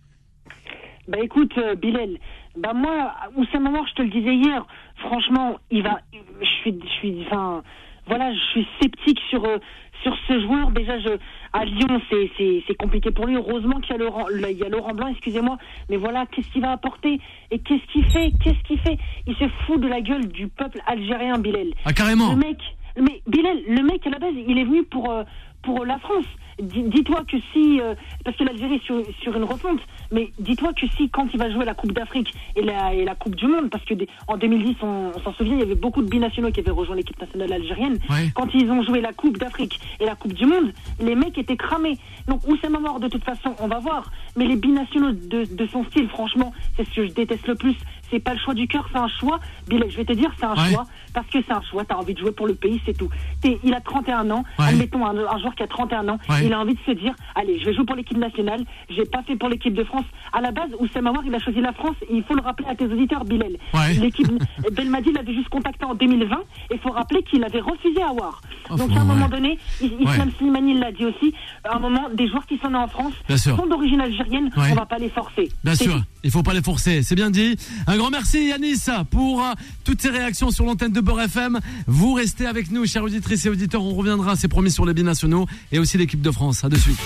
Bah 1.08 1.18
écoute, 1.24 1.52
euh, 1.58 1.76
Bilal, 1.76 2.18
bah 2.58 2.74
moi, 2.74 3.12
Oussama 3.36 3.70
Aouar, 3.70 3.86
je 3.90 3.94
te 3.96 4.02
le 4.04 4.10
disais 4.10 4.36
hier, 4.36 4.66
franchement, 5.00 5.58
il 5.72 5.82
va, 5.82 6.00
je 6.14 6.46
suis, 6.62 6.74
je 6.84 6.90
suis, 7.00 7.26
enfin, 7.26 7.64
voilà, 8.08 8.32
je 8.34 8.40
suis 8.52 8.68
sceptique 8.80 9.18
sur 9.30 9.44
euh, 9.46 9.58
sur 10.04 10.16
ce 10.28 10.40
joueur. 10.42 10.72
Déjà, 10.72 11.00
je, 11.00 11.10
à 11.54 11.66
Lyon, 11.66 12.02
c'est 12.10 12.32
c'est 12.38 12.64
c'est 12.68 12.76
compliqué 12.76 13.12
pour 13.12 13.26
lui. 13.26 13.36
Heureusement 13.36 13.80
qu'il 13.80 13.92
y 13.92 13.96
a 13.96 13.98
Laurent, 13.98 14.26
il 14.30 14.58
y 14.58 14.64
a 14.64 14.70
Laurent 14.70 14.94
Blanc, 14.94 15.08
excusez-moi, 15.08 15.58
mais 15.90 15.98
voilà, 15.98 16.26
qu'est-ce 16.28 16.50
qu'il 16.50 16.62
va 16.62 16.72
apporter 16.72 17.20
et 17.52 17.60
qu'est-ce 17.60 17.86
qu'il 17.92 18.06
fait, 18.12 18.32
qu'est-ce 18.44 18.62
qu'il 18.68 18.80
fait? 18.80 18.98
Il 19.28 19.36
se 19.36 19.48
fout 19.66 19.80
de 19.80 19.88
la 19.88 20.02
gueule 20.02 20.28
du 20.28 20.48
peuple 20.48 20.80
algérien, 20.86 21.38
Bilal. 21.38 21.74
Ah 21.86 21.94
carrément. 21.94 22.32
Le 22.32 22.38
mec, 22.38 22.58
mais 22.98 23.22
Bilal, 23.28 23.58
le 23.68 23.84
mec 23.84 24.06
à 24.08 24.10
la 24.10 24.20
base, 24.20 24.34
il 24.36 24.58
est 24.58 24.66
venu 24.66 24.84
pour 24.84 25.10
euh, 25.12 25.24
pour 25.64 25.86
la 25.86 26.00
France. 26.00 26.26
Dis- 26.62 26.84
Dis-toi 26.84 27.24
que 27.30 27.38
si, 27.54 27.80
euh, 27.82 27.95
parce 28.26 28.36
que 28.38 28.43
l'Algérie 28.43 28.76
est 28.76 28.84
sur, 28.84 29.02
sur 29.22 29.36
une 29.36 29.43
refonte, 29.43 29.80
mais 30.12 30.32
dis-toi 30.39 30.74
que 30.74 30.88
si 30.98 31.10
quand 31.10 31.28
il 31.34 31.39
va 31.39 31.50
jouer 31.52 31.65
la 31.65 31.74
Coupe 31.74 31.91
d'Afrique 31.93 32.34
et 32.56 32.62
la, 32.62 32.93
et 32.93 33.06
la 33.06 33.15
Coupe 33.15 33.36
du 33.36 33.48
Monde, 33.48 33.69
parce 33.69 33.84
que 33.86 33.93
des- 33.93 34.08
en 34.28 34.38
2010, 34.38 34.76
on, 34.82 35.12
on 35.15 35.19
s'en 35.22 35.34
souvient, 35.34 35.54
il 35.54 35.60
y 35.60 35.63
avait 35.63 35.76
beaucoup 35.76 36.02
de 36.02 36.10
binationaux 36.10 36.52
qui 36.52 36.60
avaient 36.60 36.72
rejoint 36.72 36.95
l'équipe 36.95 37.19
nationale 37.19 37.52
algérienne. 37.54 37.98
Ouais. 38.10 38.30
Quand 38.36 38.48
ils 38.54 38.69
ont 38.69 38.84
joué 38.84 39.02
la 39.02 39.13
Coupe 39.13 39.38
d'Afrique 39.38 39.80
et 40.00 40.06
la 40.06 40.15
Coupe 40.15 40.34
du 40.34 40.45
Monde, 40.45 40.74
les 41.00 41.15
mecs 41.15 41.38
étaient 41.38 41.58
cramés. 41.58 41.98
Donc 42.28 42.45
Oussama 42.48 42.80
mort 42.80 43.00
de 43.00 43.08
toute 43.08 43.24
façon, 43.24 43.56
on 43.60 43.67
va 43.67 43.80
voir. 43.80 44.12
Mais 44.36 44.45
les 44.45 44.56
binationaux 44.56 45.12
de, 45.12 45.45
de 45.45 45.67
son 45.67 45.84
style, 45.86 46.08
franchement, 46.10 46.54
c'est 46.78 46.86
ce 46.88 46.95
que 46.95 47.08
je 47.08 47.13
déteste 47.13 47.48
le 47.48 47.56
plus. 47.56 47.76
C'est 48.12 48.19
pas 48.19 48.34
le 48.34 48.39
choix 48.39 48.54
du 48.54 48.67
cœur, 48.67 48.88
c'est 48.91 48.98
un 48.98 49.08
choix. 49.08 49.39
Bilal, 49.67 49.89
je 49.91 49.98
vais 49.98 50.06
te 50.06 50.13
dire, 50.13 50.32
c'est 50.39 50.45
un 50.45 50.54
Ouais. 50.56 50.72
choix 50.72 50.86
parce 51.13 51.28
que 51.28 51.39
c'est 51.45 51.52
un 51.54 51.62
choix. 51.69 51.84
T'as 51.86 51.95
envie 51.95 52.13
de 52.13 52.19
jouer 52.19 52.32
pour 52.32 52.48
le 52.48 52.56
pays, 52.56 52.82
c'est 52.86 52.98
tout. 52.98 53.10
T'es- 53.41 53.60
il 53.63 53.74
a 53.74 53.82
31 53.82 54.30
ans. 54.32 54.43
Ouais. 54.58 54.65
Admettons 54.69 55.06
un, 55.06 55.15
un 55.17 55.38
joueur 55.39 55.56
qui 55.56 55.63
a 55.63 55.67
31 55.67 56.08
ans. 56.10 56.17
Ouais. 56.30 56.45
Il 56.45 56.54
a 56.54 56.60
envie 56.60 56.74
de 56.74 56.80
se 56.86 56.91
dire, 56.91 57.13
allez, 57.36 57.60
je 57.60 57.65
vais 57.65 57.74
jouer 57.74 57.86
pour 57.86 57.95
l'équipe 57.95 58.17
nationale. 58.17 58.62
J'ai 58.89 59.06
pas 59.06 59.22
fait 59.24 59.36
pour 59.36 59.50
l'équipe 59.50 59.74
de 59.74 59.84
France. 59.84 60.06
À 60.34 60.41
la 60.41 60.52
base, 60.52 60.69
Oussama 60.80 61.10
Aouar, 61.12 61.24
il 61.26 61.34
a 61.36 61.39
choisi 61.39 61.62
la 61.62 61.74
France. 61.74 61.95
Il 62.12 62.24
faut 62.24 62.34
le 62.36 62.41
rappeler 62.41 62.67
à 62.69 62.76
tes 62.76 62.86
auditeurs, 62.86 63.26
Bilal. 63.26 63.54
L'équipe 64.02 64.28
Belmadi 64.72 65.12
l'avait 65.13 65.34
juste 65.34 65.50
contacté 65.50 65.86
en 65.86 65.95
2020. 65.95 66.36
Et 66.72 66.76
il 66.76 66.80
faut 66.80 66.91
rappeler 66.91 67.24
qu'il 67.24 67.43
avait 67.43 67.60
refusé 67.62 68.02
à 68.02 68.08
Aouar. 68.10 68.41
Oh, 68.69 68.76
Donc 68.76 68.91
à 68.91 69.02
un 69.02 69.06
moment 69.06 69.28
donné, 69.28 69.58
Is- 69.82 69.91
Islam 70.00 70.32
Slimani 70.38 70.74
l'a 70.80 70.91
dit 70.91 71.06
aussi. 71.06 71.34
À 71.63 71.76
un 71.76 71.80
moment, 71.80 72.08
des 72.13 72.28
joueurs 72.28 72.45
qui 72.45 72.58
sont 72.58 72.69
nés 72.69 72.78
en 72.78 72.88
France 72.88 73.13
Bien 73.28 73.38
sont 73.38 73.65
d'origine 73.67 74.02
algérienne. 74.02 74.50
On 74.56 74.76
va 74.76 74.86
pas 74.86 74.98
les 74.98 75.10
forcer. 75.10 75.50
Bien 75.63 75.76
sûr. 75.76 75.95
Il 76.24 76.32
faut 76.32 76.44
pas 76.44 76.54
les 76.54 76.62
forcer, 76.62 77.02
c'est 77.04 77.16
bien 77.16 77.32
dit. 77.32 77.56
Un 77.88 77.98
grand 77.98 78.10
merci 78.10 78.48
Yanis 78.48 78.82
pour 79.10 79.42
euh, 79.42 79.54
toutes 79.84 80.02
ces 80.02 80.10
réactions 80.10 80.52
sur 80.52 80.66
l'antenne 80.66 80.92
de 80.92 81.02
Beurre 81.02 81.22
FM. 81.22 81.60
Vous 81.88 82.14
restez 82.14 82.46
avec 82.46 82.72
nous, 82.72 82.86
chers 82.86 83.04
auditrices 83.04 83.46
et 83.46 83.50
auditeurs. 83.50 83.84
On 83.84 83.96
reviendra, 83.96 84.36
c'est 84.36 84.48
promis, 84.48 84.72
sur 84.72 84.86
les 84.86 84.94
binationaux 84.94 85.48
et 85.72 85.80
aussi 85.80 85.98
l'équipe 85.98 86.22
de 86.22 86.32
France. 86.32 86.64
À 86.64 86.70
de 86.70 86.78
suite. 86.78 87.00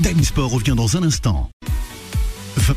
Time 0.00 0.24
Sport 0.24 0.50
revient 0.50 0.74
dans 0.74 0.96
un 0.96 1.02
instant. 1.02 1.50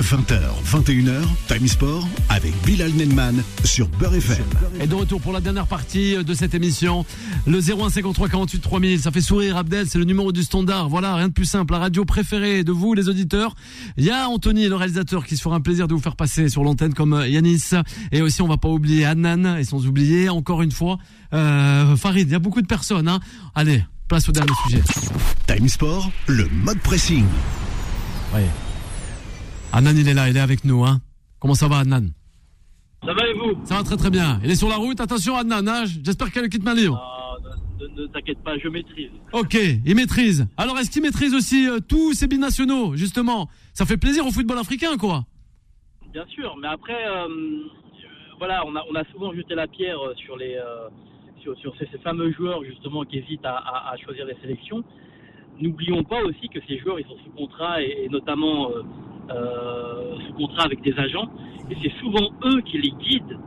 20h, 0.02 0.40
21h, 0.66 1.22
Time 1.48 1.68
Sport 1.68 2.08
avec 2.30 2.54
Bilal 2.66 2.92
Nenman 2.92 3.42
sur 3.64 3.88
Beurre 3.88 4.16
FM. 4.16 4.44
Et 4.80 4.88
de 4.88 4.96
retour 4.96 5.22
pour 5.22 5.32
la 5.32 5.40
dernière 5.40 5.68
partie 5.68 6.16
de 6.24 6.34
cette 6.34 6.54
émission. 6.54 7.06
Le 7.48 7.60
0153 7.60 8.30
48 8.30 8.60
3000, 8.60 9.00
ça 9.00 9.12
fait 9.12 9.22
sourire 9.22 9.58
Abdel, 9.58 9.88
c'est 9.88 9.98
le 9.98 10.04
numéro 10.04 10.32
du 10.32 10.44
standard. 10.44 10.90
Voilà, 10.90 11.16
rien 11.16 11.30
de 11.30 11.34
plus 11.34 11.46
simple. 11.46 11.74
La 11.74 11.80
radio 11.80 12.04
préférée 12.04 12.64
de 12.64 12.72
vous, 12.72 12.94
les 12.94 13.10
auditeurs. 13.10 13.56
Il 13.98 14.04
y 14.04 14.12
a 14.12 14.28
Anthony, 14.28 14.68
le 14.68 14.76
réalisateur, 14.76 15.26
qui 15.26 15.38
se 15.38 15.42
fera 15.42 15.56
un 15.56 15.62
plaisir 15.62 15.88
de 15.88 15.94
vous 15.94 16.02
faire 16.02 16.16
passer 16.16 16.50
sur 16.50 16.64
l'antenne 16.64 16.94
comme 16.94 17.24
Yanis. 17.26 17.72
Et 18.12 18.22
aussi, 18.22 18.42
on 18.42 18.48
va 18.48 18.58
pas 18.58 18.70
oublier 18.70 19.06
Adnan, 19.06 19.58
et 19.58 19.64
sans 19.64 19.88
oublier, 19.88 20.30
encore 20.30 20.62
une 20.62 20.72
fois, 20.72 20.98
euh, 21.34 21.96
Farid. 21.96 22.28
Il 22.28 22.32
y 22.32 22.36
a 22.36 22.40
beaucoup 22.40 22.62
de 22.62 22.68
personnes. 22.68 23.08
Hein. 23.08 23.20
Allez, 23.56 23.84
place 24.08 24.28
au 24.28 24.32
dernier 24.32 24.54
sujet. 24.66 24.82
Time 25.48 25.70
Sport, 25.70 26.12
le 26.28 26.48
mode 26.64 26.80
pressing. 26.80 27.26
Ouais. 28.34 28.46
Adnan, 29.76 29.96
il 29.98 30.08
est 30.08 30.14
là, 30.14 30.30
il 30.30 30.38
est 30.38 30.40
avec 30.40 30.64
nous. 30.66 30.84
Hein. 30.86 31.00
Comment 31.40 31.54
ça 31.54 31.68
va, 31.68 31.80
Adnan 31.80 32.08
Ça 33.06 33.14
va 33.14 33.28
et 33.28 33.34
vous? 33.34 33.60
Ça 33.66 33.76
va 33.76 33.84
très 33.84 33.98
très 33.98 34.10
bien. 34.10 34.40
Il 34.44 34.50
est 34.50 34.56
sur 34.56 34.70
la 34.70 34.78
route. 34.78 35.00
Attention, 35.02 35.36
Adnan. 35.36 35.68
Hein. 35.68 35.84
J'espère 36.04 36.32
qu'elle 36.32 36.50
quitte 36.50 36.64
ma 36.64 36.74
libre. 36.74 36.98
Ah, 37.00 37.36
ne, 37.98 38.06
t'inquiète 38.08 38.40
pas, 38.44 38.58
je 38.58 38.68
maîtrise. 38.70 39.12
Ok, 39.34 39.56
il 39.86 39.96
maîtrise. 39.96 40.48
Alors, 40.58 40.78
est-ce 40.80 40.90
qu'il 40.90 41.02
maîtrise 41.02 41.34
aussi 41.34 41.68
euh, 41.68 41.80
tous 41.86 42.14
ces 42.14 42.28
binationaux, 42.28 42.96
justement? 42.96 43.50
Ça 43.74 43.86
fait 43.86 43.98
plaisir 43.98 44.26
au 44.26 44.32
football 44.32 44.58
africain, 44.58 44.96
quoi. 44.98 45.26
Bien 46.14 46.26
sûr, 46.28 46.56
mais 46.62 46.68
après, 46.70 47.06
euh, 47.08 47.28
euh, 47.28 47.60
voilà, 48.40 48.64
on 48.66 48.74
a, 48.78 48.82
on 48.90 48.96
a 48.96 49.04
souvent 49.12 49.34
jeté 49.34 49.54
la 49.56 49.68
pierre 49.68 50.00
euh, 50.00 50.14
sur 50.16 50.38
les 50.38 50.56
euh, 50.56 50.88
sur, 51.44 51.56
sur 51.60 51.76
ces, 51.78 51.88
ces 51.92 51.98
fameux 52.00 52.32
joueurs 52.32 52.64
justement 52.64 53.04
qui 53.04 53.18
hésitent 53.18 53.46
à, 53.46 53.58
à- 53.58 53.92
à 53.94 53.98
choisir 53.98 54.26
les 54.26 54.36
sélections. 54.42 54.82
N'oublions 55.60 56.04
pas 56.06 56.22
aussi 56.24 56.48
que 56.48 56.60
ces 56.68 56.80
joueurs, 56.80 57.00
ils 57.00 57.06
sont 57.06 57.18
sous 57.26 57.32
contrat 57.32 57.82
et, 57.84 58.06
et 58.06 58.10
notamment 58.10 58.72
euh, 58.72 58.82
euh, 59.32 60.18
sous 60.28 60.34
contrat 60.34 60.64
avec 60.66 60.82
des 60.82 60.98
agents, 61.00 61.28
et 61.70 61.76
c'est 61.82 61.94
souvent 62.00 62.30
eux 62.46 62.62
qui 62.62 62.78
les 62.78 62.92
guident 62.92 63.40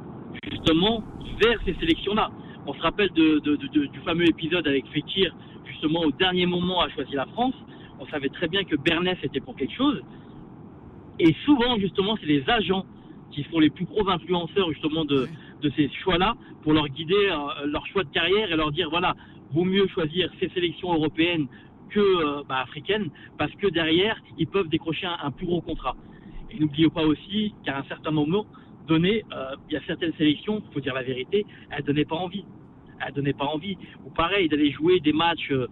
justement 0.50 1.02
vers 1.40 1.58
ces 1.64 1.74
sélections-là. 1.74 2.30
On 2.66 2.74
se 2.74 2.80
rappelle 2.80 3.10
de, 3.12 3.38
de- 3.40 3.56
de- 3.56 3.66
de- 3.68 3.86
du 3.86 4.00
fameux 4.00 4.28
épisode 4.28 4.66
avec 4.66 4.86
Fekir, 4.88 5.34
justement 5.66 6.00
au 6.00 6.10
dernier 6.10 6.46
moment 6.46 6.80
a 6.80 6.88
choisi 6.90 7.14
la 7.14 7.26
France. 7.26 7.54
On 8.00 8.06
savait 8.06 8.28
très 8.28 8.48
bien 8.48 8.64
que 8.64 8.76
Bernès 8.76 9.16
était 9.22 9.40
pour 9.40 9.56
quelque 9.56 9.74
chose. 9.74 10.02
Et 11.18 11.34
souvent, 11.44 11.76
justement, 11.78 12.16
c'est 12.20 12.26
les 12.26 12.48
agents 12.48 12.84
qui 13.32 13.44
sont 13.50 13.58
les 13.58 13.70
plus 13.70 13.84
gros 13.84 14.08
influenceurs, 14.08 14.70
justement, 14.72 15.04
de, 15.04 15.28
de 15.62 15.70
ces 15.76 15.90
choix-là, 16.02 16.34
pour 16.62 16.72
leur 16.72 16.88
guider 16.88 17.14
euh, 17.30 17.66
leur 17.66 17.84
choix 17.88 18.04
de 18.04 18.08
carrière 18.10 18.50
et 18.52 18.56
leur 18.56 18.70
dire, 18.72 18.88
voilà, 18.90 19.14
vaut 19.52 19.64
mieux 19.64 19.86
choisir 19.88 20.30
ces 20.38 20.48
sélections 20.50 20.92
européennes 20.92 21.46
que 21.90 22.00
euh, 22.00 22.42
bah, 22.48 22.60
africaines, 22.60 23.10
parce 23.38 23.52
que 23.52 23.66
derrière, 23.68 24.16
ils 24.38 24.46
peuvent 24.46 24.68
décrocher 24.68 25.06
un, 25.06 25.30
plus 25.30 25.46
gros 25.46 25.60
contrat. 25.60 25.96
Et 26.50 26.58
n'oublions 26.58 26.90
pas 26.90 27.04
aussi 27.04 27.54
qu'à 27.64 27.78
un 27.78 27.84
certain 27.84 28.10
moment 28.10 28.46
donné, 28.86 29.24
euh, 29.32 29.54
il 29.68 29.74
y 29.74 29.76
a 29.76 29.82
certaines 29.86 30.14
sélections, 30.14 30.62
il 30.66 30.72
faut 30.72 30.80
dire 30.80 30.94
la 30.94 31.02
vérité, 31.02 31.46
elles 31.70 31.84
donnaient 31.84 32.04
pas 32.04 32.16
envie. 32.16 32.44
Elles 33.04 33.12
donnaient 33.12 33.32
pas 33.32 33.44
envie. 33.44 33.76
Ou 34.04 34.10
pareil, 34.10 34.48
d'aller 34.48 34.70
jouer 34.72 35.00
des 35.00 35.12
matchs, 35.12 35.50
euh, 35.50 35.66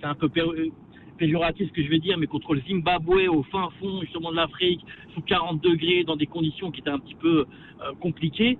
c'est 0.00 0.06
un 0.06 0.14
peu 0.14 0.28
pé- 0.28 0.72
péjoratif 1.16 1.68
ce 1.68 1.72
que 1.72 1.82
je 1.82 1.88
vais 1.88 1.98
dire, 2.00 2.18
mais 2.18 2.26
contre 2.26 2.54
le 2.54 2.60
Zimbabwe 2.68 3.28
au 3.28 3.42
fin 3.44 3.68
fond 3.80 4.00
justement 4.02 4.30
de 4.30 4.36
l'Afrique, 4.36 4.84
sous 5.14 5.22
40 5.22 5.62
degrés, 5.62 6.04
dans 6.04 6.16
des 6.16 6.26
conditions 6.26 6.70
qui 6.70 6.80
étaient 6.80 6.90
un 6.90 6.98
petit 6.98 7.14
peu 7.14 7.46
compliquées. 8.00 8.58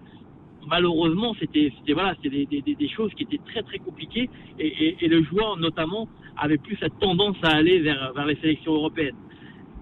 Malheureusement, 0.66 1.34
c'était 1.38 1.72
c'était- 1.78 1.92
voilà, 1.94 2.14
c'était 2.22 2.44
des, 2.46 2.60
des- 2.62 2.74
des 2.74 2.88
choses 2.88 3.12
qui 3.14 3.22
étaient 3.22 3.40
très 3.46 3.62
très 3.62 3.78
compliquées 3.78 4.28
et, 4.58 4.66
et- 4.66 4.96
et 5.04 5.08
le 5.08 5.22
joueur 5.24 5.56
notamment 5.56 6.08
avait 6.36 6.58
plus 6.58 6.76
cette 6.80 6.98
tendance 6.98 7.36
à 7.42 7.48
aller 7.56 7.78
vers, 7.80 8.12
vers 8.14 8.26
les 8.26 8.36
sélections 8.36 8.74
européennes. 8.74 9.14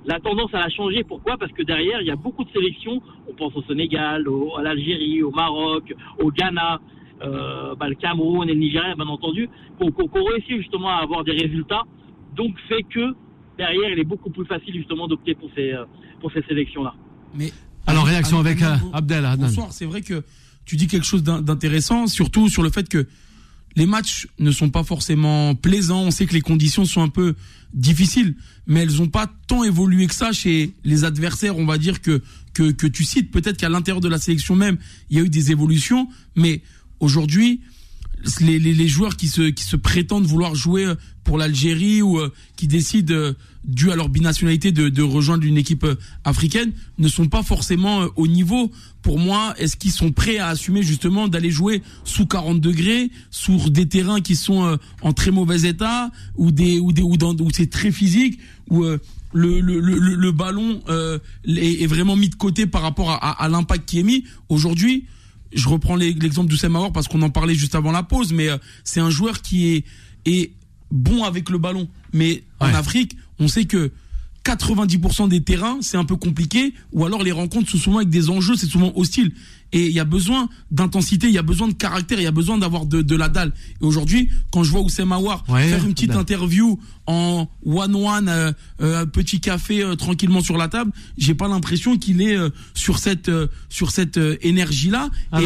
La 0.04 0.20
tendance 0.20 0.50
elle 0.52 0.60
a 0.60 0.68
changé, 0.68 1.02
pourquoi? 1.02 1.36
Parce 1.36 1.50
que 1.52 1.62
derrière, 1.64 2.00
il 2.00 2.06
y 2.06 2.10
a 2.12 2.16
beaucoup 2.16 2.44
de 2.44 2.50
sélections, 2.50 3.02
on 3.28 3.34
pense 3.34 3.54
au 3.56 3.62
Sénégal, 3.62 4.28
au- 4.28 4.56
à 4.56 4.62
l'Algérie, 4.62 5.22
au 5.22 5.32
Maroc, 5.32 5.92
au 6.22 6.30
Ghana, 6.30 6.80
euh, 7.22 7.74
bah, 7.74 7.88
le 7.88 7.96
Cameroun 7.96 8.48
et 8.48 8.52
le 8.54 8.60
Nigeria, 8.60 8.94
bien 8.94 9.06
entendu, 9.06 9.48
qui 9.80 9.84
ont 9.86 9.90
qui 9.90 10.18
ont 10.18 10.24
réussi 10.24 10.56
justement 10.58 10.90
à 10.90 10.96
avoir 11.02 11.24
des 11.24 11.32
résultats, 11.32 11.82
donc 12.36 12.56
fait 12.68 12.82
que 12.84 13.14
derrière, 13.58 13.90
il 13.90 13.98
est 13.98 14.04
beaucoup 14.04 14.30
plus 14.30 14.44
facile 14.44 14.74
justement 14.74 15.08
d'opter 15.08 15.34
pour 15.34 15.50
ces, 15.56 15.72
euh, 15.72 15.84
pour 16.20 16.30
ces 16.30 16.42
sélections-là. 16.42 16.94
Mais 17.34 17.50
Alors, 17.88 18.04
réaction 18.04 18.38
avec 18.38 18.62
euh, 18.62 18.74
Abdel, 18.92 19.24
Adnan. 19.24 19.46
Bonsoir, 19.46 19.72
c'est 19.72 19.86
vrai 19.86 20.02
que 20.02 20.22
tu 20.66 20.76
dis 20.76 20.88
quelque 20.88 21.06
chose 21.06 21.22
d'in- 21.22 21.40
d'intéressant, 21.40 22.06
surtout 22.06 22.48
sur 22.48 22.62
le 22.62 22.70
fait 22.70 22.88
que 22.88 23.06
les 23.76 23.86
matchs 23.86 24.26
ne 24.38 24.50
sont 24.50 24.70
pas 24.70 24.84
forcément 24.84 25.54
plaisants. 25.54 26.02
On 26.02 26.10
sait 26.10 26.26
que 26.26 26.32
les 26.34 26.40
conditions 26.40 26.84
sont 26.84 27.02
un 27.02 27.08
peu 27.08 27.34
difficiles, 27.74 28.34
mais 28.66 28.80
elles 28.80 28.96
n'ont 28.96 29.08
pas 29.08 29.30
tant 29.48 29.64
évolué 29.64 30.06
que 30.06 30.14
ça 30.14 30.32
chez 30.32 30.72
les 30.84 31.04
adversaires, 31.04 31.56
on 31.58 31.66
va 31.66 31.78
dire, 31.78 32.00
que, 32.00 32.22
que, 32.54 32.86
tu 32.86 33.04
cites. 33.04 33.30
Peut-être 33.30 33.58
qu'à 33.58 33.68
l'intérieur 33.68 34.00
de 34.00 34.08
la 34.08 34.18
sélection 34.18 34.56
même, 34.56 34.78
il 35.10 35.18
y 35.18 35.20
a 35.20 35.24
eu 35.24 35.28
des 35.28 35.50
évolutions, 35.50 36.08
mais 36.34 36.62
aujourd'hui, 37.00 37.60
les, 38.40 38.58
les, 38.58 38.88
joueurs 38.88 39.16
qui 39.16 39.28
se, 39.28 39.50
qui 39.50 39.62
se 39.62 39.76
prétendent 39.76 40.26
vouloir 40.26 40.54
jouer 40.54 40.94
pour 41.22 41.36
l'Algérie 41.36 42.00
ou 42.00 42.18
euh, 42.18 42.32
qui 42.56 42.66
décident, 42.66 43.12
euh, 43.14 43.32
dû 43.66 43.90
à 43.90 43.96
leur 43.96 44.08
binationalité, 44.08 44.70
de, 44.72 44.88
de 44.88 45.02
rejoindre 45.02 45.44
une 45.44 45.56
équipe 45.58 45.84
euh, 45.84 45.96
africaine, 46.24 46.72
ne 46.98 47.08
sont 47.08 47.26
pas 47.26 47.42
forcément 47.42 48.02
euh, 48.02 48.08
au 48.16 48.26
niveau. 48.26 48.70
Pour 49.02 49.18
moi, 49.18 49.54
est-ce 49.58 49.76
qu'ils 49.76 49.90
sont 49.92 50.12
prêts 50.12 50.38
à 50.38 50.48
assumer 50.48 50.82
justement 50.82 51.26
d'aller 51.28 51.50
jouer 51.50 51.82
sous 52.04 52.26
40 52.26 52.60
degrés, 52.60 53.10
sur 53.30 53.70
des 53.70 53.88
terrains 53.88 54.20
qui 54.20 54.36
sont 54.36 54.64
euh, 54.64 54.76
en 55.02 55.12
très 55.12 55.30
mauvais 55.32 55.62
état, 55.68 56.10
ou 56.36 56.50
des 56.52 56.78
ou 56.78 56.92
des 56.92 57.02
ou 57.02 57.16
dans 57.16 57.34
où 57.34 57.48
c'est 57.52 57.68
très 57.70 57.90
physique, 57.90 58.38
où 58.70 58.84
euh, 58.84 58.98
le, 59.32 59.60
le, 59.60 59.80
le, 59.80 59.98
le- 60.14 60.32
ballon 60.32 60.80
euh, 60.88 61.18
est, 61.46 61.82
est 61.82 61.86
vraiment 61.86 62.16
mis 62.16 62.28
de 62.28 62.36
côté 62.36 62.66
par 62.66 62.82
rapport 62.82 63.10
à, 63.10 63.16
à, 63.16 63.44
à 63.44 63.48
l'impact 63.48 63.88
qui 63.88 63.98
est 63.98 64.02
mis? 64.04 64.24
Aujourd'hui, 64.48 65.04
je 65.52 65.68
reprends 65.68 65.96
l'exemple 65.96 66.48
d'Oussem 66.50 66.74
Aouar 66.76 66.92
parce 66.92 67.08
qu'on 67.08 67.22
en 67.22 67.30
parlait 67.30 67.54
juste 67.54 67.74
avant 67.74 67.92
la 67.92 68.02
pause, 68.02 68.32
mais 68.32 68.48
euh, 68.48 68.58
c'est 68.84 69.00
un 69.00 69.10
joueur 69.10 69.42
qui 69.42 69.68
est, 69.74 69.84
est 70.24 70.52
bon 70.90 71.24
avec 71.24 71.50
le 71.50 71.58
ballon. 71.58 71.88
Mais 72.12 72.44
en. 72.60 72.66
Afrique, 72.66 73.16
on 73.38 73.48
sait 73.48 73.64
que 73.64 73.92
90% 74.44 75.28
des 75.28 75.42
terrains, 75.42 75.78
c'est 75.80 75.96
un 75.96 76.04
peu 76.04 76.14
compliqué, 76.16 76.72
ou 76.92 77.04
alors 77.04 77.24
les 77.24 77.32
rencontres 77.32 77.68
sont 77.68 77.78
souvent 77.78 77.96
avec 77.96 78.10
des 78.10 78.30
enjeux, 78.30 78.54
c'est 78.56 78.66
souvent 78.68 78.92
hostile. 78.94 79.32
Et 79.72 79.86
il 79.86 79.92
y 79.92 79.98
a 79.98 80.04
besoin 80.04 80.48
d'intensité, 80.70 81.26
il 81.26 81.32
y 81.32 81.38
a 81.38 81.42
besoin 81.42 81.66
de 81.66 81.72
caractère, 81.72 82.20
il 82.20 82.22
y 82.22 82.28
a 82.28 82.32
besoin 82.32 82.56
d'avoir 82.56 82.86
de, 82.86 83.02
de 83.02 83.16
la 83.16 83.28
dalle. 83.28 83.52
Et 83.82 83.84
aujourd'hui, 83.84 84.28
quand 84.52 84.62
je 84.62 84.70
vois 84.70 84.80
Oussem 84.82 85.10
Aouar 85.10 85.42
Ouais, 85.48 85.66
faire 85.66 85.84
une 85.84 85.92
petite 85.94 86.10
dalle. 86.10 86.18
interview 86.18 86.78
en 87.06 87.48
one-one, 87.64 88.28
euh, 88.28 88.52
euh, 88.80 89.02
un 89.02 89.06
petit 89.06 89.40
café 89.40 89.82
euh, 89.82 89.96
tranquillement 89.96 90.40
sur 90.40 90.56
la 90.56 90.68
table, 90.68 90.92
j'ai 91.18 91.34
pas 91.34 91.48
l'impression 91.48 91.98
qu'il 91.98 92.22
est 92.22 92.36
euh, 92.36 92.50
sur 92.74 93.00
cette, 93.00 93.28
euh, 93.28 93.48
sur 93.68 93.90
cette 93.90 94.20
énergie-là. 94.42 95.10
Et 95.40 95.44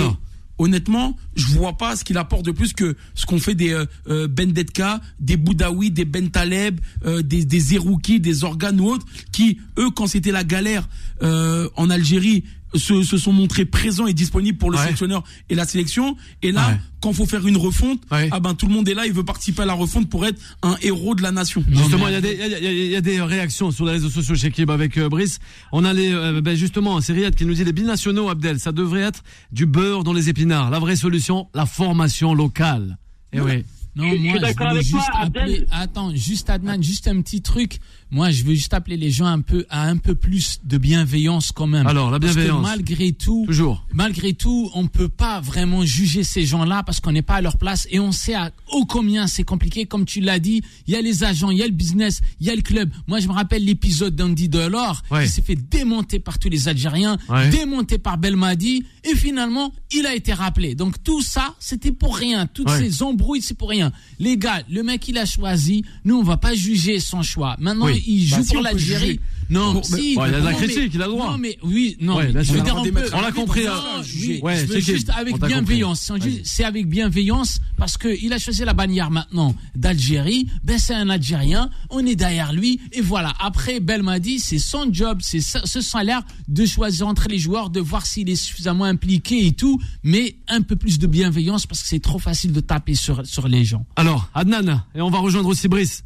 honnêtement, 0.60 1.16
je 1.34 1.46
vois 1.46 1.72
pas 1.72 1.96
ce 1.96 2.04
qu'il 2.04 2.18
apporte 2.18 2.44
de 2.44 2.50
plus 2.50 2.74
que 2.74 2.94
ce 3.14 3.24
qu'on 3.24 3.40
fait 3.40 3.54
des 3.54 3.72
euh, 3.72 3.86
euh, 4.08 4.28
Ben 4.28 4.52
Detka, 4.52 5.00
des 5.18 5.38
Boudaoui, 5.38 5.90
des 5.90 6.04
Ben 6.04 6.30
Taleb, 6.30 6.80
euh, 7.06 7.22
des, 7.22 7.44
des 7.46 7.78
des 8.18 8.44
organes 8.44 8.80
ou 8.80 8.90
autres, 8.90 9.06
qui, 9.32 9.58
eux, 9.78 9.90
quand 9.90 10.06
c'était 10.06 10.32
la 10.32 10.44
galère 10.44 10.88
en 11.22 11.90
Algérie, 11.90 12.44
se, 12.74 13.02
se 13.02 13.18
sont 13.18 13.32
montrés 13.32 13.64
présents 13.64 14.06
et 14.06 14.12
disponibles 14.14 14.58
pour 14.58 14.70
le 14.70 14.76
Ouais. 14.76 14.82
sélectionneur 14.84 15.24
et 15.48 15.54
la 15.54 15.64
sélection. 15.64 16.16
Et 16.42 16.52
là, 16.52 16.68
Ouais. 16.68 16.76
quand 17.00 17.12
faut 17.12 17.26
faire 17.26 17.46
une 17.46 17.56
refonte, 17.56 18.00
Ouais. 18.10 18.28
ah 18.30 18.40
ben 18.40 18.54
tout 18.54 18.66
le 18.66 18.72
monde 18.74 18.88
est 18.88 18.94
là, 18.94 19.06
il 19.06 19.12
veut 19.12 19.24
participer 19.24 19.62
à 19.62 19.66
la 19.66 19.72
refonte 19.72 20.08
pour 20.08 20.24
être 20.26 20.40
un 20.62 20.76
héros 20.82 21.14
de 21.14 21.22
la 21.22 21.32
nation. 21.32 21.64
Justement, 21.68 22.08
il 22.08 22.12
y, 22.12 22.16
a 22.16 22.20
des- 22.20 22.32
il 22.32 22.38
y 22.38 22.42
a- 22.42 22.58
y 22.60 22.66
a- 22.66 22.72
il 22.72 22.90
y 22.90 22.96
a 22.96 23.00
des 23.00 23.20
réactions 23.20 23.70
sur 23.70 23.84
les 23.86 23.92
réseaux 23.92 24.10
sociaux 24.10 24.34
chez 24.34 24.50
Kib 24.50 24.70
avec 24.70 24.96
euh, 24.98 25.08
Brice. 25.08 25.38
On 25.72 25.84
a 25.84 25.92
les, 25.92 26.12
euh, 26.12 26.40
ben 26.40 26.54
justement, 26.56 27.00
c'est 27.00 27.12
Riyad 27.12 27.34
qui 27.34 27.44
nous 27.44 27.54
dit 27.54 27.64
les 27.64 27.72
binationaux, 27.72 28.28
Abdel, 28.28 28.60
ça 28.60 28.72
devrait 28.72 29.00
être 29.02 29.22
du 29.52 29.66
beurre 29.66 30.04
dans 30.04 30.12
les 30.12 30.28
épinards. 30.28 30.70
La 30.70 30.78
vraie 30.78 30.96
solution, 30.96 31.48
la 31.54 31.66
formation 31.66 32.34
locale. 32.34 32.98
Eh 33.32 33.40
oui. 33.40 33.64
Non, 33.96 34.04
Je- 34.08 34.16
je 34.16 34.22
moi, 34.22 34.30
suis 34.32 34.40
je 34.40 34.40
voulais 34.40 34.54
toi, 34.54 34.80
juste 34.80 35.10
appeler. 35.14 35.66
Attends, 35.72 36.14
juste 36.14 36.48
Adnan, 36.50 36.80
juste 36.82 37.08
un 37.08 37.20
petit 37.22 37.42
truc. 37.42 37.78
Moi, 38.12 38.30
je 38.30 38.44
veux 38.44 38.54
juste 38.54 38.72
appeler 38.74 38.96
les 38.96 39.10
gens 39.10 39.26
un 39.26 39.40
peu 39.40 39.66
à 39.68 39.82
un 39.88 39.96
peu 39.96 40.14
plus 40.14 40.60
de 40.64 40.78
bienveillance 40.78 41.52
quand 41.52 41.66
même. 41.66 41.86
Alors, 41.86 42.10
la 42.10 42.18
Parce 42.20 42.32
que 42.34 42.38
bienveillance. 42.40 42.66
malgré 42.66 43.12
tout, 43.12 43.44
Toujours. 43.46 43.84
malgré 43.92 44.32
tout, 44.32 44.70
on 44.74 44.86
peut 44.88 45.08
pas 45.08 45.40
vraiment 45.40 45.84
juger 45.84 46.24
ces 46.24 46.44
gens-là 46.44 46.82
parce 46.84 47.00
qu'on 47.00 47.12
n'est 47.12 47.22
pas 47.22 47.34
à 47.34 47.40
leur 47.40 47.56
place 47.56 47.86
et 47.90 48.00
on 48.00 48.10
sait 48.12 48.34
à 48.34 48.52
ô 48.72 48.84
combien 48.86 49.26
c'est 49.26 49.44
compliqué. 49.44 49.86
Comme 49.86 50.04
tu 50.04 50.20
l'as 50.20 50.38
dit, 50.40 50.62
il 50.86 50.94
y 50.94 50.96
a 50.96 51.02
les 51.02 51.22
agents, 51.24 51.50
il 51.50 51.58
y 51.58 51.62
a 51.62 51.66
le 51.66 51.72
business, 51.72 52.20
il 52.40 52.46
y 52.46 52.50
a 52.50 52.56
le 52.56 52.62
club. 52.62 52.90
Moi, 53.06 53.20
je 53.20 53.28
me 53.28 53.32
rappelle 53.32 53.64
l'épisode 53.64 54.14
d'Andy 54.16 54.48
Delors 54.48 55.02
Ouais. 55.10 55.24
qui 55.24 55.30
s'est 55.30 55.42
fait 55.42 55.56
démonter 55.56 56.18
par 56.18 56.38
tous 56.38 56.48
les 56.48 56.68
Algériens, 56.68 57.16
Ouais. 57.28 57.48
démonté 57.50 57.98
par 57.98 58.18
Belmadi 58.18 58.84
et 59.04 59.14
finalement, 59.16 59.72
il 59.92 60.06
a 60.06 60.14
été 60.14 60.32
rappelé. 60.32 60.74
Donc 60.74 61.02
tout 61.02 61.22
ça, 61.22 61.54
c'était 61.60 61.92
pour 61.92 62.16
rien. 62.16 62.46
Toutes 62.46 62.68
Ouais. 62.70 62.78
ces 62.78 63.02
embrouilles, 63.04 63.42
c'est 63.42 63.54
pour 63.56 63.68
rien. 63.70 63.79
Les 64.18 64.36
gars, 64.36 64.62
le 64.70 64.82
mec, 64.82 65.06
il 65.08 65.18
a 65.18 65.26
choisi. 65.26 65.84
Nous, 66.04 66.16
on 66.18 66.22
va 66.22 66.36
pas 66.36 66.54
juger 66.54 67.00
son 67.00 67.22
choix. 67.22 67.56
Maintenant, 67.58 67.86
Oui. 67.86 68.02
il 68.06 68.26
joue 68.26 68.36
Bah, 68.36 68.42
pour 68.52 68.62
l'Algérie. 68.62 69.20
Non, 69.50 69.82
si. 69.82 70.16
Ouais, 70.16 70.28
il 70.28 70.34
a 70.34 70.40
de 70.40 70.44
la 70.44 70.52
critique, 70.54 70.78
mais- 70.78 70.90
il 70.94 71.02
a 71.02 71.06
le 71.06 71.12
droit. 71.12 71.32
Non, 71.32 71.38
mais 71.38 71.58
oui, 71.62 71.96
non. 72.00 72.16
Ouais, 72.16 72.32
je 72.42 72.52
veux 72.52 72.60
dire, 72.60 72.76
on, 72.76 72.84
peut, 72.84 73.10
On 73.12 73.20
l'a 73.20 73.32
compris, 73.32 73.64
Non, 73.64 73.72
hein. 73.72 74.02
Ouais, 74.42 74.66
je 74.66 74.78
juste 74.80 75.10
avec 75.10 75.38
bienveillance. 75.40 76.08
compris. 76.08 76.40
C'est 76.44 76.64
avec 76.64 76.86
bienveillance 76.88 77.60
parce 77.76 77.96
que 77.96 78.08
il 78.22 78.32
a 78.32 78.38
choisi 78.38 78.64
la 78.64 78.74
bannière 78.74 79.10
maintenant 79.10 79.54
d'Algérie. 79.74 80.46
Ben 80.64 80.78
c'est 80.78 80.94
un 80.94 81.10
Algérien. 81.10 81.70
On 81.90 82.04
est 82.06 82.16
derrière 82.16 82.52
lui 82.52 82.80
et 82.92 83.00
voilà. 83.00 83.32
Après, 83.40 83.80
Belmadi, 83.80 84.38
c'est 84.38 84.58
son 84.58 84.92
job, 84.92 85.18
c'est 85.20 85.40
ce 85.40 85.80
salaire 85.80 86.22
de 86.48 86.64
choisir 86.66 87.08
entre 87.08 87.28
les 87.28 87.38
joueurs, 87.38 87.70
de 87.70 87.80
voir 87.80 88.06
s'il 88.06 88.28
est 88.30 88.36
suffisamment 88.36 88.84
impliqué 88.84 89.46
et 89.46 89.52
tout, 89.52 89.80
mais 90.04 90.36
un 90.48 90.62
peu 90.62 90.76
plus 90.76 90.98
de 90.98 91.06
bienveillance 91.06 91.66
parce 91.66 91.82
que 91.82 91.88
c'est 91.88 92.00
trop 92.00 92.18
facile 92.18 92.52
de 92.52 92.60
taper 92.60 92.94
sur 92.94 93.26
sur 93.26 93.48
les 93.48 93.64
gens. 93.64 93.84
Alors, 93.96 94.28
Adnan, 94.34 94.84
et 94.94 95.00
on 95.00 95.10
va 95.10 95.18
rejoindre 95.18 95.48
aussi 95.48 95.68
Brice. 95.68 96.04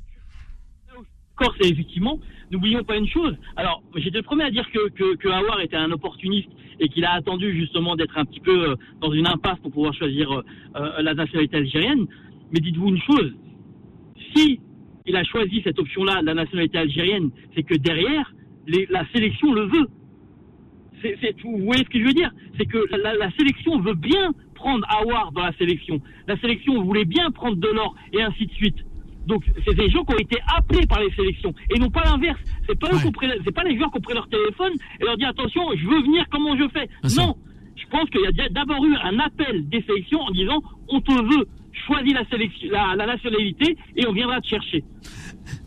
D'accord, 1.37 1.55
c'est 1.61 1.69
effectivement, 1.69 2.21
n'oublions 2.53 2.85
pas 2.85 2.97
une 2.97 3.09
chose. 3.09 3.35
Alors, 3.57 3.83
j'étais 3.97 4.19
le 4.19 4.23
premier 4.23 4.45
à 4.45 4.51
dire 4.51 4.71
que, 4.71 5.17
que, 5.17 5.29
Hawar 5.29 5.61
était 5.61 5.77
un 5.77 5.91
opportuniste 5.91 6.49
et 6.79 6.89
qu'il 6.89 7.05
a 7.05 7.13
attendu 7.13 7.53
justement 7.59 7.97
d'être 7.97 8.17
un 8.17 8.25
petit 8.25 8.39
peu 8.39 8.71
euh, 8.71 8.77
dans 9.01 9.13
une 9.13 9.27
impasse 9.27 9.59
pour 9.59 9.73
pouvoir 9.73 9.95
choisir 9.95 10.31
euh, 10.31 10.45
euh, 10.77 11.03
la 11.03 11.15
nationalité 11.15 11.57
algérienne. 11.57 12.07
Mais 12.53 12.61
dites-vous 12.61 12.89
une 12.89 13.03
chose, 13.03 13.35
si 14.35 14.61
il 15.07 15.17
a 15.17 15.25
choisi 15.25 15.61
cette 15.65 15.79
option-là, 15.79 16.23
la 16.23 16.35
nationalité 16.35 16.79
algérienne, 16.79 17.31
c'est 17.57 17.65
que 17.65 17.75
derrière, 17.75 18.33
la 18.67 19.05
sélection 19.13 19.53
le 19.53 19.63
veut. 19.63 19.89
Vous 21.43 21.59
voyez 21.65 21.85
ce 21.85 21.91
que 21.91 21.99
je 21.99 22.05
veux 22.05 22.15
dire? 22.15 22.31
C'est 22.57 22.65
que 22.65 22.79
la, 22.97 23.15
la 23.15 23.31
sélection 23.33 23.81
veut 23.81 23.95
bien 23.95 24.33
prendre 24.55 24.87
Hawar 24.89 25.33
dans 25.33 25.43
la 25.43 25.53
sélection. 25.55 26.01
La 26.29 26.39
sélection 26.39 26.81
voulait 26.83 27.05
bien 27.05 27.31
prendre 27.33 27.57
Delors 27.57 27.95
et 28.13 28.23
ainsi 28.23 28.47
de 28.47 28.53
suite. 28.53 28.79
Donc 29.27 29.45
c'est 29.65 29.75
des 29.75 29.89
gens 29.91 30.05
qui 30.05 30.15
ont 30.15 30.19
été 30.19 30.37
appelés 30.57 30.87
par 30.87 31.01
les 31.01 31.11
sélections 31.15 31.55
et 31.75 31.79
non 31.79 31.91
pas 31.91 32.03
l'inverse. 32.05 32.39
C'est 32.69 32.79
pas 32.79 32.89
pris- 32.89 33.29
c'est 33.45 33.55
pas 33.55 33.65
les 33.65 33.77
joueurs 33.77 33.91
qui 33.91 33.99
ont 33.99 34.03
pris 34.03 34.15
leur 34.15 34.29
téléphone 34.29 34.73
et 35.01 35.05
leur 35.05 35.17
dit 35.17 35.25
attention, 35.25 35.63
je 35.77 35.85
veux 35.87 36.03
venir, 36.03 36.25
comment 36.31 36.57
je 36.57 36.69
fais? 36.69 36.89
Non, 37.17 37.37
je 37.77 37.85
pense 37.91 38.09
qu'il 38.11 38.21
y 38.23 38.27
a 38.27 38.49
d'abord 38.51 38.85
eu 38.85 38.95
un 38.97 39.19
appel 39.21 39.69
des 39.69 39.83
sélections 39.83 40.21
en 40.21 40.31
disant 40.31 40.63
on 40.89 41.01
te 41.01 41.13
veut, 41.13 41.47
choisis 41.87 42.13
la 42.13 42.25
sélection, 42.29 42.69
la, 42.71 42.95
la 42.97 43.07
nationalité 43.07 43.77
et 43.97 44.07
on 44.07 44.13
viendra 44.13 44.41
te 44.41 44.47
chercher. 44.49 44.85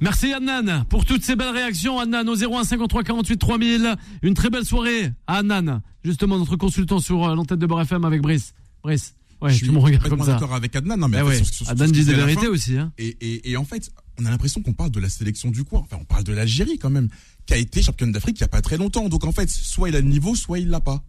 Merci 0.01 0.33
Adnan 0.33 0.83
pour 0.89 1.05
toutes 1.05 1.21
ces 1.23 1.35
belles 1.35 1.53
réactions. 1.53 1.99
Adnan 1.99 2.27
au 2.27 2.35
01 2.35 2.63
53 2.63 3.03
48 3.03 3.37
3000. 3.37 3.95
Une 4.23 4.33
très 4.33 4.49
belle 4.49 4.65
soirée 4.65 5.09
à 5.27 5.37
Adnan, 5.37 5.81
justement 6.03 6.37
notre 6.37 6.55
consultant 6.55 6.99
sur 6.99 7.23
euh, 7.25 7.35
l'antenne 7.35 7.59
de 7.59 7.65
Beurre 7.65 7.81
FM 7.81 8.03
avec 8.05 8.21
Brice. 8.21 8.53
Brice, 8.83 9.15
ouais, 9.41 9.51
je 9.51 9.55
suis 9.57 9.69
me 9.71 9.79
regardes 9.79 10.07
comme 10.07 10.19
ça. 10.23 10.33
d'accord 10.33 10.53
avec 10.53 10.75
Adnan. 10.75 10.97
Non, 10.97 11.07
mais 11.07 11.17
fait, 11.17 11.23
ouais. 11.23 11.41
Adnan 11.67 11.87
dit 11.91 12.05
des 12.05 12.13
vérités 12.13 12.47
aussi. 12.47 12.77
Hein. 12.77 12.91
Et, 12.97 13.17
et, 13.21 13.51
et 13.51 13.57
en 13.57 13.65
fait, 13.65 13.91
on 14.19 14.25
a 14.25 14.29
l'impression 14.29 14.61
qu'on 14.61 14.73
parle 14.73 14.91
de 14.91 14.99
la 14.99 15.09
sélection 15.09 15.49
du 15.51 15.63
coin. 15.63 15.81
Enfin, 15.81 15.97
on 16.01 16.05
parle 16.05 16.23
de 16.23 16.33
l'Algérie 16.33 16.77
quand 16.79 16.89
même, 16.89 17.09
qui 17.45 17.53
a 17.53 17.57
été 17.57 17.81
championne 17.81 18.11
d'Afrique 18.11 18.39
il 18.39 18.43
n'y 18.43 18.45
a 18.45 18.49
pas 18.49 18.61
très 18.61 18.77
longtemps. 18.77 19.09
Donc 19.09 19.23
en 19.25 19.31
fait, 19.31 19.49
soit 19.49 19.89
il 19.89 19.95
a 19.95 20.01
le 20.01 20.07
niveau, 20.07 20.35
soit 20.35 20.59
il 20.59 20.69
l'a 20.69 20.79
pas. 20.81 21.03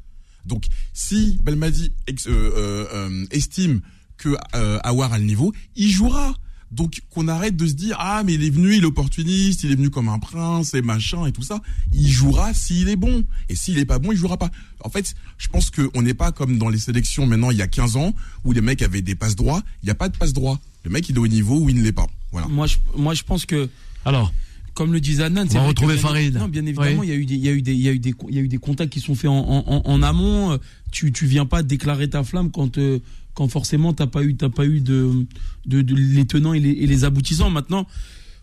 Donc 0.45 0.66
si 0.93 1.39
Belmadi 1.43 1.93
ex- 2.07 2.26
euh, 2.26 2.31
euh, 2.33 2.87
euh, 2.95 3.26
estime 3.31 3.81
que 4.16 4.31
euh, 4.55 4.79
Awar 4.83 5.12
a 5.12 5.18
le 5.18 5.24
niveau, 5.24 5.53
il 5.76 5.91
jouera. 5.91 6.35
Donc 6.71 7.01
qu'on 7.11 7.29
arrête 7.29 7.57
de 7.57 7.66
se 7.66 7.73
dire 7.73 7.97
ah 7.99 8.23
mais 8.27 8.35
il 8.35 8.45
est 8.45 8.51
venu, 8.51 8.77
il 8.77 8.83
est 8.83 8.87
opportuniste, 8.87 9.62
il 9.64 9.73
est 9.73 9.75
venu 9.77 9.89
comme 9.91 10.09
un 10.11 10.19
prince 10.19 10.75
et 10.75 10.83
machin 10.83 11.25
et 11.27 11.33
tout 11.33 11.43
ça. 11.43 11.61
Il 11.95 12.09
jouera 12.09 12.53
s'il 12.53 12.89
est 12.91 12.97
bon 12.97 13.25
et 13.49 13.55
s'il 13.55 13.79
est 13.79 13.87
pas 13.87 13.99
bon, 13.99 14.12
il 14.12 14.19
jouera 14.19 14.37
pas. 14.37 14.51
En 14.85 14.91
fait, 14.91 15.14
je 15.39 15.49
pense 15.49 15.71
que 15.71 15.89
on 15.95 16.03
n'est 16.03 16.14
pas 16.14 16.31
comme 16.31 16.59
dans 16.59 16.69
les 16.69 16.79
sélections 16.79 17.27
maintenant 17.27 17.51
il 17.51 17.57
y 17.57 17.62
a 17.62 17.66
15 17.69 17.97
ans 17.97 18.14
où 18.45 18.53
les 18.53 18.61
mecs 18.61 18.83
avaient 18.83 19.01
des 19.03 19.14
passes 19.14 19.35
droits. 19.37 19.62
Il 19.83 19.87
n'y 19.87 19.91
a 19.91 19.95
pas 19.95 20.09
de 20.11 20.16
passe 20.16 20.33
droit. 20.35 20.61
Le 20.85 20.91
mec 20.91 21.09
il 21.09 21.16
est 21.16 21.21
au 21.21 21.27
niveau 21.29 21.59
ou 21.59 21.69
il 21.71 21.77
ne 21.77 21.83
l'est 21.83 21.93
pas. 21.93 22.07
Voilà. 22.33 22.47
Moi, 22.49 22.66
je, 22.66 22.77
moi, 22.97 23.14
je 23.14 23.23
pense 23.23 23.47
que. 23.47 23.69
Alors. 24.05 24.33
Comme 24.75 24.93
le 24.93 25.01
disait 25.01 25.25
Adnan, 25.25 25.43
On 25.43 25.49
c'est 25.49 25.55
va 25.55 25.61
vrai 25.61 25.69
retrouver 25.71 25.95
bien- 25.95 26.03
Farid. 26.03 26.35
Non, 26.37 26.47
bien 26.47 26.64
évidemment, 26.64 27.01
Oui. 27.01 27.09
il 27.09 27.11
y 27.11 27.12
a 27.12 27.16
eu 27.16 27.27
des, 27.27 27.35
il 27.35 27.41
y 27.45 27.49
a 27.49 27.53
eu 27.53 27.62
des, 27.62 27.73
il 27.75 27.81
y 27.81 27.89
a 27.89 27.93
eu 27.93 27.99
des, 27.99 28.14
il 28.29 28.35
y 28.37 28.39
a 28.39 28.43
eu 28.43 28.47
des 28.47 28.59
contacts 28.59 28.93
qui 28.93 29.01
sont 29.01 29.16
faits 29.16 29.29
en, 29.29 29.37
en, 29.39 29.64
en- 29.66 29.83
en 29.85 30.03
amont. 30.05 30.53
Euh, 30.53 30.59
Tu, 30.93 31.11
tu 31.11 31.27
viens 31.27 31.47
pas 31.47 31.64
déclarer 31.64 32.09
ta 32.09 32.23
flamme 32.23 32.53
quand, 32.53 32.79
euh, 32.79 33.01
quand 33.39 33.47
forcément 33.47 33.93
t'as 33.93 34.09
pas 34.09 34.24
eu, 34.24 34.34
t'as 34.34 34.49
pas 34.49 34.66
eu 34.66 34.80
de, 34.80 35.24
de, 35.64 35.95
les 35.95 36.24
tenants 36.24 36.55
et 36.55 36.59
les, 36.59 37.05
aboutissants. 37.05 37.51
Maintenant, 37.51 37.86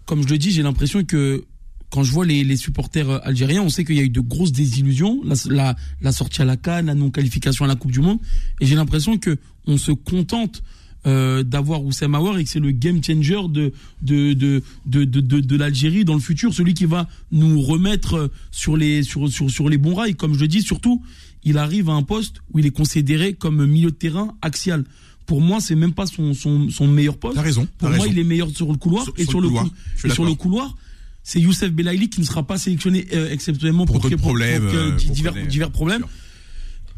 comme 0.06 0.24
je 0.26 0.30
le 0.30 0.38
dis, 0.38 0.52
j'ai 0.52 0.64
l'impression 0.64 1.04
que 1.04 1.44
quand 1.90 2.04
je 2.04 2.14
vois 2.14 2.26
les, 2.26 2.56
supporters 2.56 3.10
euh, 3.10 3.20
algériens, 3.24 3.62
on 3.62 3.68
sait 3.68 3.84
qu'il 3.84 3.98
y 3.98 4.00
a 4.00 4.04
eu 4.04 4.10
de 4.10 4.22
grosses 4.22 4.54
désillusions, 4.54 5.22
la, 5.50 5.76
sortie 6.14 6.42
à 6.42 6.46
la 6.46 6.56
Cannes, 6.56 6.86
la 6.86 6.96
non-qualification 6.96 7.66
à 7.66 7.68
la 7.68 7.76
Coupe 7.76 7.92
du 7.92 8.00
Monde, 8.00 8.20
et 8.62 8.66
j'ai 8.66 8.76
l'impression 8.76 9.18
que 9.18 9.38
on 9.68 9.78
se 9.78 9.92
contente 9.92 10.64
euh, 11.08 11.44
d'avoir 11.44 11.84
Oussem 11.84 12.16
Aouar 12.16 12.38
et 12.38 12.46
que 12.46 12.50
c'est 12.50 12.62
le 12.62 12.72
game 12.72 13.04
changer 13.04 13.42
de 13.50 13.74
de 14.02 14.32
de 14.32 14.64
de 14.86 15.04
de, 15.04 15.20
de, 15.20 15.40
de 15.42 15.56
l'Algérie 15.58 16.06
dans 16.06 16.14
le 16.14 16.22
futur, 16.22 16.54
celui 16.54 16.74
qui 16.74 16.86
va 16.86 17.10
nous 17.34 17.62
remettre 17.62 18.14
euh, 18.16 18.28
sur 18.52 18.78
les 18.78 19.04
sur 19.04 19.30
sur 19.30 19.52
sur 19.52 19.68
les 19.68 19.78
bons 19.78 19.96
rails. 19.96 20.16
Comme 20.16 20.36
je 20.36 20.40
le 20.40 20.48
dis, 20.48 20.62
surtout, 20.62 21.04
il 21.46 21.58
arrive 21.58 21.90
à 21.90 21.94
un 21.94 22.04
poste 22.04 22.38
où 22.52 22.60
il 22.60 22.66
est 22.66 22.72
considéré 22.72 23.34
comme 23.34 23.66
milieu 23.66 23.92
de 23.92 23.96
terrain 23.96 24.36
axial. 24.42 24.84
Pour 25.26 25.42
moi, 25.42 25.60
c'est 25.62 25.76
même 25.76 25.94
pas 25.94 26.06
son 26.06 26.34
son 26.34 26.70
son 26.70 26.88
meilleur 26.88 27.18
poste. 27.18 27.36
T'as 27.36 27.42
raison. 27.42 27.68
Pour 27.78 27.90
moi, 27.90 27.98
raison. 28.00 28.12
il 28.12 28.20
est 28.20 28.24
meilleur 28.24 28.50
sur 28.50 28.72
le 28.72 28.78
couloir 28.78 29.04
Sur- 29.06 29.14
et 29.18 29.26
sur 29.26 29.40
le 29.42 29.48
couloir, 29.48 29.66
et 30.04 30.10
sur 30.10 30.26
le 30.26 30.34
couloir. 30.36 30.76
C'est 31.24 31.40
Youssef 31.40 31.72
Belaïli 31.72 32.10
qui 32.10 32.20
ne 32.22 32.26
sera 32.26 32.44
pas 32.46 32.58
sélectionné 32.60 33.08
euh, 33.14 33.32
exceptionnellement 33.32 33.86
pour, 33.88 33.96
Pour 33.96 34.02
pour- 34.04 34.12
pour- 34.12 34.20
problèmes, 34.20 34.64
pour 34.66 34.76
euh, 34.76 34.92
divers, 34.96 35.34
connaît, 35.34 35.48
divers 35.48 35.72
problèmes. 35.72 36.06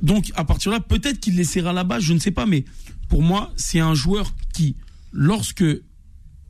Donc 0.02 0.32
à 0.36 0.44
partir 0.44 0.72
de 0.72 0.76
là, 0.78 0.82
peut-être 0.82 1.20
qu'il 1.20 1.36
laissera 1.38 1.72
là-bas, 1.74 2.00
je 2.00 2.14
ne 2.14 2.20
sais 2.20 2.32
pas, 2.32 2.46
mais 2.46 2.66
pour 3.10 3.22
moi, 3.24 3.54
c'est 3.56 3.80
un 3.80 3.94
joueur 3.96 4.34
qui, 4.54 4.76
lorsque 5.14 5.64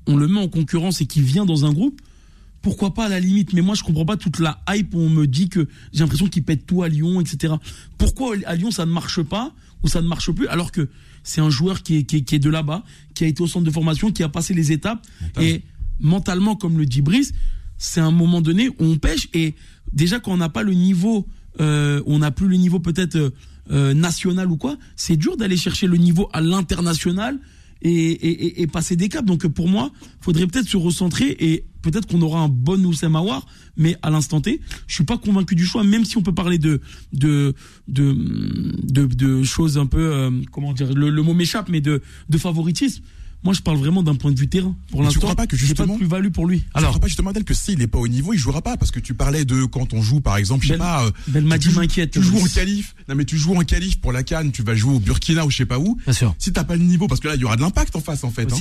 on 0.08 0.18
le 0.18 0.28
met 0.28 0.40
en 0.40 0.48
concurrence 0.48 1.02
et 1.02 1.06
qui 1.06 1.22
vient 1.22 1.46
dans 1.46 1.66
un 1.66 1.72
groupe, 1.74 2.02
pourquoi 2.62 2.94
pas 2.94 3.06
à 3.06 3.10
la 3.10 3.20
limite 3.20 3.54
Mais 3.54 3.62
moi, 3.62 3.76
je 3.76 3.84
comprends 3.84 4.06
pas 4.06 4.18
toute 4.18 4.40
la 4.40 4.60
hype 4.70 4.94
où 4.94 5.00
on 5.00 5.10
me 5.10 5.26
dit 5.28 5.48
que 5.50 5.68
j'ai 5.94 6.00
l'impression 6.00 6.28
qu'il 6.28 6.44
pète 6.44 6.66
tout 6.66 6.84
à 6.84 6.90
Lyon, 6.90 7.22
etc. 7.22 7.54
Pourquoi 7.98 8.36
à 8.46 8.56
Lyon 8.56 8.72
ça 8.72 8.86
ne 8.86 8.92
marche 8.92 9.22
pas 9.22 9.54
ou 9.84 9.88
ça 9.88 10.02
ne 10.02 10.08
marche 10.08 10.32
plus 10.32 10.48
alors 10.48 10.72
que 10.72 10.90
c'est 11.24 11.42
un 11.42 11.50
joueur 11.50 11.84
qui 11.84 11.98
est, 11.98 12.04
qui 12.04 12.18
est, 12.18 12.22
qui 12.22 12.36
est 12.36 12.40
de 12.40 12.50
là-bas, 12.50 12.84
qui 13.14 13.24
a 13.24 13.28
été 13.28 13.42
au 13.44 13.48
centre 13.48 13.66
de 13.66 13.72
formation, 13.72 14.12
qui 14.12 14.24
a 14.24 14.30
passé 14.30 14.54
les 14.54 14.72
étapes 14.72 15.06
et 15.44 15.62
mentalement, 16.00 16.56
comme 16.56 16.78
le 16.78 16.86
dit 16.86 17.02
Brice, 17.02 17.34
c'est 17.78 18.00
un 18.00 18.12
moment 18.12 18.42
donné 18.42 18.70
où 18.70 18.74
on 18.80 18.98
pêche 18.98 19.28
et 19.34 19.54
déjà 19.94 20.20
quand 20.20 20.32
on 20.32 20.38
n'a 20.38 20.50
pas 20.50 20.64
le 20.64 20.74
niveau, 20.74 21.28
euh, 21.60 22.02
on 22.06 22.20
n'a 22.20 22.32
plus 22.32 22.48
le 22.48 22.56
niveau 22.58 22.80
peut-être 22.80 23.16
euh, 23.18 23.30
euh, 23.72 23.94
national 23.94 24.50
ou 24.52 24.58
quoi, 24.58 24.78
c'est 24.96 25.18
dur 25.18 25.38
d'aller 25.38 25.58
chercher 25.58 25.86
le 25.88 25.98
niveau 25.98 26.30
à 26.34 26.40
l'international 26.42 27.40
et, 27.82 27.92
et, 27.92 28.30
et- 28.46 28.62
et 28.62 28.68
passer 28.68 28.96
des 28.96 29.10
caps. 29.10 29.26
Donc 29.26 29.46
pour 29.48 29.68
moi, 29.68 29.92
faudrait 30.22 30.48
peut-être 30.48 30.68
se 30.70 30.78
recentrer 30.78 31.36
et 31.40 31.66
peut-être 31.92 32.08
qu'on 32.08 32.22
aura 32.22 32.42
un 32.42 32.50
bon 32.50 32.86
Oussem 32.86 33.16
Aouar, 33.16 33.46
mais 33.76 33.96
à 34.02 34.10
l'instant 34.10 34.42
T, 34.42 34.62
je 34.88 34.96
suis 34.96 35.04
pas 35.04 35.18
convaincu 35.18 35.56
du 35.56 35.66
choix, 35.66 35.84
même 35.84 36.06
si 36.06 36.18
on 36.18 36.22
peut 36.22 36.34
parler 36.34 36.58
de 36.58 36.82
de 37.14 37.54
de 37.88 38.14
de, 38.84 39.06
de 39.06 39.44
choses 39.44 39.78
un 39.78 39.86
peu 39.86 40.00
euh, 40.00 40.32
comment 40.52 40.74
dire, 40.74 40.94
le, 40.94 41.10
le 41.10 41.22
mot 41.22 41.34
m'échappe, 41.34 41.70
mais 41.70 41.82
de 41.82 42.02
de 42.30 42.38
favoritisme. 42.38 43.04
Moi, 43.44 43.54
je 43.54 43.62
parle 43.62 43.78
vraiment 43.78 44.04
d'un 44.04 44.16
point 44.16 44.32
de 44.32 44.40
vue 44.40 44.48
terrain. 44.48 44.76
Pour 44.92 45.00
Mais 45.02 45.08
tu 45.08 45.14
l'instant, 45.14 45.20
crois 45.22 45.36
pas 45.36 45.48
que 45.48 45.56
justement- 45.56 45.88
pas 45.88 45.94
de 45.94 45.98
plus-value 46.00 46.30
pour 46.30 46.48
lui. 46.48 46.64
Alors, 46.74 46.90
tu 46.90 46.94
crois 46.96 47.02
pas 47.02 47.08
justement 47.08 47.30
Adèle 47.30 47.44
que 47.44 47.54
s'il 47.54 47.78
n'est 47.78 47.88
pas 47.88 48.00
au 48.00 48.08
niveau, 48.08 48.34
il 48.34 48.40
jouera 48.40 48.62
pas? 48.62 48.78
Parce 48.78 48.92
que 48.92 49.00
tu 49.00 49.14
parlais 49.14 49.46
de 49.46 49.64
quand 49.66 49.94
on 49.94 50.02
joue 50.02 50.20
par 50.22 50.38
exemple, 50.38 50.64
je 50.64 50.70
sais 50.74 50.78
Ben- 50.78 50.80
pas, 50.86 51.06
euh, 51.06 51.12
Belmadi 51.28 51.68
tu, 51.68 51.72
joues- 51.74 51.80
m'inquiète, 51.80 52.12
tu 52.12 52.22
joues 52.22 52.38
en 52.38 52.42
Brice. 52.42 52.54
qualif. 52.54 52.96
Non 53.08 53.16
mais 53.16 53.26
tu 53.26 53.38
joues 53.38 53.56
en 53.56 53.62
qualif 53.64 54.02
pour 54.02 54.12
la 54.12 54.24
Cannes, 54.24 54.52
tu 54.52 54.64
vas 54.64 54.76
jouer 54.76 54.96
au 54.96 55.00
Burkina 55.00 55.46
ou 55.46 55.52
je 55.52 55.58
sais 55.58 55.66
pas 55.66 55.80
où. 55.80 55.98
Bien 56.04 56.14
sûr. 56.14 56.36
Si 56.40 56.52
t'as 56.52 56.64
pas 56.64 56.76
le 56.76 56.84
niveau 56.84 57.08
parce 57.08 57.22
que 57.22 57.28
là 57.28 57.36
il 57.36 57.42
y 57.42 57.46
aura 57.46 57.56
de 57.56 57.62
l'impact 57.62 57.96
en 57.96 58.02
face 58.02 58.24
en 58.24 58.32
fait. 58.32 58.52
Hein. 58.52 58.56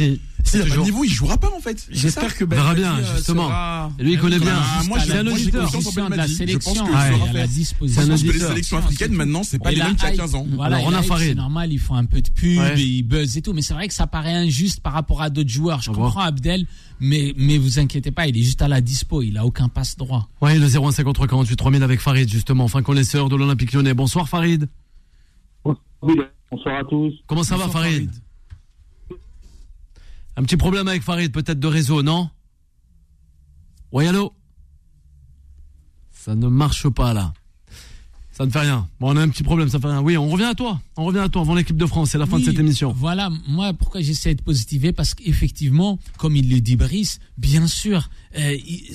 S'il 0.45 0.61
a 0.61 0.67
pas 0.67 0.77
le 0.77 0.83
niveau, 0.83 1.03
il 1.05 1.11
jouera 1.11 1.39
pas 1.39 1.51
en 1.57 1.61
fait. 1.61 1.87
J'espère 1.91 2.37
que 2.37 2.45
On 2.45 2.49
verra 2.49 2.75
bien, 2.75 2.97
euh, 2.99 3.17
justement. 3.17 3.49
sera- 3.49 3.91
lui, 3.99 4.13
il 4.13 4.19
connaît 4.21 4.39
bien. 4.39 4.55
Moi, 4.87 4.99
j'ai- 5.05 5.13
à 5.13 5.17
la 5.17 5.23
moi, 5.25 5.33
j'ai 5.39 5.45
disposition 5.47 5.79
confiance 5.79 5.87
en 6.07 6.11
de 6.11 6.11
la 6.17 6.27
Belmadi. 6.27 6.33
Je 6.33 6.53
pense 6.59 6.65
sélection, 6.65 6.87
que 6.87 6.91
un. 6.93 7.07
Je 7.07 7.95
pense 7.95 8.07
les 8.23 8.29
auditeur. 8.31 8.49
sélections 8.51 8.77
africaines 8.79 9.13
maintenant, 9.13 9.43
c'est 9.43 9.59
pas 9.59 9.71
les 9.73 9.79
mêmes 9.79 9.97
qu'il 9.97 10.05
y 10.05 10.07
a 10.07 10.11
hype, 10.13 10.19
15 10.21 10.35
ans. 10.35 10.47
Alors, 10.61 10.83
on 10.85 10.93
a. 10.95 11.03
C'est 11.19 11.35
normal, 11.35 11.73
ils 11.73 11.79
font 11.81 11.95
un 11.95 12.05
peu 12.05 12.21
de 12.21 12.29
pub 12.31 12.61
ils 12.77 13.03
buzzent 13.03 13.37
et 13.39 13.43
tout, 13.43 13.53
mais 13.53 13.63
c'est 13.63 13.75
vrai 13.75 13.89
que 13.89 13.95
ça 13.95 14.07
paraît 14.07 14.35
injuste 14.35 14.66
par 14.81 14.93
rapport 14.93 15.23
à 15.23 15.31
d'autres 15.31 15.49
joueurs. 15.51 15.81
Je 15.83 15.91
comprends. 15.91 16.21
Abdel, 16.21 16.67
mais 17.01 17.33
mais 17.37 17.59
vous 17.59 17.79
inquiétez 17.79 18.11
pas, 18.11 18.27
il 18.27 18.37
est 18.37 18.43
juste 18.43 18.63
à 18.63 18.69
la 18.69 18.81
dispo, 18.81 19.23
il 19.23 19.39
a 19.39 19.47
aucun 19.47 19.69
passe 19.69 19.97
droit. 19.97 20.29
Ouais, 20.41 20.59
le 20.59 20.67
01 20.67 20.93
53 20.93 21.27
48 21.27 21.57
3000 21.57 21.83
avec 21.83 22.01
Farid, 22.01 22.29
justement, 22.29 22.69
fin 22.69 22.83
connaisseur 22.83 23.29
de 23.29 23.37
l'Olympique 23.37 23.73
lyonnais. 23.73 23.95
Bonsoir 23.95 24.29
Farid. 24.29 24.69
Bonsoir 26.51 26.79
à 26.81 26.85
tous. 26.85 27.13
Comment 27.27 27.43
ça 27.43 27.57
va 27.57 27.69
Farid 27.69 28.11
Un 30.37 30.43
petit 30.43 30.57
problème 30.57 30.87
avec 30.89 31.03
Farid, 31.03 31.33
peut-être 31.33 31.59
de 31.59 31.67
réseau, 31.67 32.03
non 32.03 32.31
Oui, 33.93 34.07
allô 34.07 34.33
Ça 36.13 36.35
ne 36.35 36.49
marche 36.49 36.89
pas 36.89 37.13
là. 37.15 37.33
Ça 38.37 38.45
ne 38.45 38.51
fait 38.51 38.61
rien. 38.61 38.87
Bon, 39.01 39.13
on 39.13 39.17
a 39.17 39.23
un 39.23 39.29
petit 39.31 39.43
problème, 39.43 39.69
ça 39.71 39.79
fait 39.81 39.87
rien. 39.87 40.03
Oui, 40.03 40.17
on 40.19 40.29
revient 40.29 40.45
à 40.45 40.55
toi. 40.55 40.79
On 40.99 41.05
revient 41.07 41.21
à 41.21 41.29
toi 41.31 41.41
avant 41.41 41.55
l'équipe 41.55 41.77
de 41.77 41.87
France. 41.87 42.11
C'est 42.11 42.19
la 42.19 42.27
fin 42.27 42.39
de 42.39 42.45
cette 42.45 42.59
émission. 42.59 42.93
Voilà, 42.95 43.31
moi, 43.49 43.73
pourquoi 43.73 44.03
j'essaie 44.03 44.35
de 44.35 44.43
positiver? 44.43 44.93
Parce 44.93 45.15
qu'effectivement, 45.15 45.99
comme 46.19 46.37
il 46.37 46.51
le 46.51 46.61
dit 46.61 46.77
Brice, 46.77 47.19
bien 47.39 47.67
sûr, 47.67 48.11
euh, 48.39 48.55
il- 48.55 48.93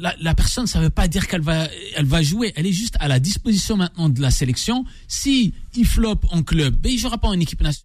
la, 0.00 0.14
la 0.18 0.34
personne, 0.34 0.66
ça 0.66 0.78
ne 0.78 0.84
veut 0.84 0.90
pas 0.90 1.06
dire 1.06 1.26
qu'elle 1.28 1.42
va, 1.42 1.68
elle 1.96 2.06
va 2.06 2.22
jouer. 2.22 2.52
Elle 2.56 2.66
est 2.66 2.72
juste 2.72 2.96
à 3.00 3.08
la 3.08 3.20
disposition 3.20 3.76
maintenant 3.76 4.08
de 4.08 4.22
la 4.22 4.30
sélection. 4.30 4.86
Si 5.06 5.52
il 5.76 5.86
floppe 5.86 6.24
en 6.30 6.42
club, 6.42 6.74
ben, 6.80 6.90
il 6.90 6.94
ne 6.94 7.00
jouera 7.00 7.18
pas 7.18 7.28
en 7.28 7.38
équipe 7.38 7.60
nationale. 7.60 7.84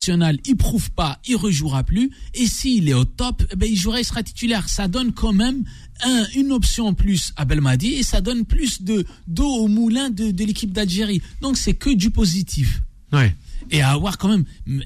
National, 0.00 0.38
il 0.46 0.56
prouve 0.56 0.90
pas, 0.92 1.18
il 1.28 1.36
rejouera 1.36 1.84
plus. 1.84 2.10
Et 2.34 2.46
s'il 2.46 2.88
est 2.88 2.94
au 2.94 3.04
top, 3.04 3.42
eh 3.52 3.56
ben, 3.56 3.68
il 3.70 3.76
jouera, 3.76 4.00
il 4.00 4.04
sera 4.04 4.22
titulaire. 4.22 4.68
Ça 4.68 4.88
donne 4.88 5.12
quand 5.12 5.32
même 5.34 5.64
un, 6.02 6.24
une 6.34 6.52
option 6.52 6.86
en 6.86 6.94
plus 6.94 7.32
à 7.36 7.44
Belmadi 7.44 7.94
et 7.94 8.02
ça 8.02 8.20
donne 8.22 8.46
plus 8.46 8.82
de 8.82 9.04
d'eau 9.26 9.46
au 9.46 9.68
moulin 9.68 10.08
de, 10.08 10.30
de 10.30 10.44
l'équipe 10.44 10.72
d'Algérie. 10.72 11.20
Donc 11.42 11.58
c'est 11.58 11.74
que 11.74 11.90
du 11.90 12.10
positif. 12.10 12.80
Ouais. 13.12 13.34
Et 13.70 13.82
à 13.82 13.90
avoir 13.90 14.18
quand 14.18 14.28
même, 14.28 14.44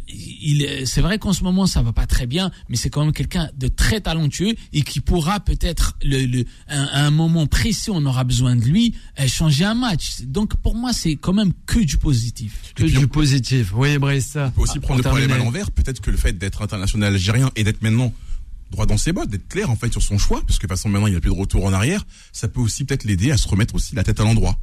il, 0.09 0.87
c'est 0.87 1.01
vrai 1.01 1.19
qu'en 1.19 1.33
ce 1.33 1.43
moment 1.43 1.67
ça 1.67 1.83
va 1.83 1.93
pas 1.93 2.07
très 2.07 2.27
bien, 2.27 2.51
mais 2.69 2.77
c'est 2.77 2.91
quand 2.91 3.05
même 3.05 3.13
quelqu'un 3.13 3.51
de 3.57 3.69
très 3.69 4.01
talentueux 4.01 4.55
et 4.73 4.83
qui 4.83 5.01
pourra 5.01 5.41
peut-être 5.41 5.97
le, 6.03 6.27
le, 6.27 6.45
un, 6.69 6.85
à 6.85 7.07
un 7.07 7.11
moment 7.11 7.47
précis, 7.47 7.91
on 7.91 8.05
aura 8.07 8.25
besoin 8.25 8.57
de 8.57 8.63
lui, 8.63 8.95
euh, 9.21 9.29
changer 9.29 9.65
un 9.65 9.75
match. 9.75 10.23
Donc 10.23 10.57
pour 10.57 10.75
moi 10.75 10.93
c'est 10.93 11.17
quand 11.17 11.33
même 11.33 11.53
que 11.67 11.81
du 11.81 11.99
positif. 11.99 12.73
Que 12.75 12.85
du 12.85 13.09
positif. 13.09 13.73
Oui, 13.75 13.99
Brice. 13.99 14.37
On 14.37 14.51
peut 14.51 14.63
aussi 14.63 14.81
prendre 14.81 15.03
le 15.03 15.09
problème 15.09 15.31
à 15.33 15.39
l'envers. 15.39 15.71
Peut-être 15.71 16.01
que 16.01 16.11
le 16.11 16.17
fait 16.17 16.37
d'être 16.37 16.63
international 16.63 17.15
algérien 17.15 17.51
et 17.57 17.65
d'être 17.65 17.83
maintenant 17.83 18.13
droit 18.71 18.87
dans 18.87 18.97
ses 18.97 19.13
bottes, 19.13 19.31
d'être 19.31 19.49
clair 19.49 19.71
en 19.71 19.77
fait 19.77 19.93
sur 19.93 20.03
son 20.03 20.19
choix, 20.19 20.41
parce 20.41 20.59
que 20.59 20.67
de 20.67 20.69
toute 20.69 20.77
façon 20.77 20.89
maintenant 20.89 21.07
il 21.07 21.13
n'y 21.13 21.17
a 21.17 21.21
plus 21.21 21.31
de 21.31 21.39
retour 21.39 21.65
en 21.65 21.73
arrière, 21.73 22.05
ça 22.33 22.49
peut 22.49 22.61
aussi 22.61 22.85
peut-être 22.85 23.05
l'aider 23.05 23.31
à 23.31 23.37
se 23.37 23.47
remettre 23.47 23.75
aussi 23.75 23.95
la 23.95 24.03
tête 24.03 24.21
à 24.21 24.25
l'endroit. 24.25 24.59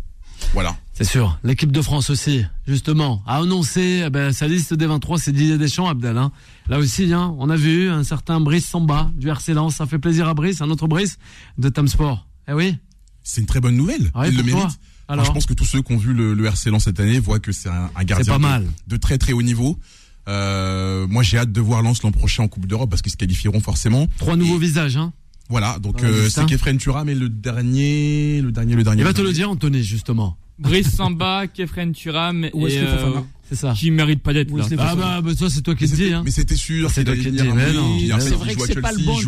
Voilà. 0.54 0.76
C'est 1.04 1.14
sûr. 1.14 1.40
L'équipe 1.44 1.72
de 1.72 1.82
France 1.82 2.12
aussi, 2.12 2.46
justement, 2.68 3.24
a 3.26 3.38
annoncé 3.38 4.04
eh 4.06 4.10
ben, 4.12 4.32
sa 4.32 4.48
liste 4.48 4.76
des 4.76 4.86
23, 4.86 5.18
c'est 5.18 5.32
Didier 5.32 5.58
Deschamps, 5.58 5.90
Abdel. 5.90 6.16
hein. 6.16 6.32
Là 6.68 6.78
aussi, 6.78 7.12
hein, 7.12 7.34
on 7.40 7.50
a 7.50 7.56
vu 7.56 7.90
un 7.90 8.04
certain 8.04 8.40
Brice 8.40 8.68
Samba 8.68 9.10
du 9.16 9.28
RC 9.28 9.56
Lens. 9.56 9.76
Ça 9.76 9.88
fait 9.88 9.98
plaisir 9.98 10.28
à 10.28 10.36
Brice, 10.36 10.62
un 10.62 10.70
autre 10.70 10.88
Brice 10.88 11.18
de 11.58 11.70
Tam 11.70 11.88
Sport. 11.88 12.28
Eh 12.48 12.54
oui. 12.54 12.78
C'est 13.24 13.42
une 13.42 13.48
très 13.48 13.60
bonne 13.60 13.76
nouvelle. 13.76 14.12
Ouais, 14.14 14.30
il 14.30 14.38
le 14.38 14.44
mérite. 14.44 14.62
Enfin, 14.64 14.76
Alors 15.08 15.26
je 15.26 15.32
pense 15.32 15.48
que 15.48 15.56
tous 15.56 15.66
ceux 15.66 15.82
qui 15.82 15.92
ont 15.92 15.98
vu 15.98 16.14
le, 16.14 16.36
le 16.36 16.46
RC 16.46 16.70
Lens 16.70 16.84
cette 16.84 17.00
année 17.00 17.18
voient 17.20 17.40
que 17.40 17.52
c'est 17.52 17.70
un, 17.70 17.90
un 17.96 18.04
gardien 18.04 18.34
pas 18.34 18.38
de, 18.38 18.44
mal. 18.44 18.68
de 18.88 18.98
très 18.98 19.18
très 19.18 19.34
haut 19.34 19.42
niveau. 19.42 19.80
Euh, 20.28 21.08
moi 21.08 21.24
j'ai 21.24 21.40
hâte 21.40 21.52
de 21.52 21.62
voir 21.62 21.82
Lens 21.82 22.04
l'an 22.04 22.12
prochain 22.12 22.44
en 22.44 22.48
Coupe 22.48 22.68
d'Europe 22.68 22.92
parce 22.92 23.02
qu'ils 23.02 23.12
se 23.12 23.18
qualifieront 23.18 23.60
forcément. 23.60 24.08
Trois 24.20 24.36
nouveaux 24.36 24.60
visages. 24.60 24.98
Hein. 24.98 25.14
Voilà, 25.50 25.80
donc 25.80 26.04
euh, 26.04 26.30
c'est 26.30 26.46
Kefren 26.46 26.78
Turam 26.78 27.10
et 27.10 27.16
le 27.16 27.28
dernier, 27.28 28.40
le 28.42 28.52
dernier, 28.52 28.76
le 28.76 28.84
dernier. 28.84 29.02
Il 29.02 29.06
va 29.06 29.14
te 29.14 29.22
le 29.22 29.34
dire, 29.34 29.50
Anthony, 29.50 29.84
justement. 29.84 30.38
Brice 30.62 30.92
Samba, 30.92 31.48
Kefren 31.48 31.92
Turam 31.92 32.46
et 32.46 32.52
Wesley 32.54 32.84
euh, 32.84 32.98
Fofana. 32.98 33.26
C'est 33.52 33.58
ça. 33.58 33.74
qui 33.78 33.92
mérite 33.92 34.22
pas 34.24 34.32
d'être 34.32 34.50
là. 34.56 34.66
Ah 34.80 34.96
bah, 34.96 35.22
bah, 35.22 35.36
toi, 35.36 35.50
c'est 35.50 35.62
toi 35.62 35.76
qui 35.76 35.86
le 35.86 35.96
dis. 35.96 36.14
Hein. 36.14 36.22
Mais 36.24 36.32
c'était 36.32 36.56
sûr. 36.56 36.90
C'est 36.90 37.04
toi 37.04 37.16
qui 37.16 37.24
le 37.24 37.32
venir 37.32 37.44
dis, 37.44 38.10
C'est 38.22 38.36
vrai 38.36 38.56
que 38.56 38.64
à 38.64 38.66
c'est 38.66 38.82
pas 38.82 38.92
le 38.94 39.04
bon 39.04 39.20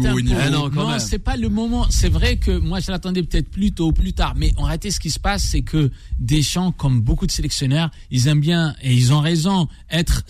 non, 0.71 0.99
c'est 0.99 1.19
pas 1.19 1.36
le 1.36 1.49
moment. 1.49 1.86
C'est 1.89 2.07
vrai 2.07 2.38
que 2.38 2.57
moi, 2.57 2.80
je 2.80 2.89
l'attendais 2.89 3.21
peut-être 3.24 3.49
plus 3.49 3.74
tôt 3.74 3.88
ou 3.88 3.91
plus 3.91 4.13
tard. 4.13 4.34
Mais 4.38 4.53
en 4.55 4.63
réalité, 4.63 4.91
ce 4.91 4.99
qui 5.01 5.09
se 5.09 5.19
passe, 5.19 5.43
c'est 5.43 5.61
que 5.61 5.91
Deschamps, 6.19 6.71
comme 6.71 7.01
beaucoup 7.01 7.28
de 7.28 7.32
sélectionneurs, 7.32 7.91
ils 8.11 8.28
aiment 8.30 8.39
bien, 8.39 8.76
et 8.82 8.93
ils 8.93 9.11
ont 9.11 9.19
raison, 9.19 9.67
être, 9.91 10.24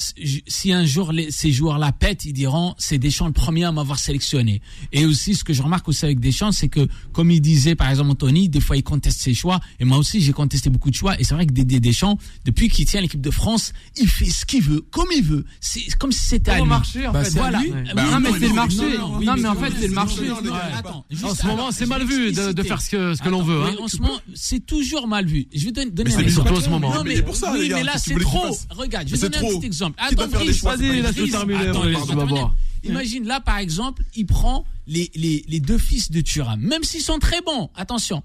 si 0.48 0.72
un 0.72 0.86
jour 0.86 1.12
les- 1.12 1.30
ces 1.30 1.52
joueurs-là 1.52 1.92
pètent, 1.92 2.26
ils 2.26 2.34
diront, 2.34 2.74
c'est 2.80 2.98
Deschamps 2.98 3.28
le 3.28 3.34
premier 3.34 3.64
à 3.66 3.72
m'avoir 3.72 4.00
sélectionné. 4.00 4.62
Et 4.92 5.06
aussi, 5.06 5.36
ce 5.36 5.44
que 5.44 5.54
je 5.54 5.62
remarque 5.62 5.88
aussi 5.88 6.04
avec 6.06 6.20
Deschamps, 6.20 6.52
c'est 6.52 6.68
que, 6.70 6.88
comme 7.12 7.30
il 7.30 7.42
disait, 7.42 7.76
par 7.76 7.90
exemple, 7.90 8.10
Anthony, 8.12 8.50
des 8.50 8.60
fois, 8.60 8.76
il 8.76 8.84
conteste 8.84 9.22
ses 9.22 9.34
choix. 9.36 9.60
Et 9.80 9.86
moi 9.86 9.98
aussi, 9.98 10.20
j'ai 10.20 10.34
contesté 10.34 10.70
beaucoup 10.72 10.90
de 10.90 10.96
choix. 10.96 11.20
Et 11.20 11.24
c'est 11.24 11.36
vrai 11.36 11.46
que 11.46 11.52
Dédé 11.54 11.80
Deschamps, 11.80 12.18
depuis 12.46 12.70
qu'il 12.70 12.86
tient 12.86 13.02
l'équipe 13.02 13.22
de 13.22 13.32
France, 13.32 13.74
il 13.98 14.08
fait 14.08 14.26
ce 14.30 14.46
qu'il 14.46 14.62
veut, 14.64 14.82
comme 14.92 15.08
il 15.16 15.24
veut. 15.24 15.46
C'est 15.60 15.82
comme 15.98 16.12
si 16.12 16.20
c'était 16.26 16.52
à 16.52 16.60
Au 16.60 16.64
lui. 16.64 16.70
marché, 16.70 17.08
en 17.08 17.12
Bah, 17.14 17.24
fait. 17.24 17.32
Voilà. 17.38 17.60
Oui, 17.60 17.72
Bah, 17.96 18.04
non, 18.12 18.20
mais 18.20 18.30
c'est 18.40 18.48
le 18.48 18.54
marché. 18.54 18.78
oui, 18.80 19.26
Non, 19.26 19.34
mais 19.36 19.42
c'est 19.42 19.48
en 19.48 19.56
fait, 19.56 19.74
c'est 19.80 19.88
le 19.88 19.94
marché. 19.94 20.22
Ouais, 20.32 20.50
attends, 20.76 21.06
En 21.24 21.36
ce 21.36 21.46
moment, 21.46 21.72
c'est 21.72 21.86
mal 21.86 22.04
vu 22.06 22.32
de, 22.32 22.52
de 22.52 22.64
faire 22.64 22.82
ce 22.82 22.90
que, 22.90 23.14
ce 23.16 23.22
que 23.22 23.30
l'on 23.30 23.44
veut. 23.44 23.60
mais 23.64 23.72
Hein. 23.72 23.76
En 23.82 23.88
ce 23.88 23.98
moment, 23.98 24.20
c'est 24.34 24.66
toujours 24.66 25.08
mal 25.08 25.26
vu. 25.26 25.48
Je 25.54 25.66
vais 25.66 25.72
donner, 25.72 25.92
donner 25.92 26.10
Mais 26.10 26.16
un 26.16 26.18
c'est 26.20 26.24
exemple. 26.24 26.48
surtout 26.50 26.62
en 26.62 26.66
ce 26.66 26.70
moment. 26.70 26.94
Non, 26.94 27.04
Mais 27.04 27.16
mais, 27.16 27.22
pour 27.22 27.36
ça, 27.36 27.52
oui, 27.54 27.62
les 27.62 27.68
gars, 27.70 27.76
mais 27.78 27.84
là, 27.84 27.98
c'est 27.98 28.16
trop. 28.20 28.58
Regarde, 28.72 29.08
je 29.08 29.14
Mais 29.16 29.20
vais 29.22 29.30
donner 29.30 29.48
un 29.48 29.58
petit 29.60 29.66
exemple. 29.66 30.00
Attends, 30.00 30.28
Vas-y, 30.28 31.02
laisse-le 31.02 31.30
terminer. 31.30 32.44
Imagine 32.84 33.26
là, 33.26 33.40
par 33.40 33.60
exemple, 33.60 34.04
il 34.16 34.26
prend 34.26 34.66
les, 34.88 35.10
les, 35.16 35.46
les 35.48 35.60
deux 35.62 35.78
fils 35.78 36.12
de 36.12 36.20
Thuram, 36.22 36.60
même 36.60 36.84
s'ils 36.84 37.02
sont 37.02 37.18
très 37.20 37.40
bons. 37.42 37.70
Attention. 37.76 38.24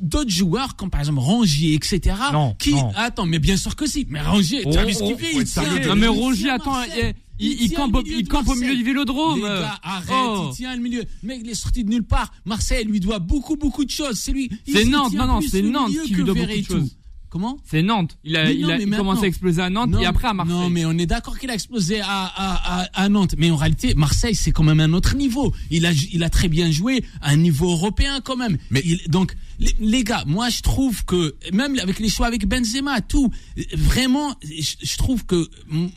D'autres 0.00 0.30
joueurs, 0.30 0.76
comme 0.76 0.88
par 0.90 1.00
exemple 1.00 1.18
Rangier, 1.20 1.74
etc. 1.74 2.16
Non, 2.32 2.54
qui, 2.58 2.72
non. 2.72 2.90
attends, 2.96 3.26
mais 3.26 3.38
bien 3.38 3.56
sûr 3.56 3.76
que 3.76 3.86
si. 3.86 4.06
Mais 4.08 4.20
Rangier, 4.20 4.62
tu 4.70 4.78
as 4.78 4.84
vu 4.84 4.94
ce 4.94 5.02
qu'il 5.02 5.16
fait? 5.16 5.32
Il 5.34 5.44
tient- 5.44 5.62
Non 5.94 5.96
mais 5.96 6.34
tient 6.36 6.54
attends, 6.54 6.82
il, 6.84 7.14
il, 7.38 7.62
il 7.62 7.70
campe, 7.72 7.94
au- 7.96 8.02
milieu 8.02 8.18
il 8.18 8.22
de 8.24 8.28
campe 8.28 8.48
au 8.48 8.54
milieu 8.54 8.66
Marseille. 8.68 8.78
du 8.78 8.84
vélodrome. 8.84 9.36
Les 9.40 9.42
gars, 9.42 9.78
arrête, 9.82 10.08
Oh. 10.14 10.48
il 10.52 10.56
tient 10.56 10.74
le 10.76 10.80
milieu. 10.82 11.04
Le 11.22 11.26
mec, 11.28 11.40
il 11.44 11.50
est 11.50 11.54
sorti 11.54 11.84
de 11.84 11.90
nulle 11.90 12.04
part. 12.04 12.32
Marseille 12.44 12.84
lui 12.84 13.00
doit 13.00 13.18
beaucoup, 13.18 13.56
beaucoup 13.56 13.84
de 13.84 13.90
choses. 13.90 14.18
C'est 14.18 14.32
lui. 14.32 14.48
C'est 14.66 14.84
Nantes, 14.84 15.12
non, 15.12 15.26
non, 15.26 15.40
c'est 15.40 15.60
Nantes 15.62 15.90
qui 16.06 16.14
lui 16.14 16.24
doit 16.24 16.34
beaucoup 16.34 16.46
de 16.46 16.64
choses. 16.64 16.96
Comment 17.34 17.58
C'est 17.68 17.82
Nantes. 17.82 18.16
Il 18.22 18.36
a, 18.36 18.44
Mais 18.44 18.54
il 18.54 18.60
non, 18.60 18.68
a 18.68 18.78
mais 18.78 18.96
commencé 18.96 19.24
à 19.24 19.26
exploser 19.26 19.60
à 19.60 19.68
Nantes 19.68 19.90
Non, 19.90 19.98
et 20.00 20.06
après 20.06 20.28
à 20.28 20.34
Marseille. 20.34 20.54
Non, 20.54 20.70
mais 20.70 20.84
on 20.84 20.92
est 20.92 21.06
d'accord 21.06 21.36
qu'il 21.36 21.50
a 21.50 21.54
explosé 21.54 22.00
à, 22.00 22.06
à, 22.06 22.82
à, 22.82 22.88
à 22.94 23.08
Nantes. 23.08 23.34
Mais 23.38 23.50
en 23.50 23.56
réalité, 23.56 23.92
Marseille, 23.96 24.36
c'est 24.36 24.52
quand 24.52 24.62
même 24.62 24.78
un 24.78 24.92
autre 24.92 25.16
niveau. 25.16 25.52
Il 25.68 25.84
a, 25.84 25.90
il 26.12 26.22
a 26.22 26.30
très 26.30 26.46
bien 26.46 26.70
joué 26.70 27.02
à 27.20 27.30
un 27.30 27.36
niveau 27.36 27.72
européen 27.72 28.20
quand 28.22 28.36
même. 28.36 28.56
Mais- 28.70 28.82
Il- 28.84 29.00
donc, 29.08 29.34
les, 29.58 29.74
les 29.80 30.04
gars, 30.04 30.22
moi, 30.28 30.48
je 30.48 30.60
trouve 30.62 31.04
que, 31.04 31.34
même 31.52 31.76
avec 31.80 31.98
les 31.98 32.08
choix 32.08 32.28
avec 32.28 32.46
Benzema, 32.46 33.00
tout, 33.00 33.32
vraiment, 33.76 34.36
je, 34.44 34.74
je 34.80 34.96
trouve 34.96 35.24
que, 35.26 35.48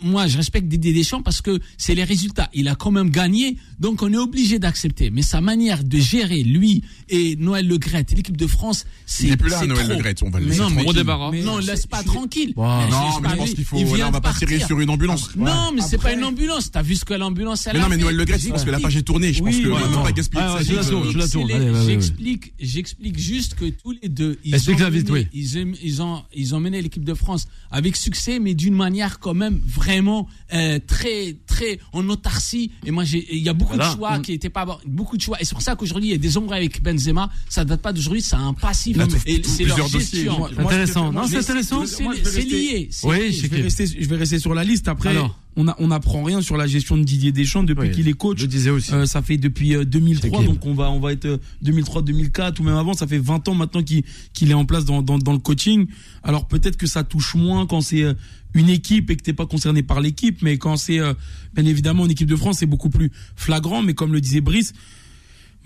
moi, 0.01 0.25
je 0.25 0.37
respecte 0.37 0.67
Didier 0.67 0.91
Deschamps 0.93 1.21
parce 1.21 1.41
que 1.41 1.59
c'est 1.77 1.93
les 1.93 2.03
résultats. 2.03 2.49
Il 2.55 2.67
a 2.67 2.73
quand 2.73 2.89
même 2.91 3.11
gagné. 3.11 3.57
Donc, 3.79 4.01
on 4.01 4.11
est 4.11 4.17
obligé 4.17 4.57
d'accepter. 4.57 5.11
Mais 5.11 5.21
sa 5.21 5.39
manière 5.41 5.83
de 5.83 5.97
gérer, 5.99 6.41
lui 6.43 6.83
et 7.09 7.35
Noël 7.35 7.67
Le 7.67 7.77
Gret, 7.77 8.05
l'équipe 8.15 8.37
de 8.37 8.47
France, 8.47 8.85
c'est. 9.05 9.27
Il 9.27 9.33
est 9.33 9.37
plus 9.37 9.49
là, 9.51 9.59
c'est 9.59 9.67
Noël 9.67 9.85
trop. 9.85 9.93
Le 9.97 9.99
Gret, 9.99 10.15
on 10.23 10.29
va 10.31 10.39
le 10.39 10.47
laisser 10.47 10.61
non, 10.61 10.69
mais-. 10.71 10.83
Mais 11.31 11.41
non, 11.41 11.57
laisse 11.57 11.85
pas 11.87 12.03
tranquille. 12.03 12.53
Wow. 12.55 12.65
Mais 12.65 12.89
Non, 12.89 13.19
mais 13.21 13.29
je 13.29 13.35
pense 13.35 13.49
qu'il 13.51 13.65
faut, 13.65 13.77
il 13.77 13.85
là, 13.87 13.93
vient 13.95 14.07
on 14.07 14.11
va 14.11 14.21
pas 14.21 14.33
tirer 14.33 14.51
partir. 14.53 14.67
sur 14.67 14.79
une 14.79 14.89
ambulance. 14.89 15.35
Non, 15.35 15.71
mais 15.73 15.81
c'est 15.81 15.97
pas 15.97 16.13
une 16.13 16.23
ambulance. 16.23 16.71
T'as 16.71 16.81
vu 16.81 16.95
ce 16.95 17.05
que 17.05 17.13
l'ambulance 17.13 17.67
elle 17.67 17.73
Mais 17.73 17.79
a 17.79 17.83
non, 17.83 17.89
mais 17.89 17.97
Noël 17.97 18.15
Le 18.15 18.25
Gret, 18.25 18.37
pense 18.49 18.63
que 18.63 18.69
la 18.69 18.79
page 18.79 18.97
est 18.97 19.01
tournée. 19.03 19.33
Je 19.33 19.43
pense 19.43 19.53
Oui, 19.55 19.63
que 19.63 20.03
pas 20.03 20.11
gaspiller 20.11 20.43
Ah, 20.45 20.57
je 20.63 20.73
la 20.73 20.81
vie, 20.81 20.89
tourne, 20.89 21.07
euh, 21.07 21.11
je 21.11 21.17
la 21.17 21.27
tourne. 21.27 21.85
J'explique, 21.87 22.53
j'explique 22.59 23.17
juste 23.19 23.55
que 23.55 23.65
tous 23.65 23.93
les 24.01 24.09
deux, 24.09 24.37
ils 24.43 24.55
ont, 24.69 24.75
vite, 24.89 25.09
mené, 25.09 25.11
oui. 25.11 25.27
ils, 25.33 25.57
aiment- 25.57 25.75
ils 25.83 26.01
ont, 26.01 26.23
ils 26.33 26.55
ont 26.55 26.59
mené 26.59 26.81
l'équipe 26.81 27.03
de 27.03 27.13
France 27.13 27.45
avec 27.71 27.95
succès, 27.95 28.39
mais 28.39 28.53
d'une 28.53 28.73
manière 28.75 29.19
quand 29.19 29.33
même 29.33 29.59
vraiment 29.65 30.27
euh, 30.53 30.79
très, 30.85 31.35
très 31.47 31.79
en 31.93 32.07
autarcie. 32.09 32.71
Et 32.85 32.91
moi, 32.91 33.03
il 33.05 33.39
y 33.39 33.49
a 33.49 33.53
beaucoup 33.53 33.75
Voilà. 33.75 33.91
de 33.91 33.95
choix 33.97 34.19
qui 34.19 34.33
étaient 34.33 34.49
pas 34.49 34.65
bons, 34.65 34.77
beaucoup 34.85 35.17
de 35.17 35.21
choix. 35.21 35.37
Et 35.41 35.45
c'est 35.45 35.53
pour 35.53 35.61
ça 35.61 35.75
qu'aujourd'hui, 35.75 36.09
il 36.09 36.11
y 36.11 36.15
a 36.15 36.19
des 36.19 36.37
ombres 36.37 36.53
avec 36.53 36.81
Benzema. 36.81 37.29
Ça 37.49 37.65
date 37.65 37.81
pas 37.81 37.93
d'aujourd'hui, 37.93 38.21
c'est 38.21 38.35
un 38.35 38.53
passif. 38.53 38.97
A 38.99 39.05
et 39.25 39.41
c'est 39.43 39.65
leur 39.65 39.87
gestion. 39.87 40.45
Intéressant. 40.57 41.11
Non, 41.17 41.27
c'est 41.27 41.37
intéressant. 41.37 41.85
C'est 41.85 42.41
lié. 42.41 42.89
Oui, 43.03 43.31
je 43.33 43.47
vais, 43.47 43.61
rester, 43.61 43.85
je 43.87 44.07
vais 44.07 44.15
rester 44.15 44.39
sur 44.39 44.53
la 44.53 44.63
liste. 44.63 44.87
Après, 44.87 45.09
Alors. 45.09 45.37
on 45.55 45.67
a- 45.67 45.75
on 45.79 45.87
n'apprend 45.87 46.23
rien 46.23 46.41
sur 46.41 46.55
la 46.57 46.67
gestion 46.67 46.97
de 46.97 47.03
Didier 47.03 47.31
Deschamps 47.31 47.63
depuis 47.63 47.89
Oui, 47.89 47.91
qu'il 47.95 48.07
est 48.07 48.13
coach. 48.13 48.37
Je 48.39 48.45
disais 48.45 48.69
aussi. 48.69 48.93
Euh, 48.93 49.05
ça 49.05 49.21
fait 49.21 49.37
depuis 49.37 49.75
euh, 49.75 49.83
2003, 49.85 50.39
C'est 50.41 50.45
donc 50.45 50.65
on 50.65 50.73
va 50.73 50.89
on 50.91 50.99
va 50.99 51.11
être 51.13 51.25
euh, 51.25 51.37
2003, 51.63 52.01
2004 52.03 52.59
ou 52.59 52.63
même 52.63 52.75
avant. 52.75 52.93
Ça 52.93 53.07
fait 53.07 53.17
20 53.17 53.47
ans 53.47 53.55
maintenant 53.55 53.83
qu'il 53.83 54.03
qu'il 54.33 54.51
est 54.51 54.53
en 54.55 54.65
place 54.65 54.85
dans, 54.85 55.01
dans, 55.01 55.17
dans 55.17 55.33
le 55.33 55.39
coaching. 55.39 55.87
Alors 56.23 56.47
peut-être 56.47 56.77
que 56.77 56.87
ça 56.87 57.03
touche 57.03 57.35
moins 57.35 57.65
quand 57.65 57.81
c'est 57.81 58.03
euh, 58.03 58.13
une 58.53 58.69
équipe 58.69 59.09
et 59.11 59.15
que 59.15 59.21
t'es 59.23 59.33
pas 59.33 59.45
concerné 59.45 59.83
par 59.83 59.99
l'équipe, 60.01 60.41
mais 60.41 60.57
quand 60.57 60.77
c'est 60.77 60.99
euh, 60.99 61.13
bien 61.55 61.65
évidemment 61.65 62.05
une 62.05 62.11
équipe 62.11 62.29
de 62.29 62.35
France, 62.35 62.57
c'est 62.59 62.65
beaucoup 62.65 62.89
plus 62.89 63.11
flagrant. 63.35 63.81
Mais 63.81 63.93
comme 63.93 64.13
le 64.13 64.21
disait 64.21 64.41
Brice, 64.41 64.73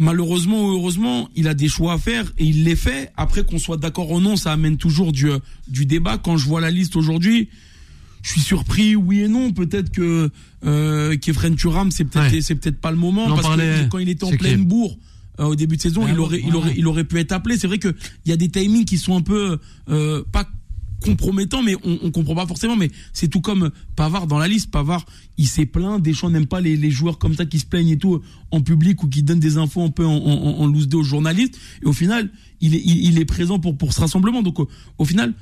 malheureusement 0.01 0.65
ou 0.65 0.71
heureusement, 0.73 1.29
il 1.35 1.47
a 1.47 1.53
des 1.53 1.67
choix 1.69 1.93
à 1.93 1.97
faire 1.97 2.25
et 2.37 2.45
il 2.45 2.63
les 2.63 2.75
fait. 2.75 3.11
Après 3.15 3.43
qu'on 3.45 3.59
soit 3.59 3.77
d'accord 3.77 4.09
ou 4.11 4.19
non, 4.19 4.35
ça 4.35 4.51
amène 4.51 4.77
toujours 4.77 5.11
du, 5.11 5.29
euh, 5.29 5.37
du 5.67 5.85
débat. 5.85 6.17
Quand 6.17 6.37
je 6.37 6.45
vois 6.47 6.59
la 6.59 6.71
liste 6.71 6.95
aujourd'hui, 6.95 7.49
je 8.23 8.31
suis 8.31 8.41
surpris, 8.41 8.95
oui 8.95 9.21
et 9.21 9.27
non. 9.27 9.51
Peut-être 9.51 9.91
que 9.91 10.29
euh, 10.65 11.15
Kefren 11.17 11.55
Turam, 11.55 11.91
c'est 11.91 12.05
peut-être 12.05 12.33
Ouais. 12.33 12.41
c'est 12.41 12.55
peut-être 12.55 12.79
pas 12.81 12.91
le 12.91 12.97
moment 12.97 13.25
On 13.25 13.31
en 13.31 13.35
parce 13.35 13.47
parlait, 13.47 13.83
que 13.85 13.89
quand 13.89 13.99
il 13.99 14.09
était 14.09 14.23
en 14.25 14.31
pleine 14.31 14.65
bourre 14.65 14.97
euh, 15.39 15.45
au 15.45 15.55
début 15.55 15.77
de 15.77 15.81
saison, 15.81 16.03
Ouais, 16.03 16.11
il 16.11 16.19
aurait 16.19 16.37
ouais, 16.37 16.43
il 16.47 16.55
aurait 16.55 16.73
il 16.77 16.87
aurait 16.87 17.03
pu 17.03 17.19
être 17.19 17.31
appelé. 17.31 17.57
C'est 17.57 17.67
vrai 17.67 17.77
que 17.79 17.93
il 18.25 18.29
y 18.29 18.33
a 18.33 18.37
des 18.37 18.49
timings 18.49 18.85
qui 18.85 18.97
sont 18.97 19.15
un 19.15 19.21
peu 19.21 19.59
euh, 19.89 20.23
pas 20.31 20.47
compromettants, 21.03 21.61
mais 21.63 21.75
on, 21.83 21.99
on 22.03 22.11
comprend 22.11 22.35
pas 22.35 22.47
forcément. 22.47 22.75
Mais 22.75 22.89
c'est 23.11 23.27
tout 23.27 23.41
comme 23.41 23.71
Pavard 23.95 24.27
dans 24.27 24.37
la 24.39 24.47
liste. 24.47 24.71
Pavard, 24.71 25.05
il 25.37 25.47
s'est 25.47 25.65
plaint. 25.65 26.01
Deschamps 26.01 26.29
n'aime 26.29 26.45
pas 26.45 26.61
les, 26.61 26.77
les 26.77 26.91
joueurs 26.91 27.17
comme 27.17 27.35
ça 27.35 27.45
qui 27.45 27.59
se 27.59 27.65
plaignent 27.65 27.89
et 27.89 27.97
tout 27.97 28.21
en 28.51 28.61
public 28.61 29.03
ou 29.03 29.07
qui 29.07 29.23
donnent 29.23 29.39
des 29.39 29.57
infos 29.57 29.81
un 29.83 29.89
peu 29.89 30.05
en, 30.05 30.15
en, 30.15 30.59
en 30.61 30.67
loose 30.67 30.87
day 30.87 30.95
aux 30.97 31.03
journalistes. 31.03 31.57
Et 31.83 31.85
au 31.85 31.93
final, 31.93 32.29
il 32.61 32.75
est, 32.75 32.81
il, 32.85 33.05
il 33.05 33.19
est 33.19 33.25
présent 33.25 33.59
pour, 33.59 33.77
pour 33.77 33.91
ce 33.93 33.99
rassemblement. 34.01 34.41
Donc 34.43 34.59
au, 34.59 34.69
au 34.97 35.05
final, 35.05 35.33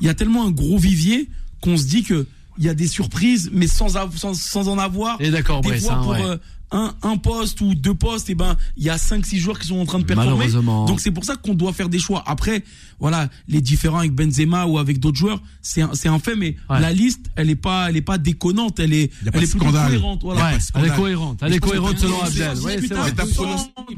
il 0.00 0.06
y 0.06 0.08
a 0.08 0.14
tellement 0.14 0.46
un 0.46 0.50
gros 0.50 0.78
vivier 0.78 1.28
qu'on 1.60 1.76
se 1.76 1.86
dit 1.86 2.02
que 2.02 2.26
il 2.56 2.64
y 2.64 2.68
a 2.68 2.74
des 2.74 2.86
surprises, 2.86 3.50
mais 3.52 3.66
sans, 3.66 3.96
sans, 4.16 4.34
sans 4.34 4.68
en 4.68 4.78
avoir. 4.78 5.20
Et 5.20 5.30
d'accord, 5.30 5.60
hein, 5.66 6.00
pour 6.02 6.12
ouais. 6.12 6.22
euh, 6.22 6.36
un, 6.74 6.92
un 7.02 7.16
poste 7.16 7.60
ou 7.60 7.74
deux 7.74 7.94
postes, 7.94 8.28
et 8.28 8.34
ben, 8.34 8.56
il 8.76 8.82
y 8.84 8.90
a 8.90 8.98
cinq, 8.98 9.24
six 9.24 9.38
joueurs 9.38 9.58
qui 9.58 9.68
sont 9.68 9.78
en 9.78 9.86
train 9.86 10.00
de 10.00 10.04
performer. 10.04 10.32
Malheureusement. 10.32 10.84
Donc 10.86 11.00
c'est 11.00 11.12
pour 11.12 11.24
ça 11.24 11.36
qu'on 11.36 11.54
doit 11.54 11.72
faire 11.72 11.88
des 11.88 11.98
choix. 12.00 12.22
Après, 12.26 12.64
voilà, 12.98 13.30
les 13.48 13.60
différents 13.60 13.98
avec 14.00 14.12
Benzema 14.12 14.66
ou 14.66 14.78
avec 14.78 14.98
d'autres 14.98 15.16
joueurs, 15.16 15.40
c'est 15.62 15.82
un, 15.82 15.90
c'est 15.94 16.08
un 16.08 16.18
fait, 16.18 16.34
mais 16.36 16.56
Ouais. 16.68 16.80
la 16.80 16.92
liste, 16.92 17.26
elle 17.36 17.48
est 17.48 17.54
pas, 17.56 17.88
elle 17.88 17.96
est 17.96 18.02
pas 18.02 18.18
déconnante, 18.18 18.80
elle 18.80 18.92
est, 18.92 19.10
elle 19.32 19.42
est 19.44 19.56
cohérente. 19.58 20.22
Voilà. 20.22 20.50
Ouais, 20.52 20.58
elle 20.74 20.84
est 20.86 20.96
cohérente. 20.96 21.38
Elle 21.42 21.52
est 21.54 21.58
cohérente 21.60 21.98
selon 21.98 22.20
Abdel. 22.22 22.52
c'est 22.56 22.64
Ouais, 22.64 22.76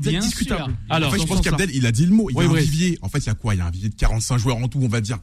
c'est 0.02 0.18
discutable. 0.20 0.76
Alors, 0.88 1.08
En 1.08 1.12
fait, 1.12 1.20
je 1.22 1.26
pense 1.26 1.40
qu'Abdel, 1.40 1.70
il 1.74 1.86
a 1.86 1.92
dit 1.92 2.06
le 2.06 2.14
mot. 2.14 2.28
Il 2.30 2.34
y 2.34 2.36
a 2.36 2.40
Oui, 2.42 2.46
un 2.46 2.52
oui. 2.52 2.60
vivier. 2.62 2.98
En 3.02 3.08
fait, 3.08 3.18
il 3.18 3.26
y 3.26 3.30
a 3.30 3.34
quoi? 3.34 3.54
Il 3.54 3.58
y 3.58 3.60
a 3.60 3.66
un 3.66 3.70
vivier 3.70 3.88
de 3.88 3.94
45 3.94 4.38
joueurs 4.38 4.56
en 4.58 4.68
tout, 4.68 4.78
on 4.82 4.88
va 4.88 5.00
dire. 5.00 5.18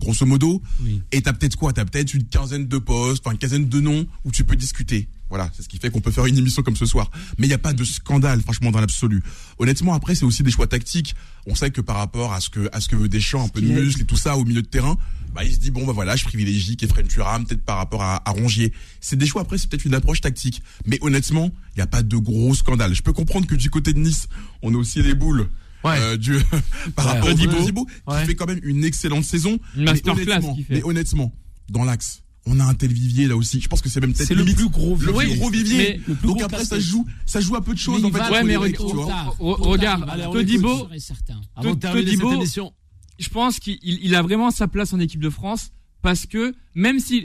grosso 0.00 0.26
modo. 0.26 0.60
Oui. 0.82 1.00
Et 1.12 1.22
t'as 1.22 1.32
peut-être 1.32 1.54
quoi? 1.56 1.72
T'as 1.72 1.84
peut-être 1.84 2.14
une 2.14 2.24
quinzaine 2.24 2.66
de 2.66 2.78
postes, 2.78 3.22
enfin 3.24 3.30
une 3.32 3.38
quinzaine 3.38 3.68
de 3.68 3.80
noms 3.80 4.06
où 4.24 4.32
tu 4.32 4.42
peux 4.42 4.56
discuter. 4.56 5.08
Voilà, 5.30 5.50
c'est 5.56 5.62
ce 5.62 5.68
qui 5.68 5.78
fait 5.78 5.90
qu'on 5.90 6.00
peut 6.00 6.10
faire 6.12 6.26
une 6.26 6.36
émission 6.38 6.62
comme 6.62 6.76
ce 6.76 6.86
soir. 6.86 7.10
Mais 7.38 7.46
il 7.46 7.48
n'y 7.48 7.54
a 7.54 7.58
pas 7.58 7.72
de 7.72 7.82
scandale, 7.84 8.40
franchement, 8.42 8.70
dans 8.70 8.80
l'absolu. 8.80 9.22
Honnêtement, 9.58 9.94
après, 9.94 10.14
c'est 10.14 10.24
aussi 10.24 10.42
des 10.42 10.50
choix 10.50 10.66
tactiques. 10.66 11.14
On 11.46 11.54
sait 11.54 11.70
que 11.70 11.80
par 11.80 11.96
rapport 11.96 12.32
à 12.32 12.40
ce 12.40 12.50
que 12.50 12.68
à 12.72 12.80
ce 12.80 12.88
que 12.88 12.94
veut 12.96 13.08
Deschamps, 13.08 13.44
un 13.44 13.48
peu 13.48 13.60
de 13.60 13.66
muscle 13.68 14.02
et 14.02 14.04
tout 14.04 14.16
ça 14.16 14.36
au 14.36 14.44
milieu 14.44 14.62
de 14.62 14.66
terrain, 14.66 14.96
bah 15.34 15.42
il 15.44 15.52
se 15.52 15.58
dit 15.58 15.70
bon 15.72 15.84
bah 15.86 15.92
voilà, 15.92 16.14
je 16.14 16.24
privilégie 16.24 16.76
Kefren 16.76 17.06
Turam 17.08 17.44
peut-être 17.46 17.64
par 17.64 17.78
rapport 17.78 18.02
à, 18.02 18.22
à 18.28 18.32
Rongier. 18.32 18.72
C'est 19.00 19.16
des 19.16 19.26
choix. 19.26 19.42
Après, 19.42 19.58
c'est 19.58 19.68
peut-être 19.68 19.84
une 19.86 19.94
approche 19.94 20.20
tactique. 20.20 20.62
Mais 20.86 20.98
honnêtement, 21.00 21.50
il 21.74 21.78
n'y 21.78 21.82
a 21.82 21.86
pas 21.88 22.02
de 22.02 22.16
gros 22.16 22.54
scandale. 22.54 22.94
Je 22.94 23.02
peux 23.02 23.12
comprendre 23.12 23.46
que 23.46 23.54
du 23.56 23.70
côté 23.70 23.92
de 23.92 23.98
Nice, 23.98 24.28
on 24.62 24.72
a 24.74 24.76
aussi 24.76 25.02
les 25.02 25.14
boules. 25.14 25.48
Ouais. 25.82 25.98
euh, 25.98 26.16
du, 26.16 26.32
par 26.96 27.04
Ouais. 27.06 27.12
rapport 27.12 27.28
au 27.28 27.32
Todibo. 27.32 27.52
Todibo, 27.52 27.84
qui 27.86 27.92
Ouais. 28.06 28.24
fait 28.24 28.34
quand 28.34 28.46
même 28.46 28.60
une 28.62 28.84
excellente 28.84 29.24
saison. 29.24 29.58
Une 29.76 29.84
Mais 29.84 29.90
masterclass 29.92 30.22
honnêtement- 30.22 30.54
qu'il 30.54 30.64
fait. 30.64 30.74
Mais 30.76 30.82
honnêtement, 30.84 31.34
dans 31.68 31.84
l'axe, 31.84 32.22
on 32.46 32.60
a 32.60 32.64
un 32.64 32.74
tel 32.74 32.92
vivier 32.92 33.26
là 33.26 33.36
aussi. 33.36 33.60
Je 33.60 33.68
pense 33.68 33.80
que 33.80 33.88
c'est 33.88 34.00
même 34.00 34.12
peut-être 34.12 34.28
C'est 34.28 34.34
le 34.34 34.44
plus 34.44 34.68
gros 34.68 34.96
le 34.96 35.12
vivier. 35.12 35.28
plus 35.30 35.38
gros 35.38 35.50
vivier. 35.50 35.76
Mais 35.78 36.00
le 36.08 36.14
plus 36.14 36.26
Donc 36.28 36.36
gros 36.36 36.44
après 36.46 36.64
ça 36.64 36.78
joue, 36.78 37.06
ça 37.26 37.40
joue 37.40 37.56
à 37.56 37.64
peu 37.64 37.72
de 37.72 37.78
choses 37.78 38.02
Mais 38.02 38.08
en 38.08 38.12
fait. 38.12 38.30
Ouais, 38.32 38.44
mais 38.44 38.58
mecs, 38.58 38.76
tu 38.76 38.82
vois. 38.94 39.34
regarde, 39.38 40.04
aller 40.08 40.24
Todibo- 40.24 40.88
Todibo- 40.88 42.72
je 43.18 43.28
pense 43.28 43.58
qu'il 43.60 43.78
il- 43.82 44.00
il 44.02 44.14
a 44.14 44.22
vraiment 44.22 44.50
sa 44.50 44.68
place 44.68 44.92
en 44.92 45.00
équipe 45.00 45.20
de 45.22 45.30
France 45.30 45.70
parce 46.02 46.26
que 46.26 46.54
même 46.74 46.98
si 46.98 47.18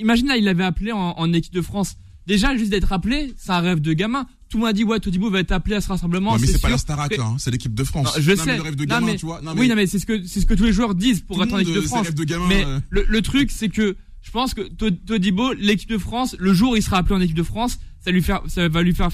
imagine 0.00 0.26
là 0.28 0.36
il 0.36 0.44
l'avait 0.44 0.64
appelé 0.64 0.92
en, 0.92 1.14
en 1.16 1.32
équipe 1.32 1.54
de 1.54 1.62
France 1.62 1.94
déjà 2.26 2.56
juste 2.56 2.70
d'être 2.70 2.92
appelé 2.92 3.32
c'est 3.38 3.52
un 3.52 3.60
rêve 3.60 3.80
de 3.80 3.92
gamin 3.92 4.26
tout 4.48 4.58
le 4.58 4.62
monde 4.62 4.70
a 4.70 4.72
dit 4.72 4.84
ouais 4.84 4.98
Todibo 5.00 5.30
va 5.30 5.40
être 5.40 5.52
appelé 5.52 5.76
à 5.76 5.80
ce 5.80 5.88
rassemblement 5.88 6.32
Ouais, 6.34 6.38
mais 6.40 6.46
c'est 6.48 6.60
pas 6.60 6.68
la 6.68 6.78
Starac 6.78 7.10
Mais- 7.12 7.16
là, 7.16 7.24
hein, 7.26 7.36
c'est 7.38 7.50
l'équipe 7.50 7.74
de 7.74 7.82
France. 7.84 8.06
Non, 8.16 8.22
je 8.22 8.30
Non, 8.32 8.36
sais 8.36 8.46
mais 8.46 8.56
le 8.56 8.62
rêve 8.62 8.76
de 8.76 8.84
Non, 8.84 8.88
gamin, 8.96 9.06
mais- 9.06 9.16
tu 9.16 9.26
vois. 9.26 9.40
Non, 9.40 9.54
oui 9.56 9.68
non 9.68 9.74
mais 9.76 9.86
c'est 9.86 9.98
ce 9.98 10.06
que 10.06 10.24
c'est 10.26 10.40
ce 10.40 10.46
que 10.46 10.54
tous 10.54 10.64
les 10.64 10.72
joueurs 10.72 10.94
disent 10.94 11.20
pour 11.20 11.36
tout 11.36 11.42
le 11.42 11.46
être 11.48 11.52
en 11.54 11.56
monde, 11.58 11.62
équipe 11.62 11.74
de 11.74 11.80
euh, 11.80 11.82
France 11.88 12.06
rêve 12.06 12.14
de 12.14 12.24
gamin. 12.24 12.46
mais 12.48 12.64
euh, 12.64 12.78
le, 12.90 13.04
le 13.08 13.22
truc 13.22 13.50
c'est 13.50 13.68
que 13.68 13.96
je 14.26 14.30
pense 14.32 14.54
que 14.54 14.62
To- 14.62 14.90
Todibo 14.90 15.52
l'équipe 15.52 15.88
de 15.88 15.98
France 15.98 16.34
le 16.38 16.52
jour 16.52 16.72
où 16.72 16.76
il 16.76 16.82
sera 16.82 16.98
appelé 16.98 17.14
en 17.14 17.20
équipe 17.20 17.36
de 17.36 17.42
France 17.44 17.78
ça 18.00 18.10
lui 18.10 18.22
ça 18.48 18.68
va 18.68 18.82
lui 18.82 18.94
faire 18.94 19.10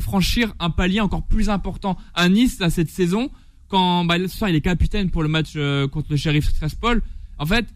franchir 0.00 0.54
un 0.58 0.70
palier 0.70 1.00
encore 1.00 1.26
plus 1.26 1.50
important 1.50 1.98
à 2.14 2.28
Nice 2.30 2.60
à 2.62 2.70
cette 2.70 2.88
saison 2.90 3.30
quand 3.68 4.04
bah, 4.04 4.16
ce 4.18 4.28
soir 4.28 4.48
il 4.50 4.56
est 4.56 4.60
capitaine 4.60 5.10
pour 5.10 5.22
le 5.22 5.28
match 5.28 5.52
euh, 5.56 5.86
contre 5.86 6.08
le 6.10 6.16
Sheriff 6.16 6.52
Tiraspol 6.52 7.02
en 7.38 7.46
fait 7.46 7.66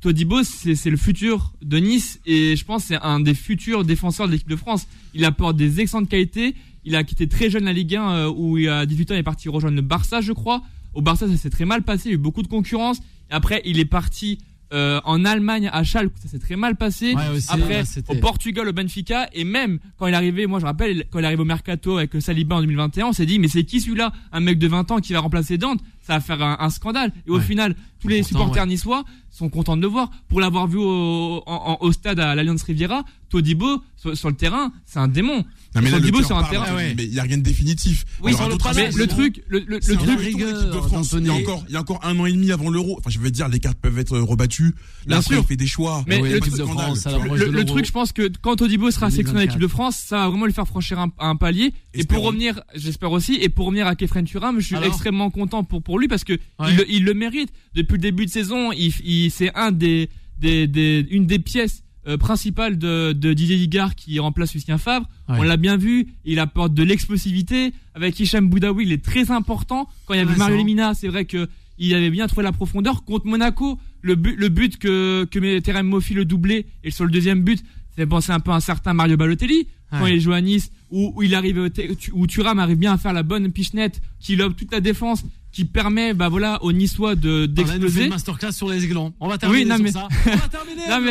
Todibo, 0.00 0.44
c'est 0.44 0.90
le 0.90 0.96
futur 0.96 1.52
de 1.60 1.78
Nice 1.78 2.20
et 2.24 2.54
je 2.54 2.64
pense 2.64 2.84
c'est 2.84 3.00
un 3.02 3.18
des 3.18 3.34
futurs 3.34 3.84
défenseurs 3.84 4.28
de 4.28 4.32
l'équipe 4.32 4.48
de 4.48 4.54
France. 4.54 4.86
Il 5.12 5.24
apporte 5.24 5.56
des 5.56 5.80
excellentes 5.80 6.08
qualités. 6.08 6.54
Il 6.84 6.94
a 6.94 7.02
quitté 7.02 7.26
très 7.26 7.50
jeune 7.50 7.64
la 7.64 7.72
Ligue 7.72 7.96
1 7.96 8.10
euh, 8.12 8.30
où 8.32 8.56
il 8.58 8.68
a 8.68 8.86
18 8.86 9.10
ans, 9.10 9.14
il 9.14 9.18
est 9.18 9.22
parti 9.24 9.48
rejoindre 9.48 9.74
le 9.74 9.82
Barça, 9.82 10.20
je 10.20 10.30
crois. 10.32 10.62
Au 10.94 11.02
Barça, 11.02 11.26
ça 11.26 11.36
s'est 11.36 11.50
très 11.50 11.64
mal 11.64 11.82
passé, 11.82 12.02
il 12.04 12.08
y 12.10 12.12
a 12.12 12.14
eu 12.14 12.18
beaucoup 12.18 12.42
de 12.44 12.46
concurrence. 12.46 13.00
Après, 13.28 13.60
il 13.64 13.80
est 13.80 13.84
parti 13.86 14.38
euh, 14.72 15.00
en 15.04 15.24
Allemagne 15.24 15.70
à 15.72 15.82
Schalke, 15.82 16.12
ça 16.22 16.28
s'est 16.28 16.38
très 16.38 16.56
mal 16.56 16.76
passé. 16.76 17.14
Ouais, 17.14 17.28
aussi, 17.34 17.48
après, 17.50 17.82
au 18.08 18.14
Portugal, 18.16 18.68
au 18.68 18.72
Benfica, 18.72 19.28
et 19.32 19.44
même 19.44 19.78
quand 19.98 20.06
il 20.06 20.12
est 20.12 20.16
arrivé, 20.16 20.46
moi 20.46 20.60
je 20.60 20.66
rappelle, 20.66 21.04
quand 21.10 21.18
il 21.18 21.22
est 21.22 21.26
arrivé 21.26 21.42
au 21.42 21.46
Mercato 21.46 21.96
avec 21.96 22.20
Saliba 22.20 22.56
en 22.56 22.60
2021, 22.60 23.06
on 23.06 23.12
s'est 23.12 23.26
dit, 23.26 23.38
mais 23.38 23.48
c'est 23.48 23.64
qui 23.64 23.80
celui-là? 23.80 24.12
Un 24.32 24.40
mec 24.40 24.58
de 24.58 24.68
20 24.68 24.90
ans 24.90 24.98
qui 24.98 25.12
va 25.12 25.20
remplacer 25.20 25.58
Dante? 25.58 25.80
Ça 26.08 26.14
va 26.14 26.20
faire 26.20 26.40
un, 26.42 26.56
un 26.58 26.70
scandale. 26.70 27.12
Et 27.26 27.30
au 27.30 27.36
Ouais. 27.36 27.42
final, 27.42 27.76
tous 28.00 28.08
les 28.08 28.22
supporters 28.22 28.62
ouais. 28.62 28.68
niçois 28.70 29.04
sont 29.30 29.50
contents 29.50 29.76
de 29.76 29.82
le 29.82 29.88
voir. 29.88 30.10
Pour 30.28 30.40
l'avoir 30.40 30.66
vu 30.66 30.78
au, 30.78 31.42
en- 31.46 31.76
en- 31.78 31.78
au 31.84 31.92
stade 31.92 32.18
à 32.18 32.34
l'Alliance 32.34 32.62
Riviera, 32.62 33.04
Todibo, 33.28 33.82
sur, 33.94 34.16
sur 34.16 34.30
le 34.30 34.34
terrain, 34.36 34.72
c'est 34.86 35.00
un 35.00 35.06
démon. 35.08 35.44
Non, 35.74 35.82
mais 35.82 35.90
là, 35.90 35.98
Todibo 35.98 36.22
sur 36.22 36.34
un 36.38 36.40
parle, 36.40 36.52
terrain. 36.52 36.74
Ouais. 36.76 36.94
Mais 36.96 37.04
il 37.04 37.12
y 37.12 37.20
a 37.20 37.24
rien 37.24 37.36
de 37.36 37.42
définitif. 37.42 38.06
Oui, 38.22 38.32
sur 38.32 38.48
le 38.48 38.56
mais 38.74 38.90
le 38.90 39.06
truc, 39.06 39.42
le, 39.48 39.58
le, 39.58 39.80
truc, 39.80 40.00
retour 40.00 40.16
de 40.16 40.22
l'équipe 40.22 40.40
de 40.46 40.80
France. 40.80 41.14
Il 41.18 41.26
y 41.26 41.28
a 41.28 41.34
encore, 41.34 41.62
il 41.68 41.74
y 41.74 41.76
a 41.76 41.80
encore 41.80 42.00
un 42.06 42.18
an 42.18 42.24
et 42.24 42.32
demi 42.32 42.50
avant 42.52 42.70
l'Euro. 42.70 42.96
Enfin, 42.98 43.10
je 43.10 43.18
veux 43.18 43.30
dire, 43.30 43.48
les 43.48 43.60
cartes 43.60 43.76
peuvent 43.78 43.98
être 43.98 44.18
rebattues. 44.18 44.74
Là, 45.04 45.06
Bien 45.06 45.16
après, 45.18 45.34
sûr. 45.34 45.44
il 45.44 45.46
fait 45.46 45.56
des 45.56 45.66
choix. 45.66 46.04
Mais 46.06 46.20
le 46.22 46.40
de 46.40 46.46
truc 46.46 46.54
France, 46.64 47.06
le, 47.06 47.84
je 47.84 47.92
pense 47.92 48.12
que 48.12 48.30
quand 48.40 48.56
Todibo 48.56 48.90
sera 48.90 49.10
sélectionné 49.10 49.40
en 49.40 49.44
2024. 49.44 49.50
équipe 49.50 49.60
de 49.62 49.68
France, 49.68 49.96
ça 49.96 50.16
va 50.20 50.28
vraiment 50.30 50.46
lui 50.46 50.54
faire 50.54 50.66
franchir 50.66 50.98
un, 50.98 51.10
un 51.18 51.36
palier. 51.36 51.74
Et 51.92 52.04
pour 52.04 52.22
revenir, 52.22 52.60
j'espère 52.74 53.12
aussi, 53.12 53.34
et 53.34 53.50
pour 53.50 53.66
revenir 53.66 53.86
à 53.86 53.94
Kefren 53.94 54.24
Turam, 54.24 54.58
je 54.58 54.66
suis 54.66 54.76
extrêmement 54.76 55.28
content 55.30 55.64
pour, 55.64 55.82
pour 55.82 55.97
lui 55.98 56.08
parce 56.08 56.24
que 56.24 56.32
Ouais. 56.58 56.70
il, 56.70 56.76
le- 56.76 56.90
il 56.90 57.04
le 57.04 57.14
mérite. 57.14 57.50
Depuis 57.74 57.94
le 57.94 57.98
début 58.00 58.26
de 58.26 58.30
saison, 58.30 58.72
il, 58.72 58.92
il, 59.04 59.30
c'est 59.30 59.54
un 59.54 59.72
des, 59.72 60.08
des, 60.40 60.66
des, 60.66 61.06
une 61.10 61.26
des 61.26 61.38
pièces 61.38 61.82
euh, 62.06 62.16
principales 62.16 62.78
de, 62.78 63.12
de 63.12 63.32
Didier 63.34 63.56
Ligard 63.56 63.94
qui 63.94 64.18
remplace 64.18 64.54
Lucien 64.54 64.78
Favre. 64.78 65.06
Ouais. 65.28 65.36
On 65.38 65.42
l'a 65.42 65.56
bien 65.56 65.76
vu, 65.76 66.06
il 66.24 66.38
apporte 66.38 66.72
de 66.74 66.82
l'explosivité. 66.82 67.72
Avec 67.94 68.18
Hicham 68.18 68.48
Boudaoui, 68.48 68.84
il 68.84 68.92
est 68.92 69.04
très 69.04 69.30
important. 69.30 69.88
Quand 70.06 70.14
il 70.14 70.18
y 70.18 70.20
avait. 70.20 70.36
Mario 70.36 70.56
Lemina, 70.56 70.94
c'est 70.94 71.08
vrai 71.08 71.24
que 71.24 71.48
il 71.78 71.94
avait 71.94 72.10
bien 72.10 72.26
trouvé 72.26 72.42
la 72.42 72.52
profondeur. 72.52 73.04
Contre 73.04 73.26
Monaco, 73.26 73.78
le 74.00 74.14
but, 74.16 74.34
le 74.36 74.48
but 74.48 74.78
que, 74.78 75.24
que 75.30 75.58
Terem 75.60 75.86
Moffi 75.86 76.14
le 76.14 76.24
doublé, 76.24 76.66
et 76.82 76.90
sur 76.90 77.04
le 77.04 77.10
deuxième 77.10 77.42
but, 77.42 77.62
c'est 77.96 78.06
penser 78.06 78.32
un 78.32 78.40
peu 78.40 78.50
à 78.50 78.54
un 78.54 78.60
certain 78.60 78.94
Mario 78.94 79.16
Balotelli, 79.16 79.68
quand 79.90 80.02
Ouais. 80.02 80.14
il 80.16 80.20
joue 80.20 80.32
à 80.32 80.40
Nice, 80.40 80.70
où, 80.90 81.12
où 81.14 81.22
il 81.22 81.34
arrive, 81.34 81.70
où 82.12 82.26
Thuram 82.26 82.58
arrive 82.58 82.78
bien 82.78 82.92
à 82.92 82.98
faire 82.98 83.12
la 83.12 83.22
bonne 83.22 83.50
pichenette, 83.52 84.00
qui 84.20 84.34
lobe 84.36 84.54
toute 84.56 84.72
la 84.72 84.80
défense, 84.80 85.24
qui 85.58 85.64
permet, 85.64 86.14
bah 86.14 86.28
voilà, 86.28 86.62
aux 86.62 86.70
Niçois 86.72 87.16
de, 87.16 87.46
d'exploser. 87.46 88.04
une 88.04 88.10
masterclass 88.10 88.52
sur 88.52 88.68
les 88.68 88.84
aiglons. 88.84 89.12
On 89.18 89.26
va 89.26 89.38
terminer 89.38 89.64
Oui, 89.64 89.68
non, 89.68 89.74
sur 89.74 89.84
mais- 89.84 89.90
ça. 89.90 90.06
On 90.26 90.30
va 90.36 90.48
terminer. 90.48 90.82
Non, 90.88 90.98
le 91.00 91.04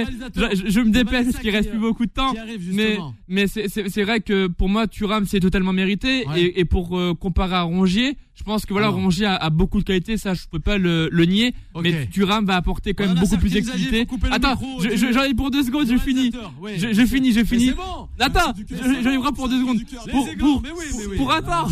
mais 0.45 0.56
je, 0.56 0.70
je 0.70 0.80
me 0.80 0.89
dépêche 0.89 1.26
parce 1.26 1.39
qu'il 1.39 1.50
reste 1.50 1.70
plus 1.70 1.80
beaucoup 1.80 2.06
de 2.06 2.12
temps. 2.12 2.34
arrive 2.34 2.74
Mais, 2.74 2.98
mais 3.28 3.48
c'est- 3.48 3.68
c'est 3.68 3.89
c'est 3.89 4.04
vrai 4.04 4.22
que 4.22 4.48
pour 4.48 4.70
moi, 4.70 4.88
Thuram, 4.88 5.26
c'est 5.26 5.41
totalement 5.41 5.74
mérité. 5.74 6.26
Ouais. 6.30 6.41
Et, 6.43 6.62
et 6.62 6.66
pour 6.66 6.98
euh, 6.98 7.14
comparer 7.14 7.56
à 7.56 7.64
Rongier, 7.64 8.16
je 8.38 8.44
pense 8.44 8.66
que 8.66 8.72
voilà, 8.74 8.88
Alors. 8.88 9.00
Rongier 9.00 9.26
a, 9.26 9.36
a 9.36 9.50
beaucoup 9.50 9.80
de 9.80 9.84
qualités, 9.84 10.16
ça, 10.16 10.34
je 10.36 10.44
peux 10.50 10.60
pas 10.60 10.78
le, 10.78 11.10
le 11.12 11.26
nier. 11.26 11.54
Mais 11.82 12.06
Thuram 12.08 12.46
va 12.46 12.56
apporter 12.56 12.94
quand 12.94 13.06
même 13.06 13.16
beaucoup 13.20 13.38
plus 13.38 13.50
d'activité. 13.52 14.08
Attends, 14.32 14.52
micro, 14.62 14.82
je- 14.84 15.12
j'en 15.12 15.24
ai 15.24 15.34
pour 15.34 15.50
deux 15.52 15.64
secondes, 15.64 15.88
je 15.90 15.98
finis. 15.98 16.32
ouais. 16.62 16.78
Je, 16.78 16.94
je 16.94 17.06
finis, 17.06 17.34
je 17.34 17.44
finis. 17.44 17.72
bon. 17.72 18.08
Attends, 18.20 18.54
j'en 19.04 19.12
ai 19.12 19.32
pour 19.34 19.50
deux 19.50 19.60
secondes. 19.60 19.80
Pour, 20.12 20.30
pour, 20.38 20.64
pour 21.18 21.32
attends, 21.34 21.68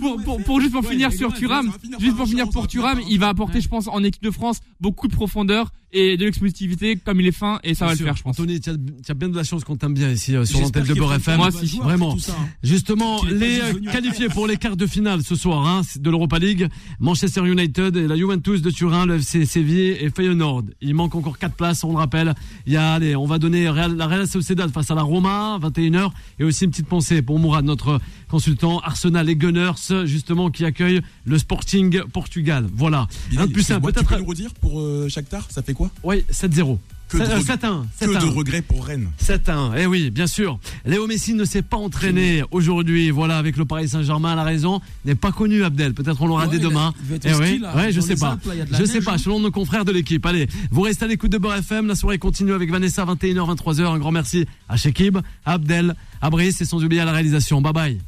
pour, 0.00 0.22
pour, 0.22 0.42
pour 0.42 0.60
juste 0.60 0.72
pour 0.72 0.84
finir 0.84 1.12
sur 1.12 1.32
Thuram, 1.32 1.72
finir 1.80 2.00
juste 2.00 2.16
pour 2.16 2.26
finir 2.26 2.48
pour 2.50 2.66
Thuram, 2.66 2.98
par 2.98 3.08
il 3.08 3.18
va 3.20 3.28
apporter, 3.28 3.60
je 3.60 3.68
pense, 3.68 3.86
en 3.88 4.02
équipe 4.02 4.22
de 4.22 4.30
France, 4.30 4.60
beaucoup 4.80 5.06
de 5.08 5.12
profondeur 5.14 5.70
et 5.92 6.16
de 6.16 6.24
l'explosivité 6.24 6.96
comme 6.96 7.20
il 7.20 7.26
est 7.26 7.32
fin 7.32 7.58
et 7.64 7.74
ça 7.74 7.86
va 7.86 7.92
le 7.92 7.98
faire, 7.98 8.16
je 8.16 8.22
pense. 8.22 8.38
Anthony, 8.38 8.60
tu 8.60 8.70
as, 8.70 8.74
tu 8.74 9.10
as 9.10 9.14
bien 9.14 9.28
de 9.28 9.36
la 9.36 9.42
chance 9.44 9.64
qu'on 9.64 9.76
t'aime 9.76 9.94
bien 9.94 10.10
ici 10.10 10.36
euh, 10.36 10.44
sur 10.44 10.60
l'antenne 10.60 10.84
de 10.84 10.94
Beurre 10.94 11.14
FM. 11.14 11.36
Moi 11.38 11.48
aussi. 11.48 11.78
Vraiment. 11.78 12.08
après 12.10 12.18
tout 12.20 12.24
ça, 12.26 12.36
hein. 12.40 12.48
Justement, 12.62 13.22
les 13.24 13.60
qualifiés 13.90 14.28
pour 14.28 14.46
les 14.46 14.56
quarts 14.56 14.76
de 14.76 14.86
finale 14.86 15.22
ce 15.22 15.34
soir 15.34 15.66
hein, 15.66 15.82
de 15.98 16.10
l'Europa 16.10 16.38
League, 16.38 16.68
Manchester 17.00 17.46
United 17.46 17.96
et 17.96 18.06
la 18.06 18.16
Juventus 18.16 18.60
de 18.62 18.70
Turin, 18.70 19.06
le 19.06 19.16
FC 19.16 19.46
Séville 19.46 19.96
et 20.00 20.10
Feyenoord. 20.10 20.64
Il 20.80 20.94
manque 20.94 21.14
encore 21.14 21.38
quatre 21.38 21.54
places, 21.54 21.84
on 21.84 21.92
le 21.92 21.98
rappelle. 21.98 22.34
Il 22.66 22.72
y 22.72 22.76
a, 22.76 22.92
allez, 22.94 23.16
on 23.16 23.26
va 23.26 23.38
donner 23.38 23.68
Real- 23.68 23.96
la 23.96 24.06
Real 24.06 24.26
Sociedad 24.28 24.70
face 24.70 24.90
à 24.90 24.94
la 24.94 25.02
Roma, 25.02 25.58
21h, 25.62 26.10
et 26.38 26.44
aussi 26.44 26.64
une 26.64 26.70
petite 26.70 26.86
pensée 26.88 27.22
pour 27.22 27.38
Mourad, 27.38 27.64
notre 27.64 28.00
consultant 28.28 28.78
Arsenal 28.80 29.28
et 29.28 29.36
Gunners, 29.36 30.04
justement, 30.04 30.50
qui 30.50 30.64
accueille 30.64 31.00
le 31.24 31.38
Sporting 31.38 32.00
Portugal. 32.12 32.66
Voilà. 32.74 33.06
Un 33.36 33.46
de 33.46 33.52
plus 33.52 33.62
simple, 33.62 33.88
excuse-moi, 33.88 33.92
Tu 33.92 33.94
peut-être. 33.94 34.08
peux 34.08 34.18
nous 34.18 34.24
redire 34.28 34.54
pour 34.60 34.80
euh, 34.80 35.08
Shakhtar, 35.08 35.46
ça 35.50 35.62
fait 35.62 35.74
quoi? 35.74 35.90
Oui, 36.02 36.24
7-0. 36.30 36.78
Que 37.08 37.16
de 37.16 37.22
Euh, 37.22 37.38
regrets. 37.38 37.54
7-1. 37.54 37.86
Que 37.98 38.04
de 38.04 38.12
7-1. 38.12 38.28
regrets 38.34 38.60
pour 38.60 38.84
Rennes. 38.84 39.08
7-1, 39.18 39.72
eh 39.78 39.86
oui, 39.86 40.10
bien 40.10 40.26
sûr. 40.26 40.58
Léo 40.84 41.06
Messi 41.06 41.32
ne 41.32 41.46
s'est 41.46 41.62
pas 41.62 41.78
entraîné 41.78 42.42
aujourd'hui, 42.50 43.08
voilà, 43.10 43.38
avec 43.38 43.56
le 43.56 43.64
Paris 43.64 43.88
Saint-Germain. 43.88 44.34
La 44.34 44.42
raison 44.44 44.82
n'est 45.06 45.14
pas 45.14 45.32
connue, 45.32 45.64
Abdel. 45.64 45.94
Peut-être 45.94 46.20
on 46.20 46.26
l'aura 46.26 46.44
Ouais, 46.46 46.50
dès 46.50 46.58
demain. 46.58 46.92
Eh 47.24 47.32
oui, 47.34 47.46
ski, 47.46 47.58
là, 47.60 47.74
ouais, 47.76 47.92
je 47.92 48.00
sais 48.02 48.14
pas. 48.16 48.32
Alpes, 48.32 48.44
là, 48.44 48.54
il 48.54 48.58
y 48.58 48.60
a 48.60 48.64
de 48.66 48.72
la 48.72 48.78
Je 48.78 48.84
sais 48.84 48.94
neige, 48.96 49.04
pas, 49.06 49.14
hein. 49.14 49.18
selon 49.18 49.40
nos 49.40 49.50
confrères 49.50 49.86
de 49.86 49.92
l'équipe. 49.92 50.26
Allez, 50.26 50.48
vous 50.70 50.82
restez 50.82 51.06
à 51.06 51.08
l'écoute 51.08 51.32
de 51.32 51.38
Beurre 51.38 51.54
FM. 51.56 51.86
La 51.86 51.94
soirée 51.94 52.18
continue 52.18 52.52
avec 52.52 52.70
Vanessa, 52.70 53.06
21h, 53.06 53.56
23h. 53.56 53.86
Un 53.86 53.98
grand 53.98 54.12
merci 54.12 54.44
à 54.68 54.76
Shekib, 54.76 55.16
à 55.46 55.52
Abdel, 55.54 55.94
à 56.20 56.28
Brice 56.28 56.60
et 56.60 56.66
sans 56.66 56.84
oublier 56.84 57.00
à 57.00 57.06
la 57.06 57.12
réalisation. 57.12 57.62
Bye 57.62 57.72
bye. 57.72 58.07